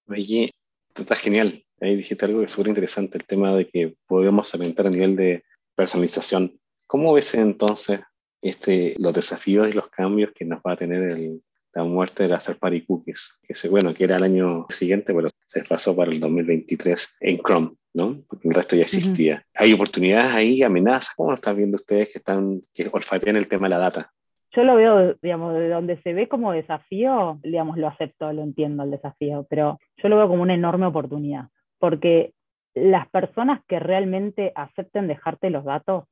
Oye, 0.08 0.52
está 0.96 1.16
genial. 1.16 1.64
Ahí 1.80 1.96
dijiste 1.96 2.26
algo 2.26 2.40
que 2.40 2.46
es 2.46 2.52
súper 2.52 2.70
interesante, 2.70 3.20
el 3.20 3.26
tema 3.26 3.56
de 3.56 3.68
que 3.68 3.96
podemos 4.08 4.54
aumentar 4.54 4.88
a 4.88 4.90
nivel 4.90 5.16
de 5.16 5.44
personalización. 5.76 6.60
¿Cómo 6.88 7.14
ves 7.14 7.36
entonces 7.36 8.02
este, 8.42 8.96
los 8.98 9.14
desafíos 9.14 9.70
y 9.70 9.74
los 9.74 9.88
cambios 9.90 10.32
que 10.34 10.46
nos 10.46 10.62
va 10.62 10.74
a 10.74 10.78
tener 10.78 11.12
el, 11.12 11.44
la 11.74 11.84
muerte 11.84 12.24
de 12.24 12.30
las 12.30 12.44
third 12.44 12.58
party 12.58 12.82
cookies, 12.82 13.40
que 13.44 13.54
se, 13.54 13.70
bueno, 13.70 13.94
que 13.94 14.06
era 14.06 14.18
el 14.18 14.24
año 14.24 14.66
siguiente, 14.70 15.14
pero 15.14 15.28
se 15.46 15.64
pasó 15.64 15.96
para 15.96 16.12
el 16.12 16.20
2023 16.20 17.18
en 17.20 17.38
Chrome, 17.38 17.74
¿no? 17.94 18.24
Porque 18.28 18.48
el 18.48 18.56
resto 18.56 18.76
ya 18.76 18.84
existía. 18.84 19.46
¿Hay 19.54 19.74
oportunidades 19.74 20.34
ahí, 20.34 20.64
amenazas? 20.64 21.14
¿Cómo 21.16 21.30
lo 21.30 21.36
están 21.36 21.56
viendo 21.56 21.76
ustedes 21.76 22.10
que 22.10 22.18
están, 22.18 22.62
que 22.74 22.90
olfatean 22.92 23.36
el 23.36 23.48
tema 23.48 23.68
de 23.68 23.70
la 23.70 23.78
data? 23.78 24.12
Yo 24.54 24.64
lo 24.64 24.76
veo, 24.76 25.16
digamos, 25.22 25.54
de 25.54 25.70
donde 25.70 26.02
se 26.02 26.14
ve 26.14 26.28
como 26.28 26.52
desafío, 26.52 27.40
digamos, 27.42 27.78
lo 27.78 27.88
acepto, 27.88 28.34
lo 28.34 28.44
entiendo 28.44 28.84
el 28.84 28.92
desafío, 28.92 29.46
pero 29.50 29.80
yo 29.98 30.10
lo 30.10 30.18
veo 30.18 30.28
como 30.28 30.44
una 30.44 30.56
enorme 30.56 30.86
oportunidad, 30.86 31.46
porque 31.80 32.34
las 32.74 33.08
personas 33.10 33.62
que 33.68 33.80
realmente 33.80 34.52
acepten 34.56 35.08
dejarte 35.08 35.50
los 35.50 35.64
datos 35.64 36.06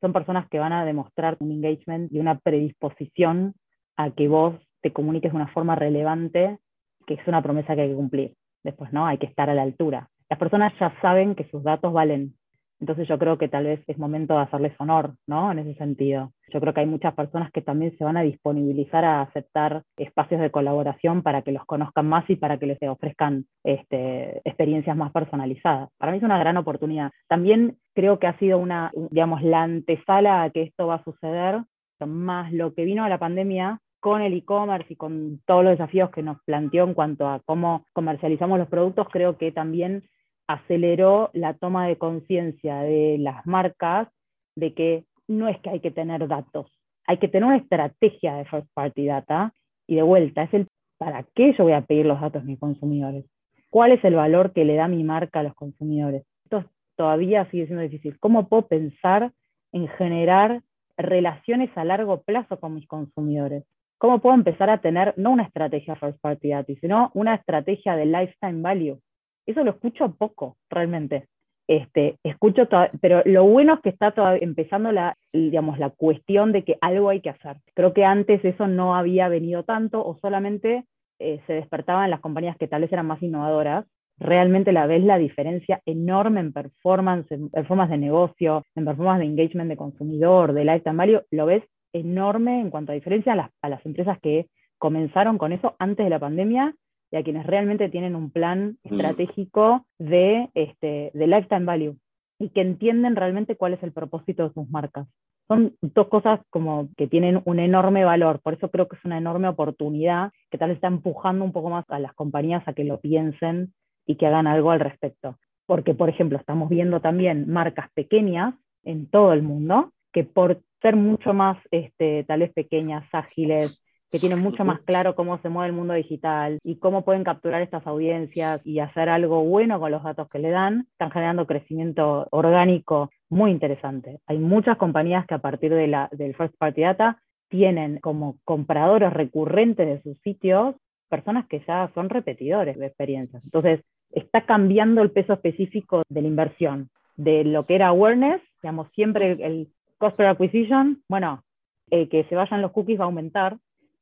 son 0.00 0.12
personas 0.12 0.48
que 0.48 0.58
van 0.58 0.72
a 0.72 0.84
demostrar 0.84 1.36
un 1.40 1.52
engagement 1.52 2.12
y 2.12 2.18
una 2.18 2.38
predisposición 2.38 3.54
a 3.96 4.10
que 4.10 4.28
vos 4.28 4.54
te 4.82 4.92
comuniques 4.92 5.32
de 5.32 5.36
una 5.36 5.48
forma 5.48 5.74
relevante, 5.74 6.58
que 7.06 7.14
es 7.14 7.26
una 7.26 7.42
promesa 7.42 7.74
que 7.74 7.82
hay 7.82 7.88
que 7.88 7.94
cumplir. 7.94 8.34
Después, 8.62 8.92
¿no? 8.92 9.06
Hay 9.06 9.18
que 9.18 9.26
estar 9.26 9.48
a 9.48 9.54
la 9.54 9.62
altura. 9.62 10.08
Las 10.28 10.38
personas 10.38 10.72
ya 10.78 10.94
saben 11.00 11.34
que 11.34 11.48
sus 11.50 11.62
datos 11.62 11.92
valen. 11.92 12.34
Entonces 12.80 13.08
yo 13.08 13.18
creo 13.18 13.38
que 13.38 13.48
tal 13.48 13.64
vez 13.64 13.82
es 13.86 13.98
momento 13.98 14.34
de 14.34 14.42
hacerles 14.42 14.74
honor, 14.78 15.14
¿no? 15.26 15.50
En 15.50 15.58
ese 15.58 15.74
sentido. 15.74 16.32
Yo 16.52 16.60
creo 16.60 16.74
que 16.74 16.80
hay 16.80 16.86
muchas 16.86 17.14
personas 17.14 17.50
que 17.50 17.62
también 17.62 17.96
se 17.96 18.04
van 18.04 18.16
a 18.16 18.22
disponibilizar 18.22 19.04
a 19.04 19.22
aceptar 19.22 19.82
espacios 19.96 20.40
de 20.40 20.50
colaboración 20.50 21.22
para 21.22 21.42
que 21.42 21.52
los 21.52 21.64
conozcan 21.64 22.06
más 22.06 22.28
y 22.28 22.36
para 22.36 22.58
que 22.58 22.66
les 22.66 22.78
ofrezcan 22.82 23.46
este, 23.64 24.40
experiencias 24.44 24.96
más 24.96 25.12
personalizadas. 25.12 25.88
Para 25.98 26.12
mí 26.12 26.18
es 26.18 26.24
una 26.24 26.38
gran 26.38 26.56
oportunidad. 26.56 27.10
También 27.28 27.78
creo 27.94 28.18
que 28.18 28.26
ha 28.26 28.38
sido 28.38 28.58
una, 28.58 28.92
digamos, 29.10 29.42
la 29.42 29.62
antesala 29.62 30.42
a 30.42 30.50
que 30.50 30.62
esto 30.62 30.86
va 30.86 30.96
a 30.96 31.04
suceder, 31.04 31.62
más 32.04 32.52
lo 32.52 32.74
que 32.74 32.84
vino 32.84 33.04
a 33.04 33.08
la 33.08 33.18
pandemia 33.18 33.80
con 34.00 34.20
el 34.20 34.34
e-commerce 34.34 34.92
y 34.92 34.96
con 34.96 35.40
todos 35.46 35.64
los 35.64 35.72
desafíos 35.72 36.10
que 36.10 36.22
nos 36.22 36.42
planteó 36.44 36.84
en 36.84 36.94
cuanto 36.94 37.26
a 37.26 37.40
cómo 37.44 37.86
comercializamos 37.92 38.58
los 38.58 38.68
productos, 38.68 39.08
creo 39.10 39.38
que 39.38 39.50
también 39.50 40.04
aceleró 40.46 41.30
la 41.32 41.54
toma 41.54 41.86
de 41.86 41.98
conciencia 41.98 42.80
de 42.82 43.18
las 43.18 43.46
marcas 43.46 44.08
de 44.54 44.74
que 44.74 45.04
no 45.28 45.48
es 45.48 45.58
que 45.60 45.70
hay 45.70 45.80
que 45.80 45.90
tener 45.90 46.26
datos, 46.28 46.70
hay 47.06 47.18
que 47.18 47.28
tener 47.28 47.46
una 47.46 47.56
estrategia 47.56 48.36
de 48.36 48.44
first 48.44 48.68
party 48.74 49.06
data 49.06 49.52
y 49.86 49.96
de 49.96 50.02
vuelta, 50.02 50.44
es 50.44 50.54
el 50.54 50.68
para 50.98 51.24
qué 51.34 51.54
yo 51.56 51.64
voy 51.64 51.74
a 51.74 51.82
pedir 51.82 52.06
los 52.06 52.20
datos 52.20 52.42
a 52.42 52.44
mis 52.46 52.58
consumidores, 52.58 53.24
cuál 53.70 53.92
es 53.92 54.02
el 54.04 54.14
valor 54.14 54.52
que 54.52 54.64
le 54.64 54.76
da 54.76 54.88
mi 54.88 55.04
marca 55.04 55.40
a 55.40 55.42
los 55.42 55.54
consumidores. 55.54 56.24
Esto 56.44 56.64
todavía 56.96 57.48
sigue 57.50 57.66
siendo 57.66 57.82
difícil. 57.82 58.18
¿Cómo 58.18 58.48
puedo 58.48 58.66
pensar 58.66 59.32
en 59.72 59.88
generar 59.88 60.62
relaciones 60.96 61.70
a 61.76 61.84
largo 61.84 62.22
plazo 62.22 62.58
con 62.58 62.74
mis 62.74 62.86
consumidores? 62.86 63.64
¿Cómo 63.98 64.20
puedo 64.20 64.34
empezar 64.34 64.70
a 64.70 64.80
tener 64.80 65.14
no 65.16 65.30
una 65.30 65.44
estrategia 65.44 65.96
first 65.96 66.20
party 66.20 66.50
data, 66.50 66.72
sino 66.80 67.10
una 67.14 67.34
estrategia 67.34 67.96
de 67.96 68.06
lifetime 68.06 68.62
value? 68.62 69.00
Eso 69.46 69.64
lo 69.64 69.72
escucho 69.72 70.14
poco, 70.16 70.56
realmente. 70.68 71.28
Este, 71.68 72.16
escucho 72.22 72.68
pero 73.00 73.22
lo 73.24 73.44
bueno 73.44 73.74
es 73.74 73.80
que 73.80 73.88
está 73.88 74.14
empezando 74.40 74.92
la, 74.92 75.16
digamos, 75.32 75.78
la 75.80 75.90
cuestión 75.90 76.52
de 76.52 76.62
que 76.62 76.78
algo 76.80 77.08
hay 77.08 77.20
que 77.20 77.30
hacer. 77.30 77.56
Creo 77.74 77.92
que 77.92 78.04
antes 78.04 78.44
eso 78.44 78.68
no 78.68 78.94
había 78.94 79.28
venido 79.28 79.64
tanto 79.64 80.04
o 80.04 80.16
solamente 80.18 80.84
eh, 81.18 81.40
se 81.46 81.54
despertaban 81.54 82.10
las 82.10 82.20
compañías 82.20 82.56
que 82.56 82.68
tal 82.68 82.82
vez 82.82 82.92
eran 82.92 83.06
más 83.06 83.22
innovadoras. 83.22 83.84
Realmente 84.18 84.72
la 84.72 84.86
ves 84.86 85.02
la 85.02 85.18
diferencia 85.18 85.80
enorme 85.86 86.40
en 86.40 86.52
performance, 86.52 87.30
en 87.32 87.50
performance 87.50 87.90
de 87.90 87.98
negocio, 87.98 88.64
en 88.74 88.84
performance 88.84 89.20
de 89.20 89.26
engagement 89.26 89.68
de 89.68 89.76
consumidor, 89.76 90.52
de 90.52 90.64
lifetime 90.64 90.96
value, 90.96 91.20
lo 91.30 91.46
ves 91.46 91.64
enorme 91.92 92.60
en 92.60 92.70
cuanto 92.70 92.92
a 92.92 92.94
diferencia 92.94 93.32
a 93.32 93.36
las, 93.36 93.50
a 93.60 93.68
las 93.68 93.84
empresas 93.84 94.18
que 94.20 94.46
comenzaron 94.78 95.36
con 95.36 95.52
eso 95.52 95.74
antes 95.78 96.04
de 96.04 96.10
la 96.10 96.18
pandemia 96.18 96.74
y 97.16 97.18
a 97.18 97.24
quienes 97.24 97.46
realmente 97.46 97.88
tienen 97.88 98.14
un 98.14 98.30
plan 98.30 98.76
mm. 98.84 98.92
estratégico 98.92 99.86
de, 99.98 100.50
este, 100.54 101.10
de 101.14 101.26
lifetime 101.26 101.64
value 101.64 101.96
y 102.38 102.50
que 102.50 102.60
entienden 102.60 103.16
realmente 103.16 103.56
cuál 103.56 103.72
es 103.72 103.82
el 103.82 103.92
propósito 103.92 104.46
de 104.46 104.52
sus 104.52 104.68
marcas. 104.68 105.08
Son 105.48 105.74
dos 105.80 106.08
cosas 106.08 106.40
como 106.50 106.88
que 106.96 107.06
tienen 107.06 107.40
un 107.44 107.58
enorme 107.58 108.04
valor, 108.04 108.40
por 108.40 108.54
eso 108.54 108.70
creo 108.70 108.88
que 108.88 108.96
es 108.96 109.04
una 109.04 109.16
enorme 109.16 109.48
oportunidad 109.48 110.32
que 110.50 110.58
tal 110.58 110.68
vez 110.68 110.76
está 110.76 110.88
empujando 110.88 111.44
un 111.44 111.52
poco 111.52 111.70
más 111.70 111.84
a 111.88 111.98
las 111.98 112.12
compañías 112.12 112.66
a 112.66 112.74
que 112.74 112.84
lo 112.84 113.00
piensen 113.00 113.72
y 114.06 114.16
que 114.16 114.26
hagan 114.26 114.46
algo 114.46 114.72
al 114.72 114.80
respecto. 114.80 115.38
Porque, 115.64 115.94
por 115.94 116.10
ejemplo, 116.10 116.36
estamos 116.36 116.68
viendo 116.68 117.00
también 117.00 117.48
marcas 117.48 117.90
pequeñas 117.94 118.54
en 118.84 119.08
todo 119.08 119.32
el 119.32 119.42
mundo 119.42 119.92
que 120.12 120.24
por 120.24 120.60
ser 120.82 120.96
mucho 120.96 121.32
más, 121.32 121.58
este, 121.70 122.24
tal 122.24 122.40
vez 122.40 122.52
pequeñas, 122.52 123.04
ágiles, 123.12 123.82
que 124.10 124.18
tienen 124.18 124.38
mucho 124.38 124.64
más 124.64 124.80
claro 124.82 125.14
cómo 125.14 125.38
se 125.38 125.48
mueve 125.48 125.68
el 125.68 125.76
mundo 125.76 125.94
digital 125.94 126.58
y 126.62 126.76
cómo 126.76 127.04
pueden 127.04 127.24
capturar 127.24 127.62
estas 127.62 127.86
audiencias 127.86 128.64
y 128.64 128.78
hacer 128.78 129.08
algo 129.08 129.44
bueno 129.44 129.80
con 129.80 129.90
los 129.90 130.02
datos 130.02 130.28
que 130.28 130.38
le 130.38 130.50
dan, 130.50 130.86
están 130.92 131.10
generando 131.10 131.46
crecimiento 131.46 132.28
orgánico 132.30 133.10
muy 133.28 133.50
interesante. 133.50 134.20
Hay 134.26 134.38
muchas 134.38 134.76
compañías 134.76 135.26
que 135.26 135.34
a 135.34 135.38
partir 135.38 135.74
de 135.74 135.88
la, 135.88 136.08
del 136.12 136.34
First 136.34 136.54
Party 136.58 136.82
Data 136.82 137.20
tienen 137.48 137.98
como 138.00 138.38
compradores 138.44 139.12
recurrentes 139.12 139.86
de 139.86 140.02
sus 140.02 140.20
sitios 140.22 140.76
personas 141.08 141.46
que 141.46 141.62
ya 141.66 141.90
son 141.94 142.08
repetidores 142.08 142.78
de 142.78 142.86
experiencias. 142.86 143.42
Entonces, 143.44 143.80
está 144.10 144.44
cambiando 144.44 145.02
el 145.02 145.10
peso 145.10 145.34
específico 145.34 146.02
de 146.08 146.22
la 146.22 146.28
inversión, 146.28 146.90
de 147.16 147.44
lo 147.44 147.64
que 147.64 147.76
era 147.76 147.88
awareness, 147.88 148.40
digamos, 148.62 148.88
siempre 148.94 149.32
el, 149.32 149.68
cost 149.98 150.18
per 150.18 150.26
acquisition, 150.26 151.02
bueno, 151.08 151.42
eh, 151.90 152.08
que 152.08 152.24
se 152.24 152.34
vayan 152.34 152.60
los 152.60 152.72
cookies 152.72 153.00
va 153.00 153.04
a 153.04 153.06
aumentar, 153.06 153.56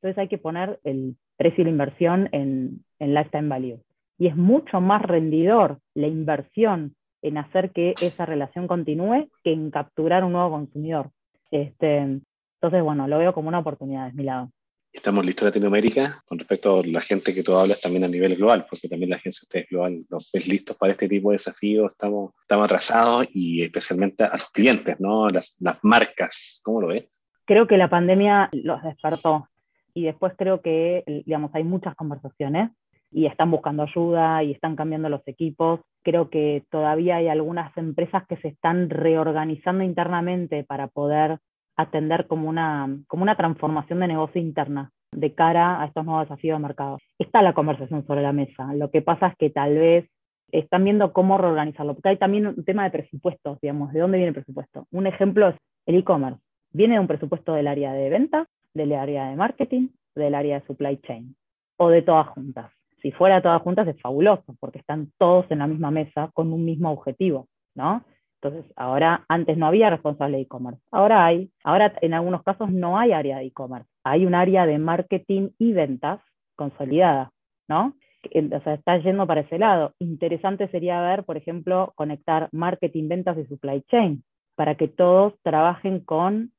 entonces 0.04 0.20
hay 0.20 0.28
que 0.28 0.36
poner 0.36 0.78
el 0.84 1.16
precio 1.38 1.62
y 1.62 1.64
la 1.64 1.70
inversión 1.70 2.28
en, 2.32 2.84
en 2.98 3.14
lifetime 3.14 3.48
value. 3.48 3.80
Y 4.18 4.26
es 4.26 4.36
mucho 4.36 4.82
más 4.82 5.00
rendidor 5.00 5.78
la 5.94 6.08
inversión 6.08 6.94
en 7.22 7.38
hacer 7.38 7.70
que 7.70 7.94
esa 8.02 8.26
relación 8.26 8.66
continúe 8.66 9.30
que 9.42 9.52
en 9.52 9.70
capturar 9.70 10.22
un 10.22 10.32
nuevo 10.32 10.50
consumidor. 10.50 11.10
Este, 11.50 11.96
entonces, 11.96 12.82
bueno, 12.82 13.08
lo 13.08 13.16
veo 13.16 13.32
como 13.32 13.48
una 13.48 13.60
oportunidad, 13.60 14.08
es 14.08 14.14
mi 14.14 14.24
lado. 14.24 14.50
Estamos 14.92 15.24
listos 15.24 15.44
en 15.44 15.48
Latinoamérica 15.48 16.22
con 16.26 16.38
respecto 16.38 16.80
a 16.80 16.86
la 16.86 17.00
gente 17.00 17.34
que 17.34 17.42
tú 17.42 17.56
hablas 17.56 17.80
también 17.80 18.04
a 18.04 18.08
nivel 18.08 18.36
global, 18.36 18.66
porque 18.68 18.88
también 18.88 19.08
la 19.08 19.16
agencia 19.16 19.40
de 19.40 19.46
ustedes 19.46 19.68
global 19.70 20.04
los 20.10 20.30
ves 20.34 20.46
listos 20.46 20.76
para 20.76 20.92
este 20.92 21.08
tipo 21.08 21.30
de 21.30 21.36
desafíos, 21.36 21.92
estamos, 21.92 22.34
estamos 22.42 22.66
atrasados 22.66 23.26
y 23.32 23.62
especialmente 23.62 24.24
a 24.24 24.32
los 24.34 24.50
clientes, 24.50 25.00
¿no? 25.00 25.28
Las, 25.28 25.56
las 25.60 25.78
marcas, 25.82 26.60
¿cómo 26.62 26.82
lo 26.82 26.88
ves? 26.88 27.06
Creo 27.46 27.66
que 27.66 27.78
la 27.78 27.88
pandemia 27.88 28.50
los 28.52 28.82
despertó 28.82 29.48
y 29.94 30.04
después 30.04 30.35
creo 30.37 30.61
que, 30.61 31.04
digamos, 31.24 31.54
hay 31.54 31.64
muchas 31.64 31.94
conversaciones 31.94 32.70
y 33.11 33.26
están 33.26 33.50
buscando 33.50 33.85
ayuda 33.85 34.42
y 34.42 34.50
están 34.50 34.74
cambiando 34.74 35.09
los 35.09 35.26
equipos. 35.26 35.80
Creo 36.02 36.30
que 36.30 36.64
todavía 36.70 37.16
hay 37.16 37.28
algunas 37.28 37.74
empresas 37.76 38.26
que 38.26 38.37
se 38.38 38.48
están 38.48 38.90
reorganizando 38.90 39.85
internamente 39.85 40.64
para 40.64 40.88
poder 40.88 41.38
atender 41.76 42.26
como 42.26 42.48
una, 42.48 42.88
como 43.07 43.22
una 43.22 43.37
transformación 43.37 44.00
de 44.00 44.09
negocio 44.09 44.40
interna 44.40 44.90
de 45.12 45.33
cara 45.33 45.80
a 45.80 45.87
estos 45.87 46.04
nuevos 46.04 46.28
desafíos 46.28 46.59
de 46.59 46.62
mercado. 46.62 46.98
Está 47.18 47.40
la 47.40 47.54
conversación 47.54 48.04
sobre 48.04 48.22
la 48.22 48.33
mesa. 48.33 48.74
Lo 48.74 48.90
que 48.90 49.00
pasa 49.00 49.28
es 49.28 49.37
que 49.37 49.50
tal 49.50 49.74
vez 49.78 50.11
están 50.50 50.85
viendo 50.85 51.12
cómo 51.12 51.38
reorganizarlo, 51.38 51.94
porque 51.94 52.11
hay 52.11 52.18
también 52.18 52.48
un 52.48 52.64
tema 52.64 52.85
de 52.85 52.90
presupuestos, 52.90 53.61
digamos, 53.61 53.92
¿de 53.92 54.00
dónde 54.00 54.18
viene 54.18 54.28
el 54.28 54.35
presupuesto? 54.35 54.87
Un 54.90 55.07
ejemplo 55.07 55.48
es 55.48 55.57
el 55.87 55.96
e-commerce. 55.96 56.40
Viene 56.72 56.94
de 56.94 57.00
un 57.00 57.07
presupuesto 57.07 57.54
del 57.54 57.68
área 57.68 57.92
de 57.92 58.11
ventas 58.11 58.48
del 58.74 58.92
área 58.92 59.28
de 59.28 59.37
marketing, 59.37 59.88
del 60.14 60.34
área 60.34 60.60
de 60.60 60.66
supply 60.66 60.98
chain, 60.98 61.34
o 61.76 61.88
de 61.88 62.02
todas 62.02 62.28
juntas. 62.28 62.70
Si 63.00 63.12
fuera 63.12 63.42
todas 63.42 63.62
juntas 63.62 63.87
es 63.88 64.00
fabuloso, 64.00 64.56
porque 64.60 64.78
están 64.78 65.12
todos 65.18 65.46
en 65.50 65.58
la 65.60 65.66
misma 65.66 65.90
mesa 65.90 66.30
con 66.34 66.52
un 66.52 66.64
mismo 66.64 66.90
objetivo, 66.90 67.48
¿no? 67.74 68.04
Entonces, 68.40 68.70
ahora, 68.76 69.24
antes 69.28 69.56
no 69.56 69.66
había 69.66 69.90
responsable 69.90 70.37
de 70.37 70.42
e-commerce, 70.42 70.80
ahora 70.90 71.24
hay, 71.24 71.50
ahora 71.62 71.94
en 72.02 72.12
algunos 72.12 72.42
casos 72.42 72.70
no 72.70 72.98
hay 72.98 73.12
área 73.12 73.38
de 73.38 73.46
e-commerce, 73.46 73.88
hay 74.04 74.26
un 74.26 74.34
área 74.34 74.66
de 74.66 74.78
marketing 74.78 75.50
y 75.58 75.72
ventas 75.72 76.20
consolidada, 76.54 77.30
¿no? 77.68 77.94
O 78.24 78.60
sea, 78.60 78.74
está 78.74 78.96
yendo 78.98 79.26
para 79.26 79.42
ese 79.42 79.58
lado. 79.58 79.92
Interesante 79.98 80.68
sería 80.68 81.00
ver, 81.02 81.24
por 81.24 81.37
ejemplo, 81.37 81.92
conectar 81.94 82.48
marketing, 82.52 83.08
ventas 83.08 83.37
y 83.37 83.44
supply 83.46 83.82
chain 83.82 84.24
para 84.56 84.76
que 84.76 84.88
todos 84.88 85.34
trabajen 85.42 86.00
con 86.00 86.52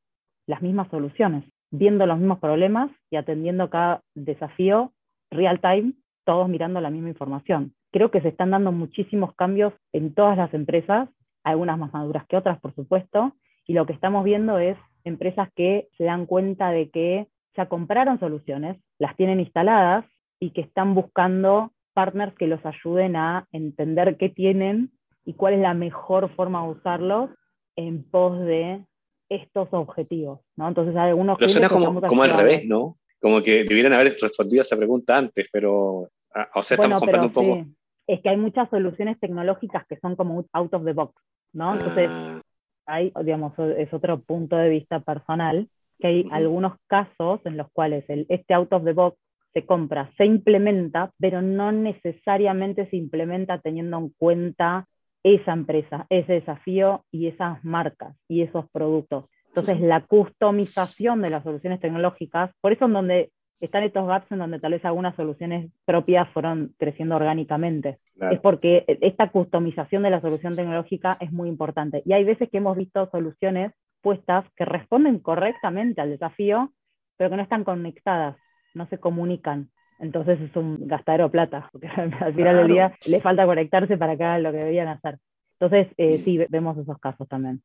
las 0.47 0.61
mismas 0.61 0.89
soluciones 0.89 1.43
viendo 1.71 2.05
los 2.05 2.17
mismos 2.17 2.39
problemas 2.39 2.91
y 3.09 3.17
atendiendo 3.17 3.69
cada 3.69 4.01
desafío 4.13 4.93
real 5.31 5.59
time, 5.59 5.93
todos 6.23 6.49
mirando 6.49 6.81
la 6.81 6.89
misma 6.89 7.09
información. 7.09 7.73
Creo 7.91 8.11
que 8.11 8.21
se 8.21 8.29
están 8.29 8.51
dando 8.51 8.71
muchísimos 8.71 9.33
cambios 9.35 9.73
en 9.93 10.13
todas 10.13 10.37
las 10.37 10.53
empresas, 10.53 11.09
algunas 11.43 11.77
más 11.77 11.93
maduras 11.93 12.25
que 12.27 12.37
otras, 12.37 12.59
por 12.59 12.73
supuesto, 12.73 13.33
y 13.67 13.73
lo 13.73 13.85
que 13.85 13.93
estamos 13.93 14.23
viendo 14.23 14.59
es 14.59 14.77
empresas 15.03 15.49
que 15.55 15.87
se 15.97 16.03
dan 16.03 16.25
cuenta 16.25 16.71
de 16.71 16.89
que 16.89 17.27
ya 17.55 17.67
compraron 17.67 18.19
soluciones, 18.19 18.77
las 18.99 19.15
tienen 19.15 19.39
instaladas 19.39 20.05
y 20.39 20.51
que 20.51 20.61
están 20.61 20.93
buscando 20.93 21.71
partners 21.93 22.35
que 22.35 22.47
los 22.47 22.63
ayuden 22.65 23.15
a 23.15 23.47
entender 23.51 24.17
qué 24.17 24.29
tienen 24.29 24.91
y 25.23 25.33
cuál 25.33 25.53
es 25.53 25.61
la 25.61 25.73
mejor 25.73 26.29
forma 26.35 26.63
de 26.63 26.71
usarlos 26.73 27.29
en 27.75 28.03
pos 28.03 28.39
de 28.39 28.83
estos 29.29 29.69
objetivos, 29.71 30.41
¿no? 30.55 30.67
Entonces 30.67 30.95
hay 30.95 31.09
algunos... 31.09 31.37
Pero 31.37 31.49
suena 31.49 31.69
como, 31.69 32.01
como 32.01 32.23
al 32.23 32.37
revés, 32.37 32.65
¿no? 32.65 32.97
Como 33.19 33.41
que 33.41 33.63
debieran 33.63 33.93
haber 33.93 34.15
respondido 34.19 34.61
a 34.61 34.63
esa 34.63 34.77
pregunta 34.77 35.17
antes, 35.17 35.47
pero, 35.51 36.09
ah, 36.33 36.49
o 36.55 36.63
sea, 36.63 36.75
estamos 36.75 37.01
un 37.01 37.33
poco... 37.33 37.65
Es 38.07 38.21
que 38.21 38.29
hay 38.29 38.37
muchas 38.37 38.69
soluciones 38.69 39.19
tecnológicas 39.19 39.85
que 39.87 39.97
son 39.97 40.15
como 40.15 40.45
out 40.53 40.73
of 40.73 40.85
the 40.85 40.93
box, 40.93 41.13
¿no? 41.53 41.73
Entonces, 41.73 42.07
Ah, 42.07 42.41
hay, 42.85 43.11
digamos, 43.23 43.57
es 43.77 43.93
otro 43.93 44.21
punto 44.21 44.55
de 44.55 44.69
vista 44.69 44.99
personal, 44.99 45.69
que 45.99 46.07
hay 46.07 46.27
algunos 46.31 46.73
casos 46.87 47.41
en 47.45 47.57
los 47.57 47.71
cuales 47.71 48.05
el, 48.09 48.25
este 48.29 48.53
out 48.53 48.71
of 48.73 48.83
the 48.83 48.93
box 48.93 49.17
se 49.53 49.65
compra, 49.65 50.11
se 50.17 50.25
implementa, 50.25 51.11
pero 51.17 51.41
no 51.41 51.71
necesariamente 51.71 52.89
se 52.89 52.97
implementa 52.97 53.59
teniendo 53.59 53.97
en 53.97 54.09
cuenta 54.17 54.87
esa 55.25 55.53
empresa, 55.53 56.05
ese 56.11 56.33
desafío 56.33 57.03
y 57.11 57.25
esas 57.25 57.63
marcas 57.65 58.15
y 58.27 58.43
esos 58.43 58.69
productos. 58.69 59.25
Entonces, 59.47 59.81
la 59.81 60.01
customización 60.01 61.23
de 61.23 61.31
las 61.31 61.43
soluciones 61.43 61.79
tecnológicas, 61.79 62.51
por 62.61 62.73
eso 62.73 62.85
en 62.85 62.93
donde 62.93 63.31
están 63.59 63.81
estos 63.81 64.05
gaps 64.05 64.31
en 64.31 64.37
donde 64.37 64.59
tal 64.59 64.73
vez 64.73 64.85
algunas 64.85 65.15
soluciones 65.15 65.71
propias 65.85 66.29
fueron 66.29 66.75
creciendo 66.77 67.15
orgánicamente 67.15 67.97
claro. 68.15 68.35
es 68.35 68.41
porque 68.41 68.85
esta 69.01 69.31
customización 69.31 70.03
de 70.03 70.11
la 70.11 70.21
solución 70.21 70.55
tecnológica 70.55 71.17
es 71.19 71.31
muy 71.31 71.49
importante. 71.49 72.03
Y 72.05 72.13
hay 72.13 72.23
veces 72.23 72.47
que 72.51 72.57
hemos 72.57 72.77
visto 72.77 73.09
soluciones 73.09 73.71
puestas 74.01 74.45
que 74.55 74.65
responden 74.65 75.17
correctamente 75.17 76.01
al 76.01 76.11
desafío, 76.11 76.71
pero 77.17 77.31
que 77.31 77.37
no 77.37 77.41
están 77.41 77.63
conectadas, 77.63 78.35
no 78.75 78.85
se 78.89 78.99
comunican. 78.99 79.71
Entonces 79.99 80.39
es 80.41 80.55
un 80.55 80.87
gastadero 80.87 81.25
de 81.25 81.29
plata, 81.31 81.69
porque 81.71 81.87
al 82.19 82.33
final 82.33 82.57
del 82.57 82.67
día 82.67 82.93
le 83.07 83.21
falta 83.21 83.45
conectarse 83.45 83.97
para 83.97 84.13
hagan 84.13 84.43
lo 84.43 84.51
que 84.51 84.57
deberían 84.57 84.87
hacer. 84.89 85.17
Entonces, 85.59 85.87
eh, 85.97 86.17
sí, 86.19 86.37
ve- 86.37 86.47
vemos 86.49 86.77
esos 86.77 86.97
casos 86.99 87.27
también. 87.29 87.61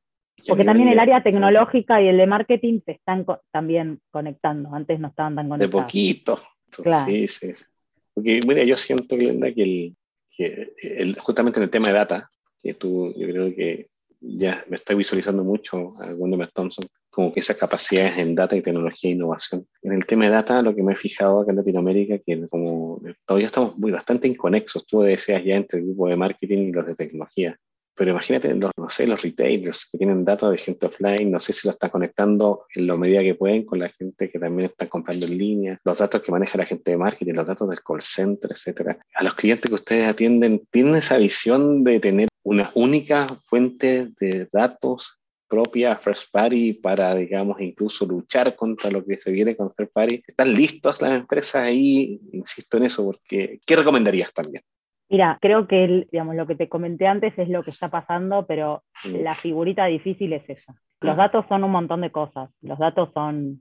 Porque 0.47 0.65
también 0.65 0.89
el 0.89 0.95
de- 0.95 1.01
área 1.03 1.23
tecnológica 1.23 2.01
y 2.01 2.09
el 2.09 2.17
de 2.17 2.27
marketing 2.27 2.81
se 2.87 2.93
están 2.93 3.25
co- 3.25 3.41
también 3.51 3.99
conectando. 4.11 4.73
Antes 4.75 4.99
no 5.01 5.09
estaban 5.09 5.35
tan 5.35 5.47
De 5.47 5.51
conectados. 5.51 5.85
poquito. 5.87 6.41
Claro. 6.83 7.11
Sí, 7.11 7.27
sí. 7.29 7.55
sí. 7.55 7.65
Porque, 8.15 8.41
mira, 8.47 8.65
yo 8.65 8.77
siento, 8.77 9.17
Glenda, 9.17 9.53
que, 9.53 9.63
el, 9.63 9.97
que 10.37 10.73
el- 10.83 11.19
justamente 11.19 11.59
en 11.59 11.65
el 11.65 11.71
tema 11.71 11.89
de 11.89 11.95
data, 11.95 12.31
que 12.63 12.75
tú, 12.75 13.13
yo 13.19 13.27
creo 13.29 13.55
que 13.55 13.89
ya 14.21 14.65
me 14.69 14.77
estoy 14.77 14.97
visualizando 14.97 15.43
mucho 15.45 15.93
a 16.01 16.15
Wendell 16.15 16.49
Thompson, 16.53 16.87
como 17.11 17.33
que 17.33 17.41
esas 17.41 17.57
capacidades 17.57 18.19
en 18.19 18.35
data 18.35 18.57
y 18.57 18.63
tecnología 18.63 19.11
e 19.11 19.15
innovación. 19.15 19.67
En 19.83 19.93
el 19.93 20.07
tema 20.07 20.25
de 20.25 20.31
data, 20.31 20.63
lo 20.63 20.75
que 20.75 20.83
me 20.83 20.93
he 20.93 20.97
fijado 20.97 21.41
acá 21.41 21.51
en 21.51 21.59
Latinoamérica, 21.59 22.19
que 22.19 22.47
como 22.49 23.01
todavía 23.27 23.49
estamos 23.49 23.77
muy 23.79 23.91
bastante 23.91 24.29
inconexos, 24.29 24.87
tú 24.87 25.03
decías 25.03 25.45
ya 25.45 25.57
entre 25.57 25.81
el 25.81 25.87
grupo 25.87 26.09
de 26.09 26.17
marketing 26.17 26.59
y 26.59 26.73
los 26.73 26.87
de 26.87 26.95
tecnología. 26.95 27.59
Pero 28.01 28.13
imagínate, 28.13 28.55
los, 28.55 28.71
no 28.79 28.89
sé, 28.89 29.07
los 29.07 29.21
retailers 29.21 29.87
que 29.91 29.99
tienen 29.99 30.25
datos 30.25 30.51
de 30.51 30.57
gente 30.57 30.87
offline, 30.87 31.31
no 31.31 31.39
sé 31.39 31.53
si 31.53 31.69
lo 31.69 31.71
están 31.71 31.91
conectando 31.91 32.65
en 32.75 32.87
la 32.87 32.97
medida 32.97 33.21
que 33.21 33.35
pueden 33.35 33.67
con 33.67 33.79
la 33.79 33.91
gente 33.91 34.31
que 34.31 34.39
también 34.39 34.71
está 34.71 34.87
comprando 34.87 35.27
en 35.27 35.37
línea, 35.37 35.79
los 35.85 35.99
datos 35.99 36.23
que 36.23 36.33
maneja 36.33 36.57
la 36.57 36.65
gente 36.65 36.93
de 36.93 36.97
marketing, 36.97 37.35
los 37.35 37.47
datos 37.47 37.69
del 37.69 37.83
call 37.83 38.01
center, 38.01 38.53
etcétera. 38.53 38.99
A 39.15 39.23
los 39.23 39.35
clientes 39.35 39.69
que 39.69 39.75
ustedes 39.75 40.09
atienden, 40.09 40.63
¿tienen 40.71 40.95
esa 40.95 41.19
visión 41.19 41.85
de 41.85 42.01
tener 42.01 42.29
una 42.43 42.71
única 42.75 43.27
fuente 43.45 44.09
de 44.19 44.49
datos 44.51 45.20
propia 45.51 45.97
first 45.97 46.33
party 46.33 46.75
para, 46.75 47.15
digamos, 47.17 47.61
incluso 47.61 48.07
luchar 48.07 48.55
contra 48.55 48.91
lo 48.91 49.05
que 49.05 49.17
se 49.21 49.33
viene 49.33 49.57
con 49.57 49.73
third 49.75 49.91
party? 49.93 50.23
¿Están 50.27 50.53
listos 50.55 51.03
las 51.03 51.13
empresas 51.13 51.57
ahí? 51.65 52.21
Insisto 52.33 52.77
en 52.77 52.85
eso, 52.85 53.05
porque 53.05 53.59
¿qué 53.67 53.77
recomendarías 53.77 54.33
también? 54.33 54.63
Mira, 55.11 55.39
creo 55.43 55.67
que 55.67 55.83
el- 55.85 56.09
digamos, 56.13 56.37
lo 56.37 56.47
que 56.47 56.55
te 56.55 56.69
comenté 56.69 57.09
antes 57.09 57.37
es 57.37 57.49
lo 57.49 57.65
que 57.65 57.73
está 57.73 57.89
pasando, 57.91 58.47
pero 58.47 58.85
Mm. 59.05 59.23
la 59.25 59.35
figurita 59.35 59.87
difícil 59.87 60.33
es 60.33 60.49
esa. 60.49 60.73
Los 61.01 61.15
Ah. 61.15 61.23
datos 61.25 61.45
son 61.49 61.65
un 61.65 61.73
montón 61.73 62.01
de 62.03 62.13
cosas. 62.13 62.49
Los 62.63 62.79
datos 62.79 63.09
son, 63.13 63.61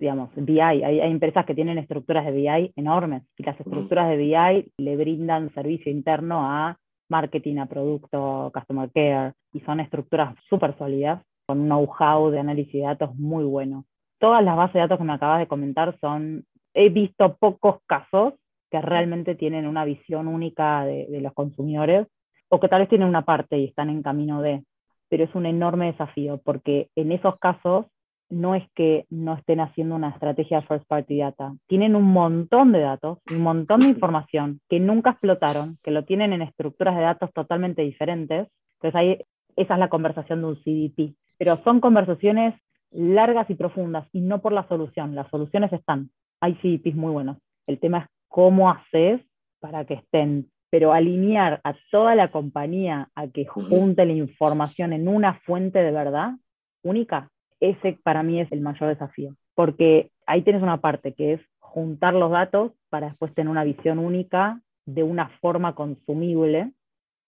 digamos, 0.00 0.30
BI. 0.34 0.60
Hay, 0.60 0.82
hay 1.00 1.10
empresas 1.10 1.46
que 1.46 1.54
tienen 1.54 1.78
estructuras 1.78 2.24
de 2.26 2.32
BI 2.32 2.72
enormes 2.74 3.22
y 3.36 3.44
las 3.44 3.58
estructuras 3.60 4.08
de 4.08 4.16
BI 4.16 4.72
le 4.78 4.96
brindan 4.96 5.52
servicio 5.54 5.92
interno 5.92 6.40
a 6.50 6.76
marketing, 7.10 7.58
a 7.58 7.66
producto, 7.66 8.50
customer 8.52 8.90
care 8.92 9.32
y 9.52 9.60
son 9.60 9.80
estructuras 9.80 10.34
súper 10.48 10.76
sólidas 10.76 11.22
con 11.48 11.60
un 11.60 11.68
know-how 11.68 12.30
de 12.30 12.40
análisis 12.40 12.74
de 12.74 12.80
datos 12.80 13.14
muy 13.14 13.42
bueno. 13.44 13.86
Todas 14.18 14.44
las 14.44 14.54
bases 14.54 14.74
de 14.74 14.80
datos 14.80 14.98
que 14.98 15.04
me 15.04 15.14
acabas 15.14 15.38
de 15.38 15.48
comentar 15.48 15.96
son, 15.98 16.44
he 16.74 16.90
visto 16.90 17.36
pocos 17.38 17.78
casos 17.86 18.34
que 18.70 18.82
realmente 18.82 19.34
tienen 19.34 19.66
una 19.66 19.86
visión 19.86 20.28
única 20.28 20.84
de, 20.84 21.06
de 21.06 21.22
los 21.22 21.32
consumidores 21.32 22.06
o 22.50 22.60
que 22.60 22.68
tal 22.68 22.80
vez 22.80 22.90
tienen 22.90 23.08
una 23.08 23.24
parte 23.24 23.56
y 23.56 23.64
están 23.64 23.88
en 23.88 24.02
camino 24.02 24.42
de, 24.42 24.62
pero 25.08 25.24
es 25.24 25.34
un 25.34 25.46
enorme 25.46 25.86
desafío 25.86 26.38
porque 26.44 26.90
en 26.94 27.12
esos 27.12 27.38
casos 27.38 27.86
no 28.28 28.54
es 28.54 28.64
que 28.74 29.06
no 29.08 29.32
estén 29.32 29.60
haciendo 29.60 29.94
una 29.94 30.10
estrategia 30.10 30.60
first 30.60 30.86
party 30.86 31.16
data, 31.16 31.54
tienen 31.66 31.96
un 31.96 32.04
montón 32.04 32.72
de 32.72 32.80
datos, 32.80 33.20
un 33.30 33.40
montón 33.40 33.80
de 33.80 33.88
información 33.88 34.60
que 34.68 34.80
nunca 34.80 35.12
explotaron, 35.12 35.78
que 35.82 35.92
lo 35.92 36.04
tienen 36.04 36.34
en 36.34 36.42
estructuras 36.42 36.94
de 36.94 37.02
datos 37.04 37.32
totalmente 37.32 37.80
diferentes, 37.80 38.48
entonces 38.74 38.94
ahí 38.94 39.18
esa 39.56 39.74
es 39.74 39.80
la 39.80 39.88
conversación 39.88 40.42
de 40.42 40.46
un 40.46 40.56
CDP, 40.56 41.16
pero 41.38 41.62
son 41.64 41.80
conversaciones 41.80 42.54
largas 42.90 43.48
y 43.50 43.54
profundas 43.54 44.06
y 44.12 44.20
no 44.20 44.40
por 44.40 44.52
la 44.52 44.66
solución, 44.68 45.14
las 45.14 45.28
soluciones 45.30 45.72
están, 45.72 46.10
hay 46.40 46.54
CDPs 46.56 46.96
muy 46.96 47.12
buenos, 47.12 47.38
el 47.66 47.78
tema 47.78 47.98
es 47.98 48.06
cómo 48.28 48.70
haces 48.70 49.20
para 49.60 49.84
que 49.84 49.94
estén 49.94 50.50
pero 50.70 50.92
alinear 50.92 51.60
a 51.64 51.74
toda 51.90 52.14
la 52.14 52.28
compañía 52.28 53.08
a 53.14 53.28
que 53.28 53.46
junte 53.46 54.04
la 54.04 54.12
información 54.12 54.92
en 54.92 55.08
una 55.08 55.40
fuente 55.40 55.78
de 55.78 55.90
verdad 55.90 56.32
única, 56.82 57.30
ese 57.60 57.98
para 58.02 58.22
mí 58.22 58.40
es 58.40 58.50
el 58.52 58.60
mayor 58.60 58.90
desafío, 58.90 59.34
porque 59.54 60.10
ahí 60.26 60.42
tienes 60.42 60.62
una 60.62 60.80
parte 60.80 61.14
que 61.14 61.34
es 61.34 61.40
juntar 61.58 62.14
los 62.14 62.30
datos 62.30 62.72
para 62.90 63.08
después 63.08 63.34
tener 63.34 63.50
una 63.50 63.64
visión 63.64 63.98
única 63.98 64.60
de 64.86 65.02
una 65.02 65.28
forma 65.40 65.74
consumible 65.74 66.72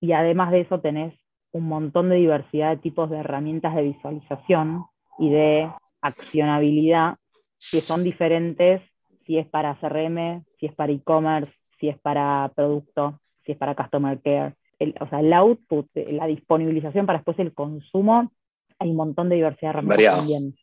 y 0.01 0.13
además 0.13 0.51
de 0.51 0.61
eso 0.63 0.81
tenés 0.81 1.15
un 1.53 1.65
montón 1.69 2.09
de 2.09 2.17
diversidad 2.17 2.71
de 2.71 2.83
tipos 2.83 3.11
de 3.11 3.19
herramientas 3.19 3.75
de 3.75 3.83
visualización 3.83 4.85
y 5.19 5.31
de 5.31 5.71
accionabilidad 6.01 7.17
que 7.71 7.81
son 7.81 8.05
diferentes 8.05 8.83
si 9.27 9.39
es 9.39 9.47
para 9.47 9.77
CRM, 9.81 10.45
si 10.59 10.67
es 10.67 10.75
para 10.75 10.93
e-commerce, 10.93 11.53
si 11.79 11.89
es 11.89 11.99
para 11.99 12.51
producto, 12.55 13.21
si 13.45 13.53
es 13.53 13.59
para 13.59 13.75
customer 13.75 14.21
care. 14.21 14.55
El, 14.79 14.95
o 15.01 15.09
sea, 15.09 15.21
el 15.21 15.33
output, 15.33 15.87
la 15.95 16.27
disponibilización 16.27 17.07
para 17.07 17.19
después 17.19 17.39
el 17.39 17.53
consumo, 17.53 18.33
hay 18.79 18.91
un 18.91 18.97
montón 18.97 19.29
de 19.29 19.37
diversidad 19.37 19.73
de 19.73 19.79
herramientas 19.79 19.97
Variado. 19.97 20.19
también. 20.19 20.55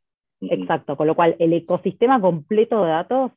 Exacto, 0.42 0.98
con 0.98 1.08
lo 1.08 1.16
cual 1.16 1.36
el 1.40 1.54
ecosistema 1.54 2.20
completo 2.20 2.84
de 2.84 2.90
datos 2.90 3.32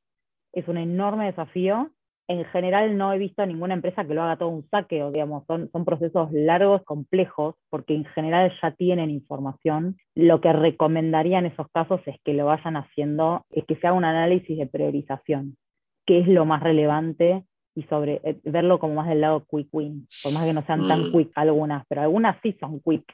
es 0.53 0.67
un 0.69 0.79
enorme 0.79 1.27
desafío. 1.27 1.91
En 2.31 2.45
general 2.45 2.97
no 2.97 3.13
he 3.13 3.19
visto 3.19 3.45
ninguna 3.45 3.75
empresa 3.75 4.05
que 4.05 4.15
lo 4.15 4.23
haga 4.23 4.37
todo 4.37 4.51
un 4.51 4.65
saqueo, 4.71 5.11
digamos, 5.11 5.45
son, 5.49 5.69
son 5.73 5.85
procesos 5.85 6.31
largos, 6.31 6.85
complejos, 6.85 7.57
porque 7.71 7.93
en 7.93 8.05
general 8.05 8.53
ya 8.63 8.71
tienen 8.71 9.11
información. 9.11 9.97
Lo 10.15 10.41
que 10.41 10.53
recomendaría 10.53 11.41
en 11.41 11.47
esos 11.47 11.67
casos 11.73 12.01
es 12.07 12.15
que 12.25 12.35
lo 12.35 12.47
vayan 12.47 12.77
haciendo, 12.77 13.45
es 13.51 13.65
que 13.65 13.75
se 13.75 13.85
haga 13.89 13.97
un 13.97 14.05
análisis 14.05 14.57
de 14.57 14.69
priorización, 14.69 15.57
qué 16.07 16.21
es 16.21 16.29
lo 16.29 16.45
más 16.45 16.63
relevante 16.63 17.43
y 17.75 17.83
sobre 17.85 18.21
eh, 18.23 18.39
verlo 18.45 18.79
como 18.79 18.95
más 18.95 19.09
del 19.09 19.23
lado 19.23 19.45
quick 19.51 19.67
win, 19.73 20.07
por 20.23 20.33
más 20.33 20.45
que 20.45 20.53
no 20.53 20.63
sean 20.63 20.87
tan 20.87 21.09
Mm. 21.09 21.13
quick 21.13 21.33
algunas, 21.35 21.85
pero 21.89 22.03
algunas 22.03 22.37
sí 22.45 22.57
son 22.61 22.79
quick, 22.79 23.13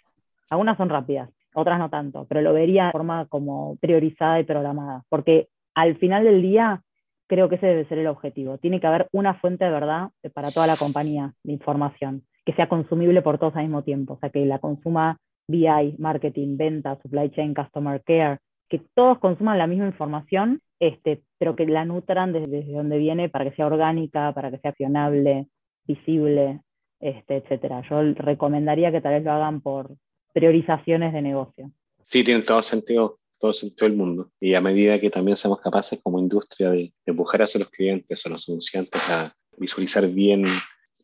algunas 0.51 0.77
son 0.77 0.91
rápidas, 0.91 1.31
otras 1.55 1.79
no 1.79 1.89
tanto, 1.89 2.27
pero 2.29 2.43
lo 2.43 2.53
vería 2.53 2.87
de 2.87 2.93
forma 2.93 3.25
como 3.31 3.77
priorizada 3.81 4.41
y 4.41 4.45
programada, 4.45 5.05
porque 5.09 5.49
al 5.75 5.97
final 5.97 6.25
del 6.25 6.43
día 6.43 6.83
creo 7.27 7.49
que 7.49 7.57
ese 7.57 7.67
debe 7.67 7.89
ser 7.89 7.99
el 7.99 8.07
objetivo. 8.07 8.59
Tiene 8.59 8.81
que 8.81 8.87
haber 8.87 9.09
una 9.13 9.35
fuente 9.35 9.65
de 9.65 9.71
verdad 9.71 10.11
para 10.35 10.51
toda 10.51 10.67
la 10.67 10.77
compañía 10.77 11.35
de 11.43 11.53
información, 11.53 12.25
que 12.45 12.53
sea 12.55 12.69
consumible 12.69 13.23
por 13.23 13.39
todos 13.39 13.57
al 13.57 13.65
mismo 13.65 13.83
tiempo, 13.83 14.15
o 14.15 14.19
sea, 14.19 14.31
que 14.31 14.45
la 14.47 14.59
consuma 14.59 15.19
BI, 15.49 15.97
marketing, 15.99 16.57
venta, 16.57 16.99
supply 17.03 17.31
chain, 17.31 17.55
customer 17.55 18.03
care, 18.03 18.39
que 18.69 18.81
todos 18.95 19.19
consuman 19.19 19.59
la 19.59 19.67
misma 19.67 19.87
información, 19.87 20.61
este, 20.81 21.23
pero 21.39 21.55
que 21.55 21.67
la 21.67 21.85
nutran 21.85 22.33
desde, 22.33 22.49
desde 22.49 22.73
donde 22.73 22.99
viene 22.99 23.29
para 23.29 23.45
que 23.45 23.57
sea 23.57 23.67
orgánica, 23.67 24.33
para 24.33 24.51
que 24.51 24.59
sea 24.59 24.73
accionable, 24.73 25.47
visible, 25.87 26.61
este, 27.01 27.37
etcétera. 27.37 27.83
Yo 27.89 28.03
recomendaría 28.15 28.91
que 28.91 29.01
tal 29.01 29.15
vez 29.15 29.25
lo 29.25 29.33
hagan 29.33 29.61
por 29.61 29.95
priorizaciones 30.33 31.13
de 31.13 31.23
negocio. 31.23 31.71
Sí, 32.03 32.23
tiene 32.23 32.43
todo 32.43 32.63
sentido, 32.63 33.19
todo 33.39 33.53
sentido 33.53 33.87
el 33.87 33.97
mundo. 33.97 34.31
Y 34.41 34.55
a 34.55 34.61
medida 34.61 35.01
que 35.01 35.11
también 35.11 35.37
seamos 35.37 35.61
capaces 35.61 36.01
como 36.03 36.19
industria 36.19 36.71
de 36.71 36.93
empujar 37.05 37.43
hacia 37.43 37.61
los 37.61 37.71
clientes 37.71 38.25
o 38.25 38.29
los 38.29 38.49
anunciantes 38.49 39.11
a 39.11 39.33
visualizar 39.59 40.07
bien 40.09 40.45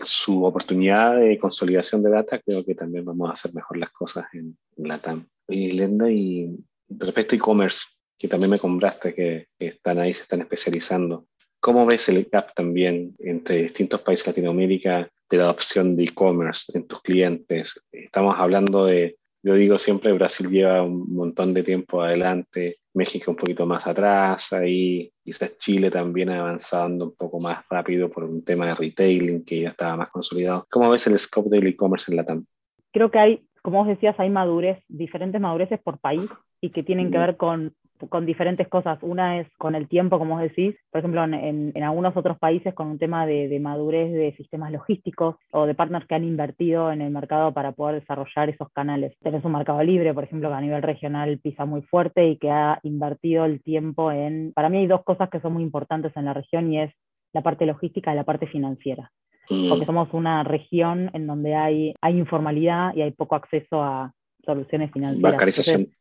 su 0.01 0.45
oportunidad 0.45 1.17
de 1.17 1.39
consolidación 1.39 2.03
de 2.03 2.11
data, 2.11 2.41
creo 2.41 2.65
que 2.65 2.75
también 2.75 3.05
vamos 3.05 3.29
a 3.31 3.33
hacer 3.33 3.55
mejor 3.55 3.77
las 3.77 3.91
cosas 3.91 4.27
en, 4.33 4.57
en 4.77 4.89
LATAM. 4.89 5.27
Y 5.49 5.73
Lenda, 5.73 6.11
y 6.11 6.57
respecto 6.89 7.35
a 7.35 7.37
e-commerce, 7.37 7.85
que 8.19 8.29
también 8.29 8.51
me 8.51 8.59
compraste, 8.59 9.15
que, 9.15 9.49
que 9.59 9.69
están 9.69 9.99
ahí, 9.99 10.15
se 10.15 10.23
están 10.23 10.41
especializando. 10.41 11.27
¿Cómo 11.61 11.87
ves 11.87 12.09
el 12.09 12.25
gap 12.31 12.55
también 12.55 13.15
entre 13.21 13.63
distintos 13.63 14.01
países 14.01 14.27
de 14.27 14.31
Latinoamérica 14.33 15.09
de 15.31 15.37
la 15.37 15.45
adopción 15.45 15.97
de 15.97 16.05
e-commerce 16.05 16.77
en 16.77 16.87
tus 16.87 17.01
clientes? 17.03 17.81
Estamos 17.93 18.35
hablando 18.39 18.87
de 18.87 19.17
yo 19.43 19.55
digo 19.55 19.79
siempre, 19.79 20.13
Brasil 20.13 20.49
lleva 20.49 20.83
un 20.83 21.13
montón 21.15 21.53
de 21.53 21.63
tiempo 21.63 22.01
adelante, 22.01 22.79
México 22.95 23.33
un 23.33 23.37
poquito 23.37 23.67
más 23.67 23.87
atrás, 23.87 24.53
ahí 24.53 25.11
quizás 25.25 25.59
Chile 25.59 25.91
también 25.91 26.31
avanzando 26.31 27.07
un 27.07 27.17
poco 27.17 27.41
más 27.41 27.65
rápido 27.69 28.09
por 28.09 28.25
un 28.25 28.45
tema 28.45 28.67
de 28.67 28.75
retailing 28.75 29.45
que 29.45 29.63
ya 29.63 29.71
estaba 29.71 29.97
más 29.97 30.11
consolidado. 30.11 30.67
¿Cómo 30.71 30.91
ves 30.91 31.07
el 31.07 31.19
scope 31.19 31.51
del 31.51 31.67
e-commerce 31.67 32.11
en 32.11 32.17
Latam? 32.17 32.47
Creo 32.93 33.11
que 33.11 33.19
hay, 33.19 33.47
como 33.63 33.79
vos 33.79 33.89
decías, 33.89 34.15
hay 34.19 34.31
madurez, 34.31 34.79
diferentes 34.89 35.41
madureces 35.41 35.81
por 35.81 35.99
país 35.99 36.31
y 36.61 36.71
que 36.71 36.83
tienen 36.83 37.11
que 37.11 37.19
ver 37.19 37.37
con 37.37 37.75
con 38.09 38.27
diferentes 38.27 38.69
cosas. 38.69 38.99
Una 39.03 39.41
es 39.41 39.49
con 39.59 39.75
el 39.75 39.89
tiempo, 39.89 40.19
como 40.19 40.35
vos 40.35 40.43
decís, 40.43 40.75
por 40.91 41.01
ejemplo, 41.01 41.25
en, 41.25 41.73
en 41.75 41.83
algunos 41.83 42.17
otros 42.17 42.39
países 42.39 42.75
con 42.75 42.89
un 42.89 42.99
tema 42.99 43.27
de, 43.27 43.49
de, 43.49 43.61
madurez 43.61 44.13
de 44.13 44.35
sistemas 44.37 44.73
logísticos 44.73 45.37
o 45.53 45.67
de 45.67 45.75
partners 45.75 46.07
que 46.07 46.15
han 46.15 46.25
invertido 46.25 46.93
en 46.93 47.03
el 47.03 47.11
mercado 47.11 47.53
para 47.53 47.73
poder 47.73 48.01
desarrollar 48.01 48.49
esos 48.49 48.69
canales. 48.73 49.17
Tenés 49.23 49.45
un 49.45 49.53
mercado 49.53 49.83
libre, 49.83 50.15
por 50.15 50.25
ejemplo, 50.25 50.49
que 50.49 50.55
a 50.55 50.61
nivel 50.61 50.83
regional 50.83 51.39
pisa 51.39 51.65
muy 51.65 51.83
fuerte 51.83 52.29
y 52.29 52.37
que 52.37 52.51
ha 52.51 52.79
invertido 52.83 53.45
el 53.45 53.63
tiempo 53.63 54.13
en... 54.13 54.53
Para 54.55 54.69
mí 54.69 54.79
hay 54.79 54.87
dos 54.87 55.03
cosas 55.05 55.31
que 55.31 55.41
son 55.41 55.55
muy 55.55 55.63
importantes 55.63 56.13
en 56.17 56.25
la 56.25 56.35
región 56.35 56.73
y 56.73 56.81
es 56.81 56.93
la 57.33 57.43
parte 57.43 57.67
logística 57.67 58.13
y 58.13 58.17
la 58.17 58.25
parte 58.25 58.47
financiera. 58.47 59.11
Porque 59.49 59.87
somos 59.87 60.09
una 60.13 60.45
región 60.45 61.11
en 61.15 61.27
donde 61.27 61.55
hay, 61.55 61.95
hay 62.01 62.17
informalidad 62.17 62.95
y 62.95 63.03
hay 63.03 63.11
poco 63.11 63.35
acceso 63.35 63.83
a, 63.83 64.13
soluciones 64.45 64.91
financieras. 64.93 65.33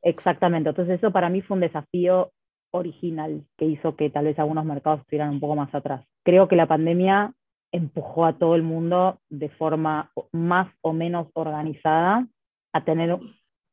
exactamente. 0.02 0.70
Entonces 0.70 1.00
eso 1.00 1.12
para 1.12 1.30
mí 1.30 1.42
fue 1.42 1.56
un 1.56 1.62
desafío 1.62 2.32
original 2.72 3.44
que 3.58 3.66
hizo 3.66 3.96
que 3.96 4.10
tal 4.10 4.26
vez 4.26 4.40
algunos 4.40 4.66
mercados 4.66 5.02
estuvieran 5.02 5.30
un 5.30 5.40
poco 5.40 5.56
más 5.56 5.74
atrás. 5.74 6.06
Creo 6.24 6.48
que 6.48 6.56
la 6.56 6.68
pandemia 6.68 7.34
empujó 7.72 8.26
a 8.26 8.38
todo 8.38 8.56
el 8.56 8.64
mundo 8.64 9.20
de 9.30 9.50
forma 9.50 10.12
más 10.32 10.72
o 10.82 10.94
menos 10.94 11.28
organizada 11.34 12.28
a 12.74 12.84
tener 12.84 13.18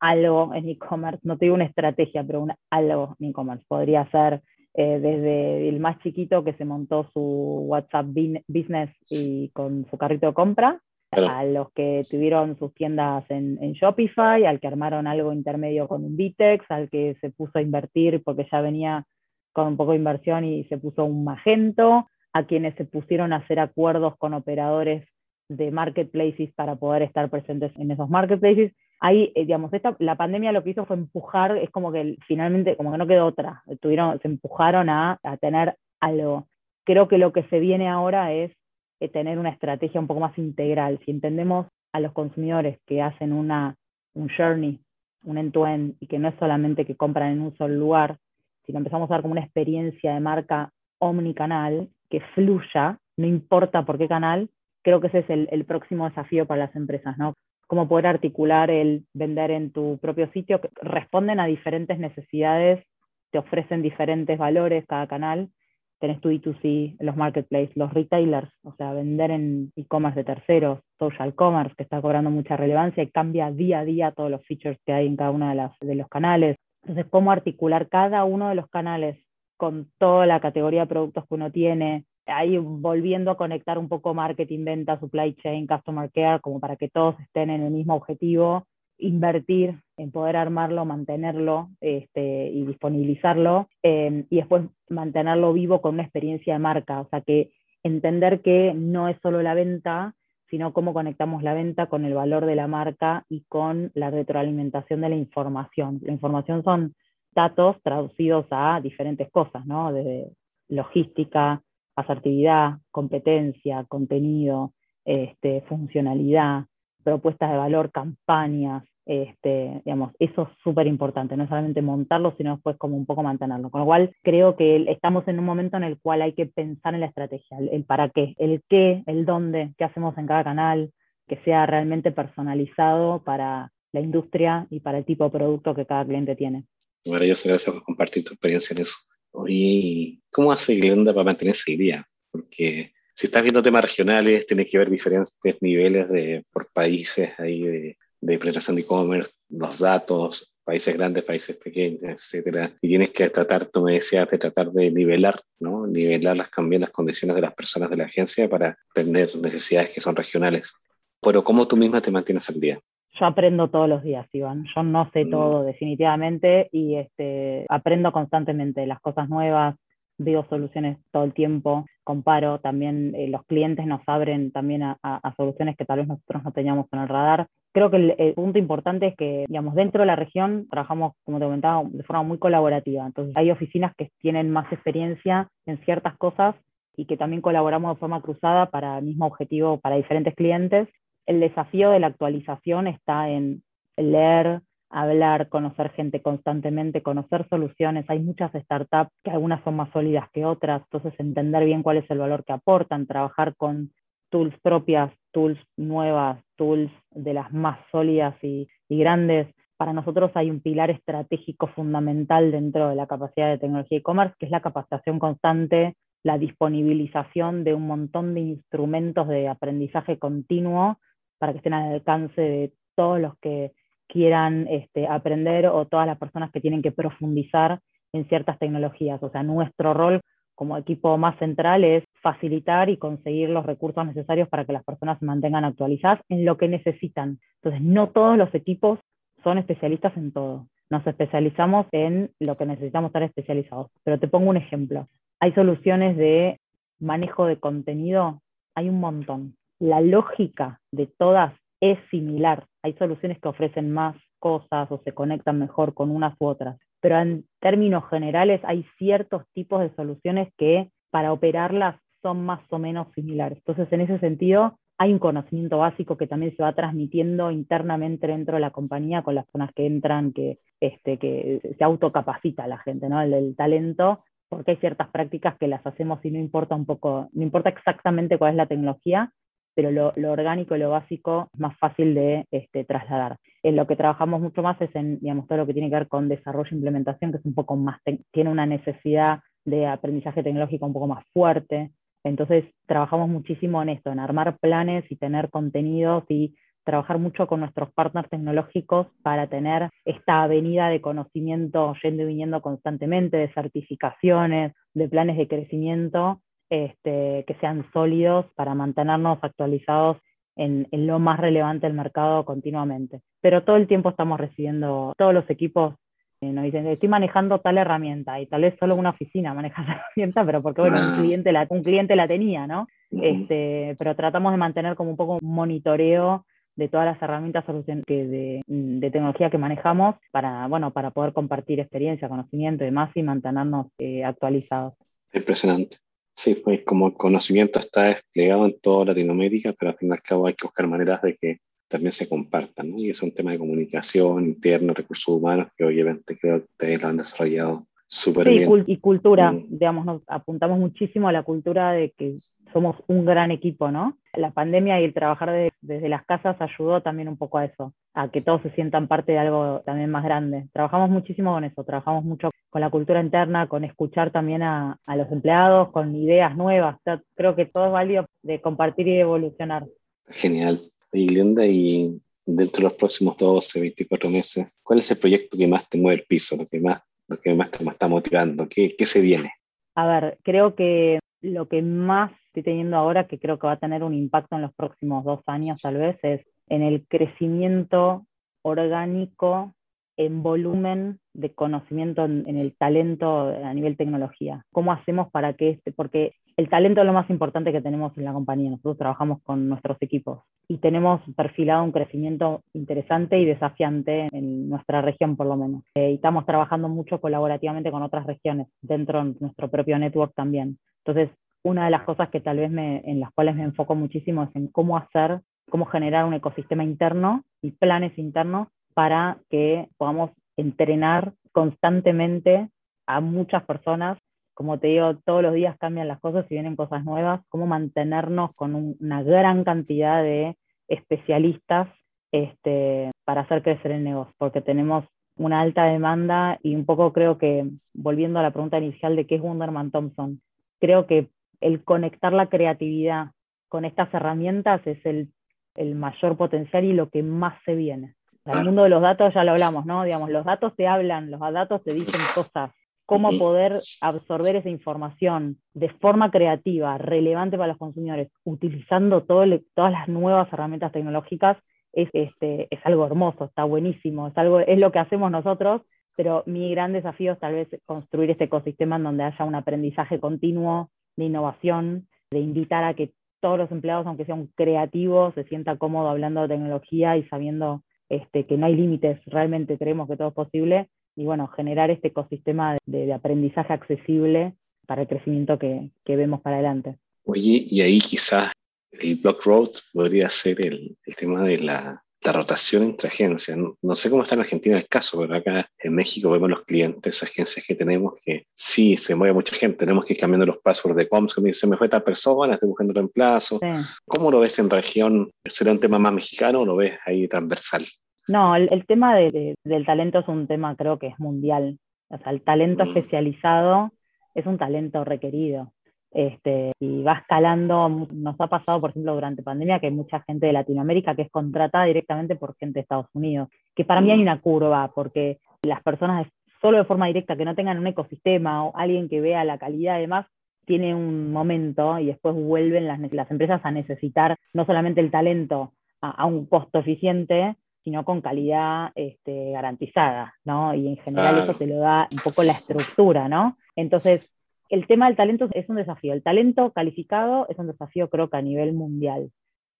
algo 0.00 0.54
en 0.54 0.68
e-commerce. 0.68 1.20
No 1.22 1.38
tengo 1.38 1.54
una 1.54 1.64
estrategia, 1.64 2.24
pero 2.24 2.42
un 2.42 2.52
algo 2.70 3.16
en 3.18 3.30
e-commerce. 3.30 3.64
Podría 3.68 4.08
ser 4.10 4.42
eh, 4.74 5.00
desde 5.00 5.68
el 5.68 5.80
más 5.80 5.98
chiquito 6.00 6.44
que 6.44 6.52
se 6.54 6.64
montó 6.64 7.10
su 7.12 7.20
WhatsApp 7.20 8.06
Business 8.46 8.90
y 9.08 9.48
con 9.50 9.86
su 9.90 9.98
carrito 9.98 10.28
de 10.28 10.34
compra, 10.34 10.80
a 11.10 11.44
los 11.44 11.72
que 11.72 12.02
tuvieron 12.10 12.58
sus 12.58 12.74
tiendas 12.74 13.24
en, 13.30 13.72
Shopify, 13.72 14.44
al 14.44 14.60
que 14.60 14.66
armaron 14.66 15.06
algo 15.06 15.32
intermedio 15.32 15.88
con 15.88 16.04
un 16.04 16.16
Vitex, 16.16 16.64
al 16.70 16.90
que 16.90 17.16
se 17.20 17.30
puso 17.30 17.58
a 17.58 17.62
invertir 17.62 18.22
porque 18.22 18.46
ya 18.50 18.60
venía 18.60 19.04
con 19.52 19.68
un 19.68 19.76
poco 19.76 19.92
de 19.92 19.98
inversión 19.98 20.44
y 20.44 20.64
se 20.64 20.78
puso 20.78 21.04
un 21.04 21.24
Magento, 21.24 22.06
a 22.32 22.44
quienes 22.44 22.74
se 22.74 22.84
pusieron 22.84 23.32
a 23.32 23.36
hacer 23.36 23.58
acuerdos 23.58 24.16
con 24.18 24.34
operadores 24.34 25.08
de 25.48 25.70
marketplaces 25.70 26.52
para 26.54 26.76
poder 26.76 27.02
estar 27.02 27.28
presentes 27.30 27.72
en 27.76 27.90
esos 27.90 28.08
marketplaces. 28.10 28.72
Ahí, 29.00 29.32
eh, 29.34 29.42
digamos, 29.42 29.72
esta, 29.72 29.96
la 29.98 30.16
pandemia 30.16 30.52
lo 30.52 30.62
que 30.62 30.70
hizo 30.70 30.84
fue 30.84 30.96
empujar, 30.96 31.56
es 31.56 31.70
como 31.70 31.90
que 31.90 32.16
finalmente, 32.26 32.76
como 32.76 32.92
que 32.92 32.98
no 32.98 33.06
quedó 33.06 33.26
otra, 33.26 33.62
tuvieron, 33.80 34.20
se 34.20 34.28
empujaron 34.28 34.90
a, 34.90 35.18
a 35.22 35.36
tener 35.38 35.76
algo. 36.00 36.48
Creo 36.84 37.08
que 37.08 37.18
lo 37.18 37.32
que 37.32 37.44
se 37.44 37.60
viene 37.60 37.88
ahora 37.88 38.32
es 38.32 38.52
eh, 39.00 39.08
tener 39.08 39.38
una 39.38 39.50
estrategia 39.50 40.00
un 40.00 40.06
poco 40.06 40.20
más 40.20 40.36
integral. 40.38 40.98
Si 41.04 41.10
entendemos 41.10 41.66
a 41.92 42.00
los 42.00 42.12
consumidores 42.12 42.78
que 42.86 43.02
hacen 43.02 43.32
una, 43.32 43.76
un 44.14 44.28
journey, 44.28 44.80
un 45.24 45.38
end-to-end, 45.38 45.96
y 46.00 46.06
que 46.06 46.18
no 46.18 46.28
es 46.28 46.34
solamente 46.38 46.84
que 46.84 46.96
compran 46.96 47.32
en 47.32 47.40
un 47.40 47.56
solo 47.56 47.74
lugar, 47.74 48.18
sino 48.66 48.78
empezamos 48.78 49.10
a 49.10 49.14
dar 49.14 49.22
como 49.22 49.32
una 49.32 49.42
experiencia 49.42 50.14
de 50.14 50.20
marca 50.20 50.70
omnicanal 50.98 51.88
que 52.10 52.20
fluya, 52.34 52.98
no 53.16 53.26
importa 53.26 53.84
por 53.84 53.98
qué 53.98 54.08
canal, 54.08 54.48
creo 54.82 55.00
que 55.00 55.08
ese 55.08 55.20
es 55.20 55.30
el, 55.30 55.48
el 55.50 55.64
próximo 55.64 56.08
desafío 56.08 56.46
para 56.46 56.66
las 56.66 56.76
empresas, 56.76 57.16
¿no? 57.18 57.34
Cómo 57.66 57.88
poder 57.88 58.06
articular 58.06 58.70
el 58.70 59.04
vender 59.12 59.50
en 59.50 59.70
tu 59.72 59.98
propio 59.98 60.30
sitio, 60.32 60.60
que 60.60 60.70
responden 60.80 61.40
a 61.40 61.46
diferentes 61.46 61.98
necesidades, 61.98 62.84
te 63.30 63.38
ofrecen 63.38 63.82
diferentes 63.82 64.38
valores 64.38 64.86
cada 64.86 65.06
canal, 65.06 65.50
tenés 65.98 66.20
tu 66.20 66.30
E2C, 66.30 66.96
los 67.00 67.16
marketplaces, 67.16 67.76
los 67.76 67.92
retailers, 67.92 68.50
o 68.62 68.74
sea, 68.74 68.92
vender 68.92 69.30
en 69.30 69.72
e-commerce 69.76 70.20
de 70.20 70.24
terceros, 70.24 70.80
social 70.98 71.34
commerce, 71.34 71.74
que 71.76 71.82
está 71.82 72.00
cobrando 72.00 72.30
mucha 72.30 72.56
relevancia 72.56 73.02
y 73.02 73.10
cambia 73.10 73.50
día 73.50 73.80
a 73.80 73.84
día 73.84 74.12
todos 74.12 74.30
los 74.30 74.44
features 74.46 74.78
que 74.86 74.92
hay 74.92 75.06
en 75.06 75.16
cada 75.16 75.30
uno 75.30 75.48
de, 75.48 75.54
las, 75.54 75.78
de 75.80 75.94
los 75.94 76.08
canales. 76.08 76.56
Entonces, 76.82 77.06
cómo 77.10 77.32
articular 77.32 77.88
cada 77.88 78.24
uno 78.24 78.48
de 78.48 78.54
los 78.54 78.68
canales 78.68 79.18
con 79.56 79.90
toda 79.98 80.26
la 80.26 80.40
categoría 80.40 80.82
de 80.82 80.86
productos 80.86 81.24
que 81.28 81.34
uno 81.34 81.50
tiene, 81.50 82.04
ahí 82.26 82.58
volviendo 82.58 83.30
a 83.30 83.36
conectar 83.36 83.78
un 83.78 83.88
poco 83.88 84.14
marketing, 84.14 84.64
venta, 84.64 85.00
supply 85.00 85.34
chain, 85.34 85.66
customer 85.66 86.10
care, 86.12 86.40
como 86.40 86.60
para 86.60 86.76
que 86.76 86.88
todos 86.88 87.18
estén 87.20 87.50
en 87.50 87.62
el 87.62 87.72
mismo 87.72 87.94
objetivo 87.94 88.64
invertir 88.98 89.80
en 89.96 90.10
poder 90.10 90.36
armarlo, 90.36 90.84
mantenerlo 90.84 91.70
este, 91.80 92.48
y 92.48 92.64
disponibilizarlo, 92.64 93.68
em, 93.82 94.26
y 94.30 94.36
después 94.36 94.64
mantenerlo 94.88 95.52
vivo 95.52 95.80
con 95.80 95.94
una 95.94 96.02
experiencia 96.04 96.54
de 96.54 96.58
marca. 96.58 97.00
O 97.00 97.08
sea, 97.08 97.20
que 97.20 97.50
entender 97.82 98.40
que 98.42 98.74
no 98.74 99.08
es 99.08 99.16
solo 99.22 99.42
la 99.42 99.54
venta, 99.54 100.14
sino 100.50 100.72
cómo 100.72 100.94
conectamos 100.94 101.42
la 101.42 101.54
venta 101.54 101.86
con 101.86 102.04
el 102.04 102.14
valor 102.14 102.46
de 102.46 102.56
la 102.56 102.66
marca 102.66 103.24
y 103.28 103.44
con 103.48 103.90
la 103.94 104.10
retroalimentación 104.10 105.00
de 105.00 105.10
la 105.10 105.16
información. 105.16 106.00
La 106.02 106.12
información 106.12 106.64
son 106.64 106.94
datos 107.34 107.76
traducidos 107.82 108.46
a 108.50 108.80
diferentes 108.82 109.30
cosas, 109.30 109.66
¿no? 109.66 109.92
Desde 109.92 110.32
logística, 110.68 111.62
asertividad, 111.96 112.78
competencia, 112.90 113.84
contenido, 113.84 114.72
este, 115.04 115.62
funcionalidad, 115.68 116.64
propuestas 117.02 117.50
de 117.50 117.56
valor, 117.56 117.90
campañas, 117.92 118.84
este, 119.08 119.80
digamos, 119.86 120.12
eso 120.18 120.42
es 120.42 120.48
súper 120.62 120.86
importante, 120.86 121.34
no 121.36 121.48
solamente 121.48 121.80
montarlo, 121.80 122.34
sino 122.36 122.54
después 122.54 122.76
como 122.76 122.96
un 122.96 123.06
poco 123.06 123.22
mantenerlo. 123.22 123.70
Con 123.70 123.80
lo 123.80 123.86
cual, 123.86 124.14
creo 124.22 124.54
que 124.54 124.84
estamos 124.90 125.26
en 125.28 125.38
un 125.38 125.46
momento 125.46 125.78
en 125.78 125.84
el 125.84 125.98
cual 125.98 126.20
hay 126.20 126.34
que 126.34 126.44
pensar 126.44 126.94
en 126.94 127.00
la 127.00 127.06
estrategia, 127.06 127.56
el, 127.58 127.84
para 127.84 128.10
qué, 128.10 128.34
el 128.36 128.62
qué, 128.68 129.02
el 129.06 129.24
dónde, 129.24 129.72
qué 129.78 129.84
hacemos 129.84 130.16
en 130.18 130.26
cada 130.26 130.44
canal, 130.44 130.92
que 131.26 131.36
sea 131.38 131.64
realmente 131.64 132.12
personalizado 132.12 133.22
para 133.24 133.72
la 133.92 134.00
industria 134.00 134.66
y 134.70 134.80
para 134.80 134.98
el 134.98 135.06
tipo 135.06 135.24
de 135.24 135.30
producto 135.30 135.74
que 135.74 135.86
cada 135.86 136.04
cliente 136.04 136.36
tiene. 136.36 136.64
Maravilloso, 137.06 137.48
gracias 137.48 137.74
por 137.74 137.84
compartir 137.84 138.24
tu 138.24 138.34
experiencia 138.34 138.74
en 138.74 138.82
eso. 138.82 138.96
Oye, 139.30 140.20
¿cómo 140.30 140.52
hace 140.52 140.74
Glenda 140.74 141.14
para 141.14 141.24
mantenerse 141.24 141.72
el 141.72 141.78
día? 141.78 142.08
Porque 142.30 142.92
si 143.18 143.26
estás 143.26 143.42
viendo 143.42 143.64
temas 143.64 143.82
regionales, 143.82 144.46
tienes 144.46 144.70
que 144.70 144.78
ver 144.78 144.88
diferentes 144.88 145.36
niveles 145.60 146.08
de, 146.08 146.44
por 146.52 146.70
países 146.72 147.32
ahí 147.40 147.62
de, 147.62 147.98
de 148.20 148.38
penetración 148.38 148.76
de 148.76 148.82
e-commerce, 148.82 149.32
los 149.48 149.80
datos, 149.80 150.54
países 150.62 150.96
grandes, 150.96 151.24
países 151.24 151.56
pequeños, 151.56 152.00
etcétera. 152.04 152.70
Y 152.80 152.86
tienes 152.86 153.10
que 153.10 153.28
tratar, 153.28 153.66
tú 153.66 153.82
me 153.82 153.94
decías, 153.94 154.28
de 154.28 154.38
tratar 154.38 154.70
de 154.70 154.92
nivelar, 154.92 155.40
¿no? 155.58 155.84
Nivelar 155.84 156.36
las, 156.36 156.48
cambiar 156.48 156.82
las 156.82 156.90
condiciones 156.90 157.34
de 157.34 157.42
las 157.42 157.54
personas 157.54 157.90
de 157.90 157.96
la 157.96 158.04
agencia 158.04 158.48
para 158.48 158.78
atender 158.92 159.34
necesidades 159.34 159.90
que 159.90 160.00
son 160.00 160.14
regionales. 160.14 160.72
Pero 161.20 161.42
¿cómo 161.42 161.66
tú 161.66 161.76
misma 161.76 162.00
te 162.00 162.12
mantienes 162.12 162.48
al 162.50 162.60
día? 162.60 162.78
Yo 163.18 163.26
aprendo 163.26 163.66
todos 163.66 163.88
los 163.88 164.04
días, 164.04 164.28
Iván. 164.32 164.64
Yo 164.76 164.84
no 164.84 165.10
sé 165.12 165.24
mm. 165.24 165.30
todo 165.30 165.64
definitivamente 165.64 166.68
y 166.70 166.94
este, 166.94 167.66
aprendo 167.68 168.12
constantemente 168.12 168.86
las 168.86 169.00
cosas 169.00 169.28
nuevas, 169.28 169.74
veo 170.18 170.44
soluciones 170.48 170.98
todo 171.12 171.24
el 171.24 171.32
tiempo, 171.32 171.86
comparo, 172.04 172.58
también 172.58 173.14
eh, 173.14 173.28
los 173.28 173.44
clientes 173.46 173.86
nos 173.86 174.00
abren 174.06 174.50
también 174.50 174.82
a, 174.82 174.96
soluciones 175.36 175.76
que 175.76 175.84
tal 175.84 176.00
vez 176.00 176.08
nosotros 176.08 176.42
no 176.44 176.52
teníamos 176.52 176.86
en 176.92 177.00
el 177.00 177.08
radar. 177.08 177.46
Creo 177.72 177.90
que 177.90 178.14
el, 178.18 178.34
punto 178.34 178.58
importante 178.58 179.08
es 179.08 179.16
que, 179.16 179.44
digamos, 179.46 179.74
dentro 179.74 180.00
de 180.00 180.06
la 180.06 180.16
región 180.16 180.66
trabajamos, 180.70 181.12
como 181.24 181.38
te 181.38 181.44
comentaba, 181.44 181.82
de 181.84 182.02
forma 182.02 182.22
muy 182.22 182.38
colaborativa. 182.38 183.06
Entonces, 183.06 183.36
hay 183.36 183.50
oficinas 183.50 183.94
que 183.96 184.10
tienen 184.20 184.50
más 184.50 184.72
experiencia 184.72 185.48
en 185.66 185.78
ciertas 185.84 186.16
cosas 186.16 186.54
y 186.96 187.04
que 187.04 187.16
también 187.16 187.42
colaboramos 187.42 187.94
de 187.94 188.00
forma 188.00 188.20
cruzada 188.20 188.70
para 188.70 188.98
el 188.98 189.04
mismo 189.04 189.26
objetivo 189.26 189.78
para 189.78 189.96
diferentes 189.96 190.34
clientes. 190.34 190.88
El 191.26 191.40
desafío 191.40 191.90
de 191.90 192.00
la 192.00 192.08
actualización 192.08 192.88
está 192.88 193.28
en 193.28 193.62
leer, 193.96 194.62
hablar, 194.90 195.48
conocer 195.48 195.90
gente 195.90 196.22
constantemente, 196.22 197.02
conocer 197.02 197.46
soluciones. 197.48 198.08
Hay 198.08 198.20
muchas 198.20 198.52
startups 198.52 199.10
que 199.22 199.30
algunas 199.30 199.62
son 199.64 199.76
más 199.76 199.90
sólidas 199.92 200.28
que 200.32 200.44
otras, 200.44 200.82
entonces 200.82 201.18
entender 201.20 201.64
bien 201.64 201.82
cuál 201.82 201.98
es 201.98 202.10
el 202.10 202.18
valor 202.18 202.44
que 202.44 202.52
aportan, 202.52 203.06
trabajar 203.06 203.54
con 203.56 203.92
tools 204.30 204.54
propias, 204.62 205.12
tools 205.32 205.58
nuevas, 205.76 206.42
tools 206.56 206.90
de 207.10 207.34
las 207.34 207.52
más 207.52 207.78
sólidas 207.90 208.34
y, 208.42 208.68
grandes. 208.88 209.54
Para 209.76 209.92
nosotros 209.92 210.32
hay 210.34 210.50
un 210.50 210.60
pilar 210.60 210.90
estratégico 210.90 211.68
fundamental 211.68 212.50
dentro 212.50 212.88
de 212.88 212.96
la 212.96 213.06
capacidad 213.06 213.48
de 213.48 213.58
tecnología 213.58 213.98
e-commerce, 213.98 214.34
que 214.38 214.46
es 214.46 214.52
la 214.52 214.62
capacitación 214.62 215.18
constante, 215.18 215.96
la 216.24 216.38
disponibilización 216.38 217.62
de 217.62 217.74
un 217.74 217.86
montón 217.86 218.34
de 218.34 218.40
instrumentos 218.40 219.28
de 219.28 219.48
aprendizaje 219.48 220.18
continuo 220.18 220.98
para 221.38 221.52
que 221.52 221.58
estén 221.58 221.74
al 221.74 221.92
alcance 221.94 222.40
de 222.40 222.72
todos 222.96 223.20
los 223.20 223.38
que 223.38 223.72
quieran 224.08 224.66
este, 224.68 225.06
aprender 225.06 225.66
o 225.66 225.86
todas 225.86 226.06
las 226.06 226.18
personas 226.18 226.50
que 226.50 226.60
tienen 226.60 226.82
que 226.82 226.92
profundizar 226.92 227.80
en 228.12 228.26
ciertas 228.28 228.58
tecnologías. 228.58 229.22
O 229.22 229.30
sea, 229.30 229.42
nuestro 229.42 229.94
rol 229.94 230.20
como 230.54 230.76
equipo 230.76 231.16
más 231.18 231.38
central 231.38 231.84
es 231.84 232.02
facilitar 232.20 232.90
y 232.90 232.96
conseguir 232.96 233.48
los 233.48 233.64
recursos 233.64 234.04
necesarios 234.04 234.48
para 234.48 234.64
que 234.64 234.72
las 234.72 234.82
personas 234.82 235.18
se 235.20 235.24
mantengan 235.24 235.64
actualizadas 235.64 236.20
en 236.28 236.44
lo 236.44 236.56
que 236.56 236.66
necesitan. 236.66 237.38
Entonces, 237.62 237.80
no 237.80 238.08
todos 238.08 238.36
los 238.36 238.52
equipos 238.54 238.98
son 239.44 239.58
especialistas 239.58 240.16
en 240.16 240.32
todo. 240.32 240.66
Nos 240.90 241.06
especializamos 241.06 241.86
en 241.92 242.30
lo 242.40 242.56
que 242.56 242.66
necesitamos 242.66 243.10
estar 243.10 243.22
especializados. 243.22 243.92
Pero 244.02 244.18
te 244.18 244.26
pongo 244.26 244.50
un 244.50 244.56
ejemplo. 244.56 245.06
Hay 245.38 245.52
soluciones 245.52 246.16
de 246.16 246.58
manejo 246.98 247.46
de 247.46 247.60
contenido, 247.60 248.40
hay 248.74 248.88
un 248.88 248.98
montón. 248.98 249.54
La 249.78 250.00
lógica 250.00 250.80
de 250.90 251.06
todas 251.06 251.54
es 251.80 251.98
similar. 252.10 252.64
Hay 252.88 252.94
soluciones 252.94 253.38
que 253.40 253.48
ofrecen 253.48 253.92
más 253.92 254.16
cosas 254.38 254.90
o 254.90 255.00
se 255.04 255.12
conectan 255.12 255.58
mejor 255.58 255.94
con 255.94 256.10
unas 256.10 256.34
u 256.40 256.46
otras. 256.46 256.78
Pero 257.00 257.18
en 257.18 257.44
términos 257.60 258.04
generales 258.08 258.60
hay 258.64 258.84
ciertos 258.98 259.42
tipos 259.52 259.80
de 259.80 259.94
soluciones 259.94 260.48
que 260.56 260.90
para 261.10 261.32
operarlas 261.32 261.96
son 262.22 262.44
más 262.44 262.60
o 262.70 262.78
menos 262.78 263.08
similares. 263.14 263.58
Entonces, 263.58 263.92
en 263.92 264.00
ese 264.00 264.18
sentido, 264.18 264.78
hay 264.98 265.12
un 265.12 265.20
conocimiento 265.20 265.78
básico 265.78 266.16
que 266.16 266.26
también 266.26 266.56
se 266.56 266.62
va 266.62 266.74
transmitiendo 266.74 267.52
internamente 267.52 268.26
dentro 268.26 268.56
de 268.56 268.60
la 268.60 268.70
compañía 268.70 269.22
con 269.22 269.36
las 269.36 269.44
personas 269.44 269.70
que 269.74 269.86
entran, 269.86 270.32
que, 270.32 270.58
este, 270.80 271.18
que 271.18 271.60
se 271.78 271.84
autocapacita 271.84 272.66
la 272.66 272.78
gente, 272.78 273.08
¿no? 273.08 273.22
El, 273.22 273.54
talento, 273.54 274.24
porque 274.48 274.72
hay 274.72 274.76
ciertas 274.78 275.08
prácticas 275.10 275.56
que 275.58 275.68
las 275.68 275.86
hacemos 275.86 276.24
y 276.24 276.32
no 276.32 276.38
importa 276.38 276.74
un 276.74 276.84
poco, 276.84 277.28
no 277.32 277.42
importa 277.42 277.68
exactamente 277.68 278.38
cuál 278.38 278.52
es 278.52 278.56
la 278.56 278.66
tecnología, 278.66 279.32
pero 279.78 279.92
lo, 279.92 280.32
orgánico 280.32 280.74
y 280.74 280.80
lo 280.80 280.90
básico 280.90 281.50
es 281.54 281.60
más 281.60 281.78
fácil 281.78 282.12
de 282.12 282.46
este, 282.50 282.82
trasladar. 282.82 283.36
En 283.62 283.76
lo 283.76 283.86
que 283.86 283.94
trabajamos 283.94 284.40
mucho 284.40 284.60
más 284.60 284.80
es 284.80 284.92
en, 284.96 285.20
digamos, 285.20 285.46
todo 285.46 285.58
lo 285.58 285.66
que 285.66 285.72
tiene 285.72 285.88
que 285.88 285.94
ver 285.94 286.08
con 286.08 286.28
desarrollo 286.28 286.68
e 286.72 286.74
implementación, 286.74 287.30
que 287.30 287.38
es 287.38 287.44
un 287.44 287.54
poco 287.54 287.76
más, 287.76 288.00
tiene 288.32 288.50
una 288.50 288.66
necesidad 288.66 289.38
de 289.64 289.86
aprendizaje 289.86 290.42
tecnológico 290.42 290.84
un 290.84 290.92
poco 290.92 291.06
más 291.06 291.24
fuerte, 291.32 291.92
entonces, 292.24 292.64
trabajamos 292.86 293.28
muchísimo 293.28 293.80
en 293.80 293.90
esto, 293.90 294.10
en 294.10 294.18
armar 294.18 294.58
planes 294.58 295.04
y 295.10 295.16
tener 295.16 295.48
contenidos 295.48 296.24
y 296.28 296.56
trabajar 296.84 297.20
mucho 297.20 297.46
con 297.46 297.60
nuestros 297.60 297.92
partners 297.92 298.28
tecnológicos 298.30 299.06
para 299.22 299.46
tener 299.46 299.90
esta 300.04 300.42
avenida 300.42 300.88
de 300.88 301.00
conocimiento 301.00 301.94
yendo 302.02 302.24
y 302.24 302.26
viniendo 302.26 302.60
constantemente, 302.62 303.36
de 303.36 303.52
certificaciones, 303.52 304.72
de 304.92 305.08
planes 305.08 305.36
de 305.36 305.46
crecimiento 305.46 306.42
este, 306.70 307.44
que 307.46 307.54
sean 307.60 307.86
sólidos 307.92 308.46
para 308.54 308.74
mantenernos 308.74 309.38
actualizados 309.42 310.18
en, 310.56 310.88
en, 310.90 311.06
lo 311.06 311.18
más 311.18 311.38
relevante 311.38 311.86
del 311.86 311.96
mercado 311.96 312.44
continuamente. 312.44 313.20
Pero 313.40 313.64
todo 313.64 313.76
el 313.76 313.86
tiempo 313.86 314.10
estamos 314.10 314.40
recibiendo, 314.40 315.12
todos 315.16 315.32
los 315.32 315.48
equipos 315.50 315.94
eh, 316.40 316.52
nos 316.52 316.64
dicen, 316.64 316.86
estoy 316.86 317.08
manejando 317.08 317.58
tal 317.58 317.78
herramienta 317.78 318.40
y 318.40 318.46
tal 318.46 318.62
vez 318.62 318.76
solo 318.78 318.94
una 318.94 319.10
oficina 319.10 319.54
maneja 319.54 319.82
esa 319.82 319.92
herramienta, 319.94 320.44
pero 320.44 320.62
porque 320.62 320.82
bueno, 320.82 320.96
un, 320.96 321.16
cliente 321.16 321.52
la, 321.52 321.66
un 321.68 321.82
cliente 321.82 322.14
la 322.14 322.28
tenía, 322.28 322.66
¿no? 322.66 322.86
este, 323.10 323.96
pero 323.98 324.14
tratamos 324.14 324.52
de 324.52 324.58
mantener 324.58 324.94
como 324.94 325.10
un 325.10 325.16
poco 325.16 325.38
un 325.40 325.50
monitoreo 325.54 326.44
de 326.76 326.88
todas 326.88 327.06
las 327.06 327.20
herramientas 327.20 327.64
que 328.06 328.24
de, 328.24 328.62
de, 328.68 329.10
tecnología 329.10 329.50
que 329.50 329.58
manejamos 329.58 330.14
para, 330.30 330.68
bueno, 330.68 330.92
para 330.92 331.10
poder 331.10 331.32
compartir 331.32 331.80
experiencia, 331.80 332.28
conocimiento 332.28 332.84
y 332.84 332.86
demás 332.86 333.10
y 333.16 333.22
mantenernos 333.24 333.88
eh, 333.98 334.22
actualizados. 334.22 334.94
Impresionante. 335.32 335.96
Sí, 336.38 336.54
pues 336.54 336.84
como 336.84 337.08
el 337.08 337.14
conocimiento 337.14 337.80
está 337.80 338.04
desplegado 338.04 338.64
en 338.64 338.78
toda 338.78 339.06
Latinoamérica, 339.06 339.72
pero 339.72 339.90
al 339.90 339.98
fin 339.98 340.10
y 340.10 340.12
al 340.12 340.22
cabo 340.22 340.46
hay 340.46 340.54
que 340.54 340.66
buscar 340.66 340.86
maneras 340.86 341.20
de 341.20 341.36
que 341.36 341.58
también 341.88 342.12
se 342.12 342.28
compartan, 342.28 342.90
¿no? 342.90 342.98
Y 343.00 343.10
es 343.10 343.20
un 343.22 343.34
tema 343.34 343.50
de 343.50 343.58
comunicación 343.58 344.44
interna, 344.44 344.94
recursos 344.94 345.34
humanos, 345.34 345.66
que 345.76 345.82
obviamente 345.82 346.38
creo 346.38 346.60
que 346.60 346.66
ustedes 346.70 347.02
lo 347.02 347.08
han 347.08 347.16
desarrollado 347.16 347.88
súper 348.08 348.48
sí, 348.48 348.58
bien. 348.58 348.84
y 348.86 348.96
cultura, 348.96 349.52
mm. 349.52 349.66
digamos, 349.68 350.06
nos 350.06 350.22
apuntamos 350.26 350.78
muchísimo 350.78 351.28
a 351.28 351.32
la 351.32 351.42
cultura 351.42 351.92
de 351.92 352.10
que 352.16 352.36
somos 352.72 352.96
un 353.06 353.24
gran 353.24 353.50
equipo, 353.50 353.90
¿no? 353.90 354.16
La 354.32 354.50
pandemia 354.50 355.00
y 355.00 355.04
el 355.04 355.14
trabajar 355.14 355.72
desde 355.80 356.08
las 356.08 356.24
casas 356.24 356.56
ayudó 356.60 357.02
también 357.02 357.28
un 357.28 357.36
poco 357.36 357.58
a 357.58 357.66
eso, 357.66 357.92
a 358.14 358.30
que 358.30 358.40
todos 358.40 358.62
se 358.62 358.70
sientan 358.70 359.08
parte 359.08 359.32
de 359.32 359.38
algo 359.38 359.82
también 359.84 360.10
más 360.10 360.24
grande. 360.24 360.68
Trabajamos 360.72 361.10
muchísimo 361.10 361.52
con 361.52 361.64
eso, 361.64 361.84
trabajamos 361.84 362.24
mucho 362.24 362.50
con 362.70 362.80
la 362.80 362.90
cultura 362.90 363.20
interna, 363.20 363.68
con 363.68 363.84
escuchar 363.84 364.30
también 364.30 364.62
a, 364.62 364.98
a 365.04 365.16
los 365.16 365.30
empleados, 365.30 365.90
con 365.90 366.16
ideas 366.16 366.56
nuevas. 366.56 366.96
creo 367.34 367.54
que 367.54 367.66
todo 367.66 367.86
es 367.86 367.92
válido 367.92 368.26
de 368.42 368.60
compartir 368.60 369.06
y 369.08 369.18
evolucionar. 369.18 369.86
Genial. 370.28 370.80
Y 371.12 371.26
Glenda, 371.26 371.66
y 371.66 372.20
dentro 372.44 372.78
de 372.78 372.84
los 372.84 372.94
próximos 372.94 373.36
12, 373.36 373.80
24 373.80 374.30
meses, 374.30 374.80
¿cuál 374.82 374.98
es 374.98 375.10
el 375.10 375.18
proyecto 375.18 375.56
que 375.56 375.66
más 375.66 375.88
te 375.88 375.98
mueve 375.98 376.20
el 376.20 376.26
piso, 376.26 376.56
lo 376.56 376.66
que 376.66 376.80
más, 376.80 377.02
lo 377.28 377.36
que 377.38 377.54
más 377.54 377.70
te 377.70 377.84
está 377.84 378.08
motivando? 378.08 378.68
¿Qué, 378.68 378.94
¿Qué 378.96 379.06
se 379.06 379.20
viene? 379.20 379.52
A 379.94 380.06
ver, 380.06 380.38
creo 380.42 380.74
que 380.74 381.20
lo 381.40 381.68
que 381.68 381.82
más 381.82 382.32
estoy 382.46 382.62
teniendo 382.62 382.96
ahora, 382.96 383.26
que 383.26 383.38
creo 383.38 383.58
que 383.58 383.66
va 383.66 383.74
a 383.74 383.78
tener 383.78 384.02
un 384.02 384.14
impacto 384.14 384.56
en 384.56 384.62
los 384.62 384.74
próximos 384.74 385.24
dos 385.24 385.40
años 385.46 385.80
tal 385.80 385.96
vez, 385.96 386.18
es 386.22 386.44
en 386.68 386.82
el 386.82 387.06
crecimiento 387.06 388.26
orgánico 388.62 389.74
en 390.18 390.42
volumen 390.42 391.20
de 391.32 391.54
conocimiento 391.54 392.24
en, 392.24 392.58
el 392.58 392.76
talento 392.76 393.48
a 393.48 393.72
nivel 393.72 393.96
tecnología. 393.96 394.64
¿Cómo 394.72 394.92
hacemos 394.92 395.30
para 395.30 395.54
que 395.54 395.70
este, 395.70 395.92
porque 395.92 396.34
el 396.56 396.68
talento 396.68 397.00
es 397.00 397.06
lo 397.06 397.12
más 397.12 397.30
importante 397.30 397.70
que 397.70 397.80
tenemos 397.80 398.18
en 398.18 398.24
la 398.24 398.32
compañía, 398.32 398.68
nosotros 398.68 398.98
trabajamos 398.98 399.40
con 399.44 399.68
nuestros 399.68 399.96
equipos 400.00 400.40
y 400.66 400.78
tenemos 400.78 401.20
perfilado 401.36 401.84
un 401.84 401.92
crecimiento 401.92 402.62
interesante 402.74 403.38
y 403.38 403.44
desafiante 403.44 404.26
en 404.32 404.68
nuestra 404.68 405.00
región 405.00 405.36
por 405.36 405.46
lo 405.46 405.56
menos. 405.56 405.84
Eh, 405.94 406.10
y 406.10 406.14
estamos 406.14 406.44
trabajando 406.44 406.88
mucho 406.88 407.20
colaborativamente 407.20 407.92
con 407.92 408.02
otras 408.02 408.26
regiones, 408.26 408.66
dentro 408.82 409.24
de 409.24 409.34
nuestro 409.38 409.70
propio 409.70 409.98
network 409.98 410.34
también. 410.34 410.78
Entonces, 411.04 411.30
una 411.62 411.84
de 411.84 411.90
las 411.92 412.02
cosas 412.02 412.28
que 412.30 412.40
tal 412.40 412.58
vez 412.58 412.70
me, 412.70 413.02
en 413.04 413.20
las 413.20 413.30
cuales 413.32 413.54
me 413.54 413.62
enfoco 413.62 413.94
muchísimo 413.94 414.42
es 414.42 414.50
en 414.56 414.66
cómo 414.66 414.96
hacer, 414.96 415.40
cómo 415.70 415.86
generar 415.86 416.24
un 416.24 416.34
ecosistema 416.34 416.82
interno 416.82 417.44
y 417.62 417.70
planes 417.70 418.18
internos 418.18 418.68
para 418.98 419.38
que 419.48 419.86
podamos 419.96 420.32
entrenar 420.56 421.32
constantemente 421.52 422.68
a 423.06 423.20
muchas 423.20 423.62
personas. 423.62 424.18
Como 424.54 424.80
te 424.80 424.88
digo, 424.88 425.14
todos 425.24 425.40
los 425.40 425.54
días 425.54 425.78
cambian 425.78 426.08
las 426.08 426.18
cosas 426.18 426.46
y 426.50 426.54
vienen 426.54 426.74
cosas 426.74 427.04
nuevas. 427.04 427.40
Cómo 427.48 427.68
mantenernos 427.68 428.52
con 428.56 428.96
una 428.98 429.22
gran 429.22 429.62
cantidad 429.62 430.20
de 430.20 430.56
especialistas 430.88 431.86
este, 432.32 433.12
para 433.24 433.42
hacer 433.42 433.62
crecer 433.62 433.92
el 433.92 434.02
negocio, 434.02 434.34
porque 434.36 434.62
tenemos 434.62 435.04
una 435.36 435.60
alta 435.60 435.84
demanda 435.84 436.58
y 436.64 436.74
un 436.74 436.84
poco 436.84 437.12
creo 437.12 437.38
que, 437.38 437.70
volviendo 437.94 438.40
a 438.40 438.42
la 438.42 438.50
pregunta 438.50 438.78
inicial 438.78 439.14
de 439.14 439.28
qué 439.28 439.36
es 439.36 439.40
Wunderman 439.40 439.92
Thompson, 439.92 440.40
creo 440.80 441.06
que 441.06 441.28
el 441.60 441.84
conectar 441.84 442.32
la 442.32 442.48
creatividad 442.48 443.28
con 443.68 443.84
estas 443.84 444.12
herramientas 444.12 444.84
es 444.88 444.98
el, 445.06 445.28
el 445.76 445.94
mayor 445.94 446.36
potencial 446.36 446.82
y 446.82 446.94
lo 446.94 447.10
que 447.10 447.22
más 447.22 447.62
se 447.64 447.76
viene 447.76 448.17
el 448.52 448.64
mundo 448.64 448.84
de 448.84 448.88
los 448.88 449.02
datos 449.02 449.34
ya 449.34 449.44
lo 449.44 449.52
hablamos, 449.52 449.86
¿no? 449.86 450.04
Digamos, 450.04 450.30
los 450.30 450.44
datos 450.44 450.74
te 450.76 450.86
hablan, 450.86 451.30
los 451.30 451.40
datos 451.40 451.82
te 451.82 451.92
dicen 451.94 452.20
cosas. 452.34 452.70
Cómo 453.06 453.38
poder 453.38 453.80
absorber 454.02 454.56
esa 454.56 454.68
información 454.68 455.56
de 455.72 455.88
forma 455.88 456.30
creativa, 456.30 456.98
relevante 456.98 457.56
para 457.56 457.68
los 457.68 457.78
consumidores, 457.78 458.28
utilizando 458.44 459.24
todas 459.24 459.48
las 459.76 460.08
nuevas 460.08 460.52
herramientas 460.52 460.92
tecnológicas, 460.92 461.56
es, 461.94 462.10
este, 462.12 462.68
es 462.70 462.80
algo 462.84 463.06
hermoso, 463.06 463.46
está 463.46 463.64
buenísimo, 463.64 464.28
es, 464.28 464.36
algo, 464.36 464.60
es 464.60 464.78
lo 464.78 464.92
que 464.92 464.98
hacemos 464.98 465.30
nosotros, 465.30 465.80
pero 466.16 466.42
mi 466.44 466.70
gran 466.70 466.92
desafío 466.92 467.32
es 467.32 467.38
tal 467.38 467.54
vez 467.54 467.68
construir 467.86 468.30
este 468.30 468.44
ecosistema 468.44 468.96
en 468.96 469.04
donde 469.04 469.24
haya 469.24 469.44
un 469.44 469.54
aprendizaje 469.54 470.20
continuo 470.20 470.90
de 471.16 471.24
innovación, 471.24 472.08
de 472.30 472.40
invitar 472.40 472.84
a 472.84 472.92
que 472.92 473.12
todos 473.40 473.58
los 473.58 473.70
empleados, 473.70 474.06
aunque 474.06 474.24
sean 474.24 474.48
creativos, 474.54 475.34
se 475.34 475.44
sientan 475.44 475.78
cómodos 475.78 476.10
hablando 476.10 476.42
de 476.42 476.48
tecnología 476.48 477.16
y 477.16 477.24
sabiendo 477.28 477.82
este, 478.08 478.46
que 478.46 478.56
no 478.56 478.66
hay 478.66 478.74
límites, 478.74 479.20
realmente 479.26 479.78
creemos 479.78 480.08
que 480.08 480.16
todo 480.16 480.28
es 480.28 480.34
posible, 480.34 480.88
y 481.16 481.24
bueno, 481.24 481.48
generar 481.48 481.90
este 481.90 482.08
ecosistema 482.08 482.78
de, 482.86 483.12
aprendizaje 483.12 483.72
accesible 483.72 484.54
para 484.86 485.02
el 485.02 485.08
crecimiento 485.08 485.58
que, 485.58 485.90
que, 486.04 486.16
vemos 486.16 486.40
para 486.40 486.56
adelante. 486.56 486.96
Oye, 487.24 487.66
y 487.68 487.80
ahí 487.80 487.98
quizás 487.98 488.52
el 488.92 489.16
Block 489.16 489.44
Road 489.44 489.70
podría 489.92 490.30
ser 490.30 490.64
el, 490.64 490.96
el 491.04 491.16
tema 491.16 491.42
de 491.42 491.58
la, 491.58 492.04
la 492.22 492.32
rotación 492.32 492.82
entre 492.82 493.08
agencias. 493.08 493.56
No, 493.56 493.96
sé 493.96 494.10
cómo 494.10 494.22
está 494.22 494.34
en 494.34 494.42
Argentina 494.42 494.76
el 494.76 494.88
caso, 494.88 495.18
pero 495.20 495.36
acá 495.36 495.68
en 495.78 495.94
México 495.94 496.30
vemos 496.30 496.50
los 496.50 496.64
clientes, 496.64 497.22
agencias 497.22 497.64
que 497.66 497.74
tenemos 497.74 498.14
que 498.22 498.46
sí, 498.54 498.96
se 498.96 499.14
mueve 499.14 499.34
mucha 499.34 499.56
gente, 499.56 499.78
tenemos 499.78 500.04
que 500.04 500.14
ir 500.14 500.20
cambiando 500.20 500.46
los 500.46 500.58
passwords 500.58 500.96
de 500.96 501.08
comms, 501.08 501.34
que 501.34 501.40
me 501.40 501.48
dice, 501.48 501.66
me 501.66 501.76
fue 501.76 501.88
tal 501.88 502.02
persona, 502.02 502.54
estoy 502.54 502.68
buscando 502.68 502.92
reemplazo. 502.92 503.60
¿Cómo 504.06 504.30
lo 504.30 504.40
ves 504.40 504.58
en 504.58 504.70
región? 504.70 505.30
¿Será 505.44 505.72
un 505.72 505.80
tema 505.80 505.98
más 505.98 506.12
mexicano 506.12 506.60
o 506.60 506.66
lo 506.66 506.76
ves 506.76 506.98
ahí 507.06 507.28
transversal? 507.28 507.84
No, 508.26 508.54
el, 508.56 508.84
tema 508.86 509.16
del 509.16 509.86
talento 509.86 510.18
es 510.18 510.28
un 510.28 510.46
tema 510.46 510.76
creo 510.76 510.98
que 510.98 511.08
es 511.08 511.18
mundial. 511.18 511.78
O 512.10 512.18
sea, 512.18 512.32
el 512.32 512.42
talento 512.42 512.84
mm. 512.84 512.88
especializado 512.88 513.92
es 514.34 514.46
un 514.46 514.58
talento 514.58 515.04
requerido. 515.04 515.72
Este, 516.10 516.72
y 516.80 517.02
va 517.02 517.18
escalando, 517.18 518.06
nos 518.10 518.40
ha 518.40 518.46
pasado, 518.46 518.80
por 518.80 518.90
ejemplo, 518.90 519.14
durante 519.14 519.42
pandemia, 519.42 519.78
que 519.78 519.86
hay 519.88 519.92
mucha 519.92 520.20
gente 520.20 520.46
de 520.46 520.54
Latinoamérica 520.54 521.14
que 521.14 521.22
es 521.22 521.30
contratada 521.30 521.84
directamente 521.84 522.34
por 522.36 522.56
gente 522.56 522.78
de 522.78 522.82
Estados 522.82 523.08
Unidos, 523.12 523.48
que 523.74 523.84
para 523.84 524.00
mí 524.00 524.10
hay 524.10 524.18
mm. 524.18 524.22
una 524.22 524.40
curva, 524.40 524.90
porque 524.94 525.38
las 525.62 525.82
personas 525.82 526.26
solo 526.60 526.78
de 526.78 526.84
forma 526.84 527.06
directa 527.06 527.36
que 527.36 527.44
no 527.44 527.54
tengan 527.54 527.78
un 527.78 527.86
ecosistema 527.86 528.64
o 528.64 528.76
alguien 528.76 529.08
que 529.08 529.20
vea 529.20 529.44
la 529.44 529.58
calidad 529.58 529.96
además 529.96 530.26
tiene 530.66 530.94
un 530.94 531.32
momento 531.32 531.98
y 531.98 532.06
después 532.06 532.34
vuelven 532.34 532.86
las, 532.86 533.00
las 533.12 533.30
empresas 533.30 533.60
a 533.64 533.70
necesitar 533.70 534.36
no 534.52 534.66
solamente 534.66 535.00
el 535.00 535.10
talento 535.10 535.72
a, 536.00 536.26
un 536.26 536.46
costo 536.46 536.78
eficiente, 536.80 537.56
sino 537.82 538.04
con 538.04 538.20
calidad 538.20 538.90
este, 538.94 539.52
garantizada, 539.52 540.34
¿no? 540.44 540.74
Y 540.74 540.88
en 540.88 540.96
general 540.98 541.38
eso 541.38 541.54
te 541.54 541.66
lo 541.66 541.78
da 541.78 542.06
un 542.12 542.18
poco 542.18 542.42
la 542.42 542.52
estructura, 542.52 543.28
¿no? 543.28 543.56
Entonces, 543.76 544.30
el 544.68 544.86
tema 544.86 545.06
del 545.06 545.16
talento 545.16 545.48
es 545.52 545.68
un 545.68 545.76
desafío. 545.76 546.12
El 546.12 546.22
talento 546.22 546.72
calificado 546.72 547.46
es 547.48 547.58
un 547.58 547.66
desafío 547.66 548.08
creo 548.08 548.28
que 548.28 548.36
a 548.36 548.42
nivel 548.42 548.72
mundial. 548.72 549.30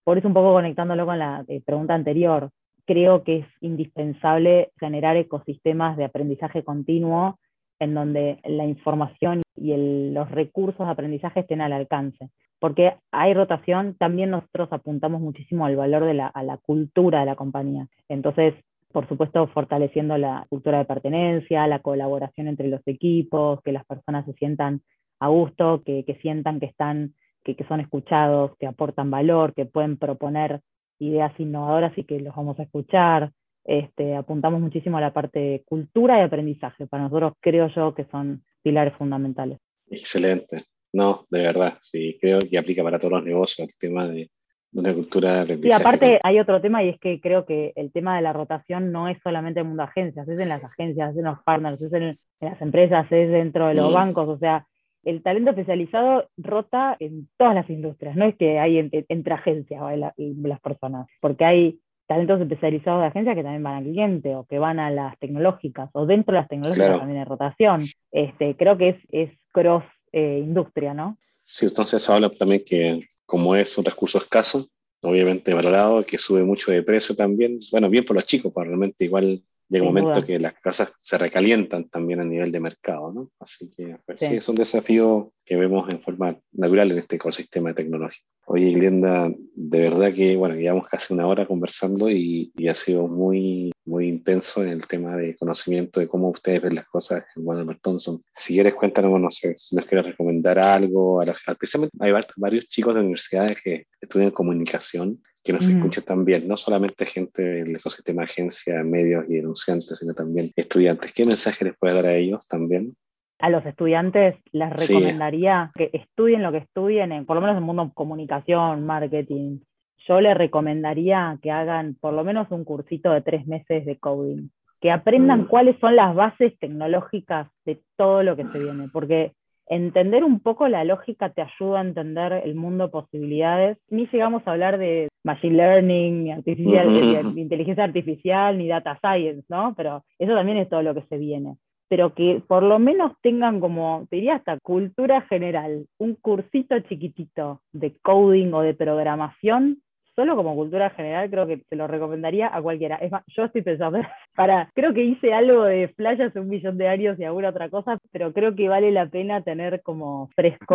Por 0.05 0.18
eso 0.18 0.28
un 0.28 0.34
poco 0.34 0.53
conectándolo 0.53 1.05
con 1.07 1.18
la 1.18 1.45
eh, 1.49 1.61
pregunta 1.64 1.95
anterior, 1.95 2.51
creo 2.86 3.22
que 3.22 3.39
es 3.39 3.47
indispensable 3.61 4.70
generar 4.80 5.16
ecosistemas 5.16 5.97
de 5.97 6.05
aprendizaje 6.05 6.64
continuo 6.64 7.39
en 7.78 7.95
donde 7.95 8.41
la 8.45 8.64
información 8.64 9.43
y 9.55 10.12
los 10.12 10.30
recursos 10.30 10.86
de 10.86 10.93
aprendizaje 10.93 11.41
estén 11.41 11.61
al 11.61 11.72
alcance. 11.72 12.30
Porque 12.59 12.95
hay 13.12 13.34
rotación, 13.34 13.95
también 13.99 14.30
nosotros 14.30 14.68
apuntamos 14.72 15.20
muchísimo 15.20 15.66
al 15.66 15.76
valor 15.76 16.05
de 16.05 16.14
la, 16.14 16.26
a 16.26 16.43
la 16.43 16.57
cultura 16.57 17.20
de 17.20 17.26
la 17.26 17.36
compañía. 17.36 17.86
Entonces, 18.09 18.55
por 18.93 19.09
supuesto, 19.09 19.47
fortaleciendo 19.49 20.16
la 20.16 20.47
cultura 20.49 20.78
de 20.78 20.84
pertenencia, 20.84 21.66
la 21.66 21.80
colaboración 21.80 22.49
entre 22.49 22.68
los 22.68 22.80
equipos, 22.86 23.61
que 23.62 23.72
las 23.72 23.84
personas 23.84 24.24
se 24.24 24.32
sientan 24.34 24.82
a 25.20 25.28
gusto, 25.28 25.82
que, 25.84 26.05
sientan 26.22 26.61
que 26.61 26.66
están, 26.66 27.14
que, 27.45 27.55
que 27.55 27.64
son 27.64 27.80
escuchados, 27.80 28.53
que 28.59 28.66
aportan 28.66 29.11
valor, 29.11 29.55
que 29.55 29.66
pueden 29.66 29.97
proponer 29.97 30.61
ideas 30.99 31.32
innovadoras 31.39 31.97
y 31.97 32.05
que 32.05 32.20
los 32.20 32.34
vamos 32.34 32.59
a 32.59 32.62
escuchar. 32.62 33.32
Este, 33.64 34.16
apuntamos 34.16 34.61
muchísimo 34.61 34.97
a 34.97 35.03
la 35.03 35.12
parte 35.12 35.39
de 35.39 35.62
cultura 35.66 36.18
y 36.18 36.22
aprendizaje. 36.22 36.86
Para 36.86 37.05
nosotros 37.05 37.34
creo 37.41 37.68
yo 37.68 37.95
que 37.95 38.05
son 38.07 38.43
pilares 38.62 38.95
fundamentales. 38.95 39.59
Excelente. 39.91 40.64
No, 40.93 41.26
de 41.28 41.41
verdad, 41.41 41.78
sí, 41.82 42.16
creo 42.18 42.39
que 42.41 42.57
aplica 42.57 42.82
para 42.82 42.99
todos 42.99 43.12
los 43.12 43.24
negocios 43.24 43.68
el 43.68 43.78
tema 43.78 44.09
de, 44.09 44.30
una 44.73 44.93
cultura 44.93 45.45
de. 45.45 45.59
Sí, 45.62 45.73
aparte 45.73 46.21
hay 46.23 46.39
otro 46.39 46.61
tema 46.61 46.83
y 46.83 46.91
es 46.91 47.01
que 47.01 47.21
creo 47.21 47.47
que 47.47 47.73
el 47.77 47.91
tema 47.93 48.16
de 48.16 48.23
la 48.23 48.33
rotación 48.33 48.93
no 48.93 49.09
es 49.09 49.19
solamente 49.23 49.61
en 49.61 49.66
el 49.66 49.69
mundo 49.69 49.83
de 49.83 49.89
agencias, 49.89 50.29
es 50.29 50.39
en 50.39 50.49
las 50.49 50.62
agencias, 50.62 51.12
es 51.12 51.19
en 51.19 51.25
los 51.25 51.43
partners, 51.43 51.81
es 51.81 51.93
en, 51.93 52.19
las 52.41 52.61
empresas, 52.61 53.07
es 53.11 53.31
dentro 53.31 53.69
de 53.69 53.75
los 53.75 53.91
mm. 53.91 53.95
bancos, 53.95 54.29
o 54.29 54.39
sea, 54.39 54.66
el 55.05 55.23
talento 55.23 55.51
especializado 55.51 56.29
rota 56.37 56.97
en 57.01 57.29
todas 57.37 57.55
las 57.55 57.69
industrias, 57.71 58.16
no 58.16 58.25
es 58.25 58.37
que 58.37 58.59
hay 58.59 58.79
entre, 58.79 59.33
agencias 59.33 59.83
las 60.16 60.61
personas, 60.61 61.07
porque 61.21 61.45
hay 61.45 61.81
talentos 62.07 62.41
especializados 62.41 63.03
de 63.03 63.07
agencias 63.07 63.37
que 63.37 63.43
también 63.43 63.62
van 63.62 63.75
al 63.77 63.85
cliente 63.85 64.35
o 64.35 64.45
que 64.45 64.59
van 64.59 64.81
a 64.81 64.91
las 64.91 65.19
tecnológicas 65.19 65.91
o 65.93 66.07
dentro 66.07 66.33
de 66.33 66.41
las 66.41 66.49
tecnológicas 66.49 66.99
también 66.99 67.19
hay 67.19 67.25
rotación. 67.25 67.85
Este, 68.11 68.57
creo 68.57 68.79
que 68.79 68.89
es, 68.91 68.97
es 69.11 69.31
cross 69.53 69.85
eh, 70.12 70.41
industria, 70.43 70.95
¿no? 70.95 71.19
Sí, 71.45 71.66
entonces 71.66 72.09
habla 72.09 72.31
también 72.31 72.62
que 72.64 73.01
como 73.29 73.55
es 73.55 73.76
un 73.76 73.85
recurso 73.85 74.16
escaso, 74.16 74.66
obviamente 75.03 75.53
valorado, 75.53 76.03
que 76.03 76.16
sube 76.16 76.43
mucho 76.43 76.72
de 76.72 76.83
precio 76.83 77.14
también, 77.14 77.59
bueno, 77.70 77.91
bien 77.91 78.07
por 78.07 78.16
los 78.16 78.24
chicos, 78.24 78.51
pero 78.55 78.64
realmente 78.64 79.05
igual 79.05 79.43
llega 79.69 79.87
un 79.87 79.95
momento 79.95 80.25
que 80.25 80.39
las 80.39 80.55
casas 80.55 80.93
se 80.99 81.19
recalientan 81.19 81.89
también 81.89 82.21
a 82.21 82.25
nivel 82.25 82.51
de 82.53 82.61
mercado, 82.61 83.12
¿no? 83.12 83.31
Así 83.39 83.71
que 83.77 83.97
pues, 84.07 84.21
sí. 84.21 84.37
es 84.37 84.49
un 84.49 84.57
desafío 84.57 85.33
que 85.45 85.57
vemos 85.57 85.89
en 85.93 86.01
forma 86.01 86.37
natural 86.53 86.93
en 86.93 86.99
este 86.99 87.16
ecosistema 87.16 87.75
tecnológico. 87.75 88.27
Oye, 88.51 88.73
Glenda, 88.73 89.31
de 89.55 89.79
verdad 89.79 90.11
que, 90.11 90.35
bueno, 90.35 90.55
llevamos 90.55 90.89
casi 90.89 91.12
una 91.12 91.27
hora 91.27 91.45
conversando 91.45 92.09
y, 92.11 92.51
ha 92.66 92.73
sido 92.73 93.07
muy, 93.07 93.71
muy 93.85 94.09
intenso 94.09 94.62
en 94.62 94.71
el 94.71 94.87
tema 94.87 95.16
de 95.16 95.37
conocimiento 95.37 96.01
de 96.01 96.09
cómo 96.09 96.31
ustedes 96.31 96.62
ven 96.62 96.75
las 96.75 96.87
cosas 96.87 97.25
en 97.37 97.47
Walter 97.47 97.79
Thompson. 97.83 98.23
Si 98.33 98.55
quieres, 98.55 98.75
cuéntanos, 98.75 99.21
no 99.21 99.31
sé, 99.31 99.55
si 99.59 99.77
nos 99.77 99.85
quieres 99.85 100.07
recomendar 100.07 100.59
algo, 100.59 101.21
a 101.21 101.25
especialmente 101.25 101.95
hay 102.01 102.12
varios 102.37 102.69
chicos 102.69 102.95
de 102.95 103.01
universidades 103.01 103.59
que 103.62 103.87
estudian 104.01 104.31
comunicación 104.31 105.23
que 105.49 105.55
nos 105.55 105.66
escuchen 105.66 106.05
también, 106.05 106.46
no 106.46 106.59
solamente 106.59 107.07
gente 107.07 107.42
del 107.42 107.74
ecosistema 107.74 108.24
agencia, 108.24 108.84
medios 108.84 109.24
y 109.30 109.36
denunciantes, 109.36 109.96
sino 109.96 110.12
también 110.12 110.51
estudiantes. 110.55 111.14
¿Qué 111.14 111.24
mensaje 111.24 111.64
les 111.64 111.74
puede 111.78 111.94
dar 111.94 112.05
a 112.05 112.14
ellos 112.14 112.46
también? 112.46 112.94
a 113.40 113.51
los 113.51 113.64
estudiantes 113.64 114.34
les 114.51 114.70
recomendaría 114.70 115.70
que 115.74 115.90
estudien 115.92 116.42
lo 116.42 116.51
que 116.51 116.59
estudien, 116.59 117.24
por 117.24 117.36
lo 117.36 117.40
menos 117.40 117.55
en 117.55 117.62
el 117.62 117.66
mundo 117.66 117.92
comunicación, 117.94 118.84
marketing. 118.84 119.61
Yo 120.09 120.20
les 120.20 120.36
recomendaría 120.36 121.38
que 121.40 121.51
hagan 121.53 121.94
por 122.01 122.14
lo 122.14 122.24
menos 122.24 122.51
un 122.51 122.64
cursito 122.64 123.12
de 123.12 123.22
tres 123.22 123.46
meses 123.46 123.86
de 123.86 123.96
coding, 123.96 124.51
que 124.80 124.90
aprendan 124.90 125.42
mm. 125.42 125.46
cuáles 125.46 125.78
son 125.78 125.94
las 125.94 126.14
bases 126.16 126.59
tecnológicas 126.59 127.49
de 127.64 127.80
todo 127.96 128.24
lo 128.24 128.36
que 128.36 128.44
se 128.46 128.59
viene, 128.59 128.88
porque 128.92 129.32
entender 129.68 130.24
un 130.24 130.40
poco 130.40 130.66
la 130.66 130.82
lógica 130.84 131.30
te 131.30 131.42
ayuda 131.42 131.78
a 131.78 131.84
entender 131.84 132.32
el 132.44 132.57
mundo 132.57 132.86
de 132.86 132.90
posibilidades. 132.90 133.78
Ni 133.88 134.09
llegamos 134.09 134.42
a 134.46 134.51
hablar 134.51 134.78
de 134.78 135.07
machine 135.25 135.57
learning, 135.57 136.25
ni 136.25 136.33
artificial, 136.33 137.39
inteligencia 137.39 137.85
artificial, 137.85 138.59
ni 138.59 138.69
data 138.69 138.99
science, 139.01 139.45
¿no? 139.49 139.75
Pero 139.77 140.05
eso 140.19 140.35
también 140.35 140.59
es 140.59 140.69
todo 140.69 140.83
lo 140.83 140.95
que 140.95 141.03
se 141.03 141.19
viene 141.19 141.57
pero 141.89 142.14
que 142.14 142.43
por 142.47 142.62
lo 142.62 142.79
menos 142.79 143.12
tengan 143.23 143.61
como, 143.61 144.07
te 144.11 144.16
diría 144.16 144.37
hasta 144.37 144.59
cultura 144.61 145.23
general, 145.23 145.87
un 145.97 146.14
cursito 146.16 146.79
chiquitito 146.81 147.62
de 147.73 147.97
coding 148.03 148.53
o 148.53 148.61
de 148.61 148.75
programación, 148.75 149.83
solo 150.14 150.37
como 150.37 150.55
cultura 150.55 150.91
general 150.91 151.31
creo 151.31 151.47
que 151.47 151.62
te 151.69 151.77
lo 151.77 151.87
recomendaría 151.87 152.55
a 152.55 152.61
cualquiera. 152.61 152.97
Es 152.97 153.11
más, 153.11 153.25
yo 153.29 153.45
estoy 153.45 153.62
pensando, 153.62 154.01
para, 154.37 154.71
creo 154.75 154.93
que 154.93 155.05
hice 155.05 155.33
algo 155.33 155.64
de 155.64 155.95
hace 155.97 156.41
un 156.41 156.49
millón 156.49 156.77
de 156.77 156.89
años 156.89 157.19
y 157.19 157.25
alguna 157.25 157.51
otra 157.51 157.71
cosa, 157.71 157.99
pero 158.12 158.33
creo 158.33 158.55
que 158.55 158.69
vale 158.69 158.91
la 158.91 159.07
pena 159.07 159.43
tener 159.43 159.81
como 159.83 160.29
fresco. 160.35 160.75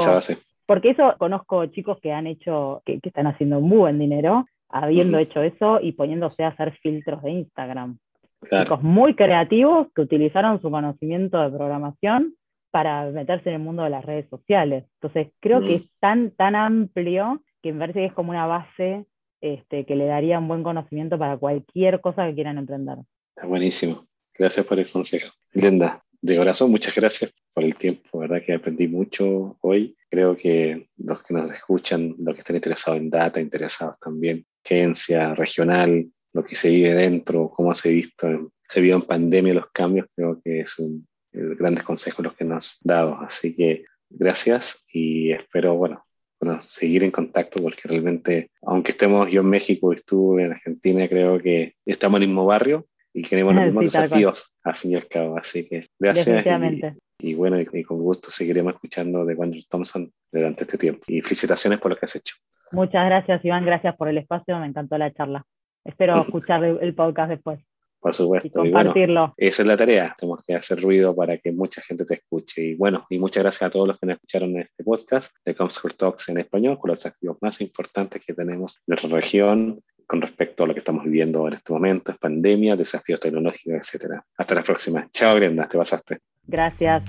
Porque 0.65 0.91
eso 0.91 1.15
conozco 1.17 1.65
chicos 1.67 1.99
que 2.01 2.11
han 2.11 2.27
hecho, 2.27 2.81
que, 2.85 2.99
están 3.03 3.27
haciendo 3.27 3.59
muy 3.59 3.77
buen 3.77 3.99
dinero, 3.99 4.45
habiendo 4.69 5.17
hecho 5.17 5.41
eso 5.41 5.79
y 5.81 5.91
poniéndose 5.91 6.43
a 6.43 6.49
hacer 6.49 6.73
filtros 6.81 7.21
de 7.21 7.31
Instagram. 7.31 7.97
Chicos 8.49 8.81
muy 8.81 9.15
creativos 9.15 9.87
que 9.95 10.01
utilizaron 10.01 10.61
su 10.61 10.69
conocimiento 10.69 11.39
de 11.41 11.55
programación 11.55 12.35
para 12.71 13.05
meterse 13.11 13.49
en 13.49 13.55
el 13.55 13.61
mundo 13.61 13.83
de 13.83 13.91
las 13.91 14.03
redes 14.03 14.27
sociales. 14.29 14.85
Entonces, 14.95 15.31
creo 15.39 15.61
que 15.61 15.75
es 15.75 15.83
tan, 15.99 16.31
tan 16.31 16.55
amplio 16.55 17.41
que 17.61 17.71
me 17.71 17.79
parece 17.79 17.99
que 17.99 18.05
es 18.07 18.13
como 18.13 18.31
una 18.31 18.47
base 18.47 19.05
este, 19.41 19.85
que 19.85 19.95
le 19.95 20.05
daría 20.05 20.39
un 20.39 20.47
buen 20.47 20.63
conocimiento 20.63 21.19
para 21.19 21.37
cualquier 21.37 22.01
cosa 22.01 22.25
que 22.25 22.33
quieran 22.33 22.57
emprender. 22.57 22.97
Está 23.35 23.45
buenísimo. 23.45 24.07
Gracias 24.33 24.65
por 24.65 24.79
el 24.79 24.91
consejo. 24.91 25.31
Linda, 25.53 26.03
de 26.23 26.37
corazón, 26.37 26.71
muchas 26.71 26.95
gracias 26.95 27.33
por 27.53 27.65
el 27.65 27.75
tiempo. 27.75 28.19
verdad 28.19 28.41
que 28.45 28.53
aprendí 28.53 28.87
mucho 28.87 29.57
hoy. 29.59 29.93
Creo 30.09 30.37
que 30.37 30.87
los 30.97 31.21
que 31.21 31.33
nos 31.33 31.51
escuchan, 31.51 32.15
los 32.17 32.33
que 32.33 32.39
están 32.39 32.55
interesados 32.55 33.01
en 33.01 33.09
data, 33.09 33.41
interesados 33.41 33.99
también, 33.99 34.45
agencia 34.63 35.35
regional, 35.35 36.07
lo 36.31 36.45
que 36.45 36.55
se 36.55 36.69
vive 36.69 36.93
dentro, 36.93 37.49
cómo 37.49 37.75
se, 37.75 37.89
visto, 37.89 38.53
se 38.69 38.79
vio 38.79 38.95
en 38.95 39.01
pandemia 39.01 39.53
los 39.53 39.69
cambios, 39.73 40.07
creo 40.15 40.39
que 40.41 40.61
es 40.61 40.79
un 40.79 41.05
grandes 41.33 41.83
consejos 41.83 42.23
los 42.23 42.35
que 42.35 42.45
nos 42.45 42.57
has 42.57 42.77
dado. 42.83 43.17
Así 43.19 43.53
que 43.53 43.83
gracias 44.09 44.81
y 44.93 45.31
espero, 45.33 45.75
bueno, 45.75 46.05
bueno, 46.39 46.61
seguir 46.61 47.03
en 47.03 47.11
contacto 47.11 47.61
porque 47.61 47.81
realmente, 47.83 48.49
aunque 48.61 48.91
estemos 48.91 49.29
yo 49.29 49.41
en 49.41 49.49
México 49.49 49.91
y 49.91 49.97
estuve 49.97 50.43
en 50.45 50.51
Argentina, 50.51 51.09
creo 51.09 51.37
que 51.39 51.75
estamos 51.85 52.17
en 52.17 52.23
el 52.23 52.29
mismo 52.29 52.45
barrio 52.45 52.87
y 53.13 53.21
tenemos 53.21 53.53
los 53.53 53.63
mismos 53.65 53.83
desafíos 53.85 54.55
al 54.63 54.75
fin 54.75 54.91
y 54.91 54.95
al 54.95 55.07
cabo. 55.07 55.37
Así 55.37 55.67
que 55.67 55.85
gracias. 55.99 56.45
Y, 57.19 57.35
bueno, 57.35 57.59
y, 57.59 57.83
con 57.83 57.99
gusto 57.99 58.31
seguiremos 58.31 58.73
escuchando 58.73 59.23
de 59.23 59.35
Wander 59.35 59.63
Thompson 59.69 60.11
durante 60.31 60.63
este 60.63 60.77
tiempo. 60.77 61.01
Y 61.07 61.21
felicitaciones 61.21 61.79
por 61.79 61.91
lo 61.91 61.97
que 61.97 62.05
has 62.05 62.15
hecho. 62.15 62.35
Muchas 62.73 63.05
gracias, 63.05 63.45
Iván. 63.45 63.65
Gracias 63.65 63.95
por 63.95 64.09
el 64.09 64.17
espacio. 64.17 64.57
Me 64.59 64.67
encantó 64.67 64.97
la 64.97 65.13
charla. 65.13 65.45
Espero 65.85 66.21
escuchar 66.23 66.63
el 66.63 66.93
podcast 66.95 67.29
después. 67.29 67.59
Por 68.03 68.13
supuesto. 68.13 68.47
Y 68.47 68.51
compartirlo. 68.51 69.33
esa 69.37 69.61
es 69.61 69.67
la 69.67 69.77
tarea. 69.77 70.13
Tenemos 70.19 70.43
que 70.45 70.55
hacer 70.55 70.81
ruido 70.81 71.15
para 71.15 71.37
que 71.37 71.53
mucha 71.53 71.81
gente 71.81 72.03
te 72.03 72.15
escuche. 72.15 72.61
Y 72.61 72.75
bueno, 72.75 73.05
y 73.09 73.17
muchas 73.17 73.43
gracias 73.43 73.69
a 73.69 73.71
todos 73.71 73.87
los 73.87 73.97
que 73.97 74.07
nos 74.07 74.15
escucharon 74.15 74.49
en 74.49 74.63
este 74.63 74.83
podcast 74.83 75.33
de 75.45 75.55
Comscore 75.55 75.93
Talks 75.93 76.27
en 76.27 76.39
español, 76.39 76.77
con 76.77 76.89
los 76.89 77.01
desafíos 77.01 77.37
más 77.39 77.61
importantes 77.61 78.21
que 78.25 78.33
tenemos 78.33 78.79
en 78.79 78.83
nuestra 78.87 79.09
región 79.09 79.81
con 80.07 80.21
respecto 80.21 80.63
a 80.63 80.67
lo 80.67 80.73
que 80.73 80.79
estamos 80.79 81.03
viviendo 81.03 81.47
en 81.47 81.53
este 81.53 81.73
momento, 81.73 82.11
es 82.11 82.17
pandemia, 82.17 82.75
desafíos 82.75 83.19
tecnológicos, 83.19 83.93
etc. 83.93 84.21
Hasta 84.37 84.55
la 84.55 84.63
próxima. 84.63 85.07
Chao, 85.11 85.35
Brenda, 85.35 85.67
te 85.67 85.77
pasaste. 85.77 86.19
Gracias. 86.47 87.03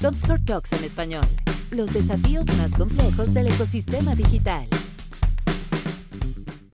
Comscore 0.00 0.42
Talks 0.44 0.72
en 0.72 0.84
español. 0.84 1.26
Los 1.70 1.92
desafíos 1.92 2.46
más 2.56 2.74
complejos 2.74 3.32
del 3.34 3.48
ecosistema 3.48 4.14
digital. 4.14 4.66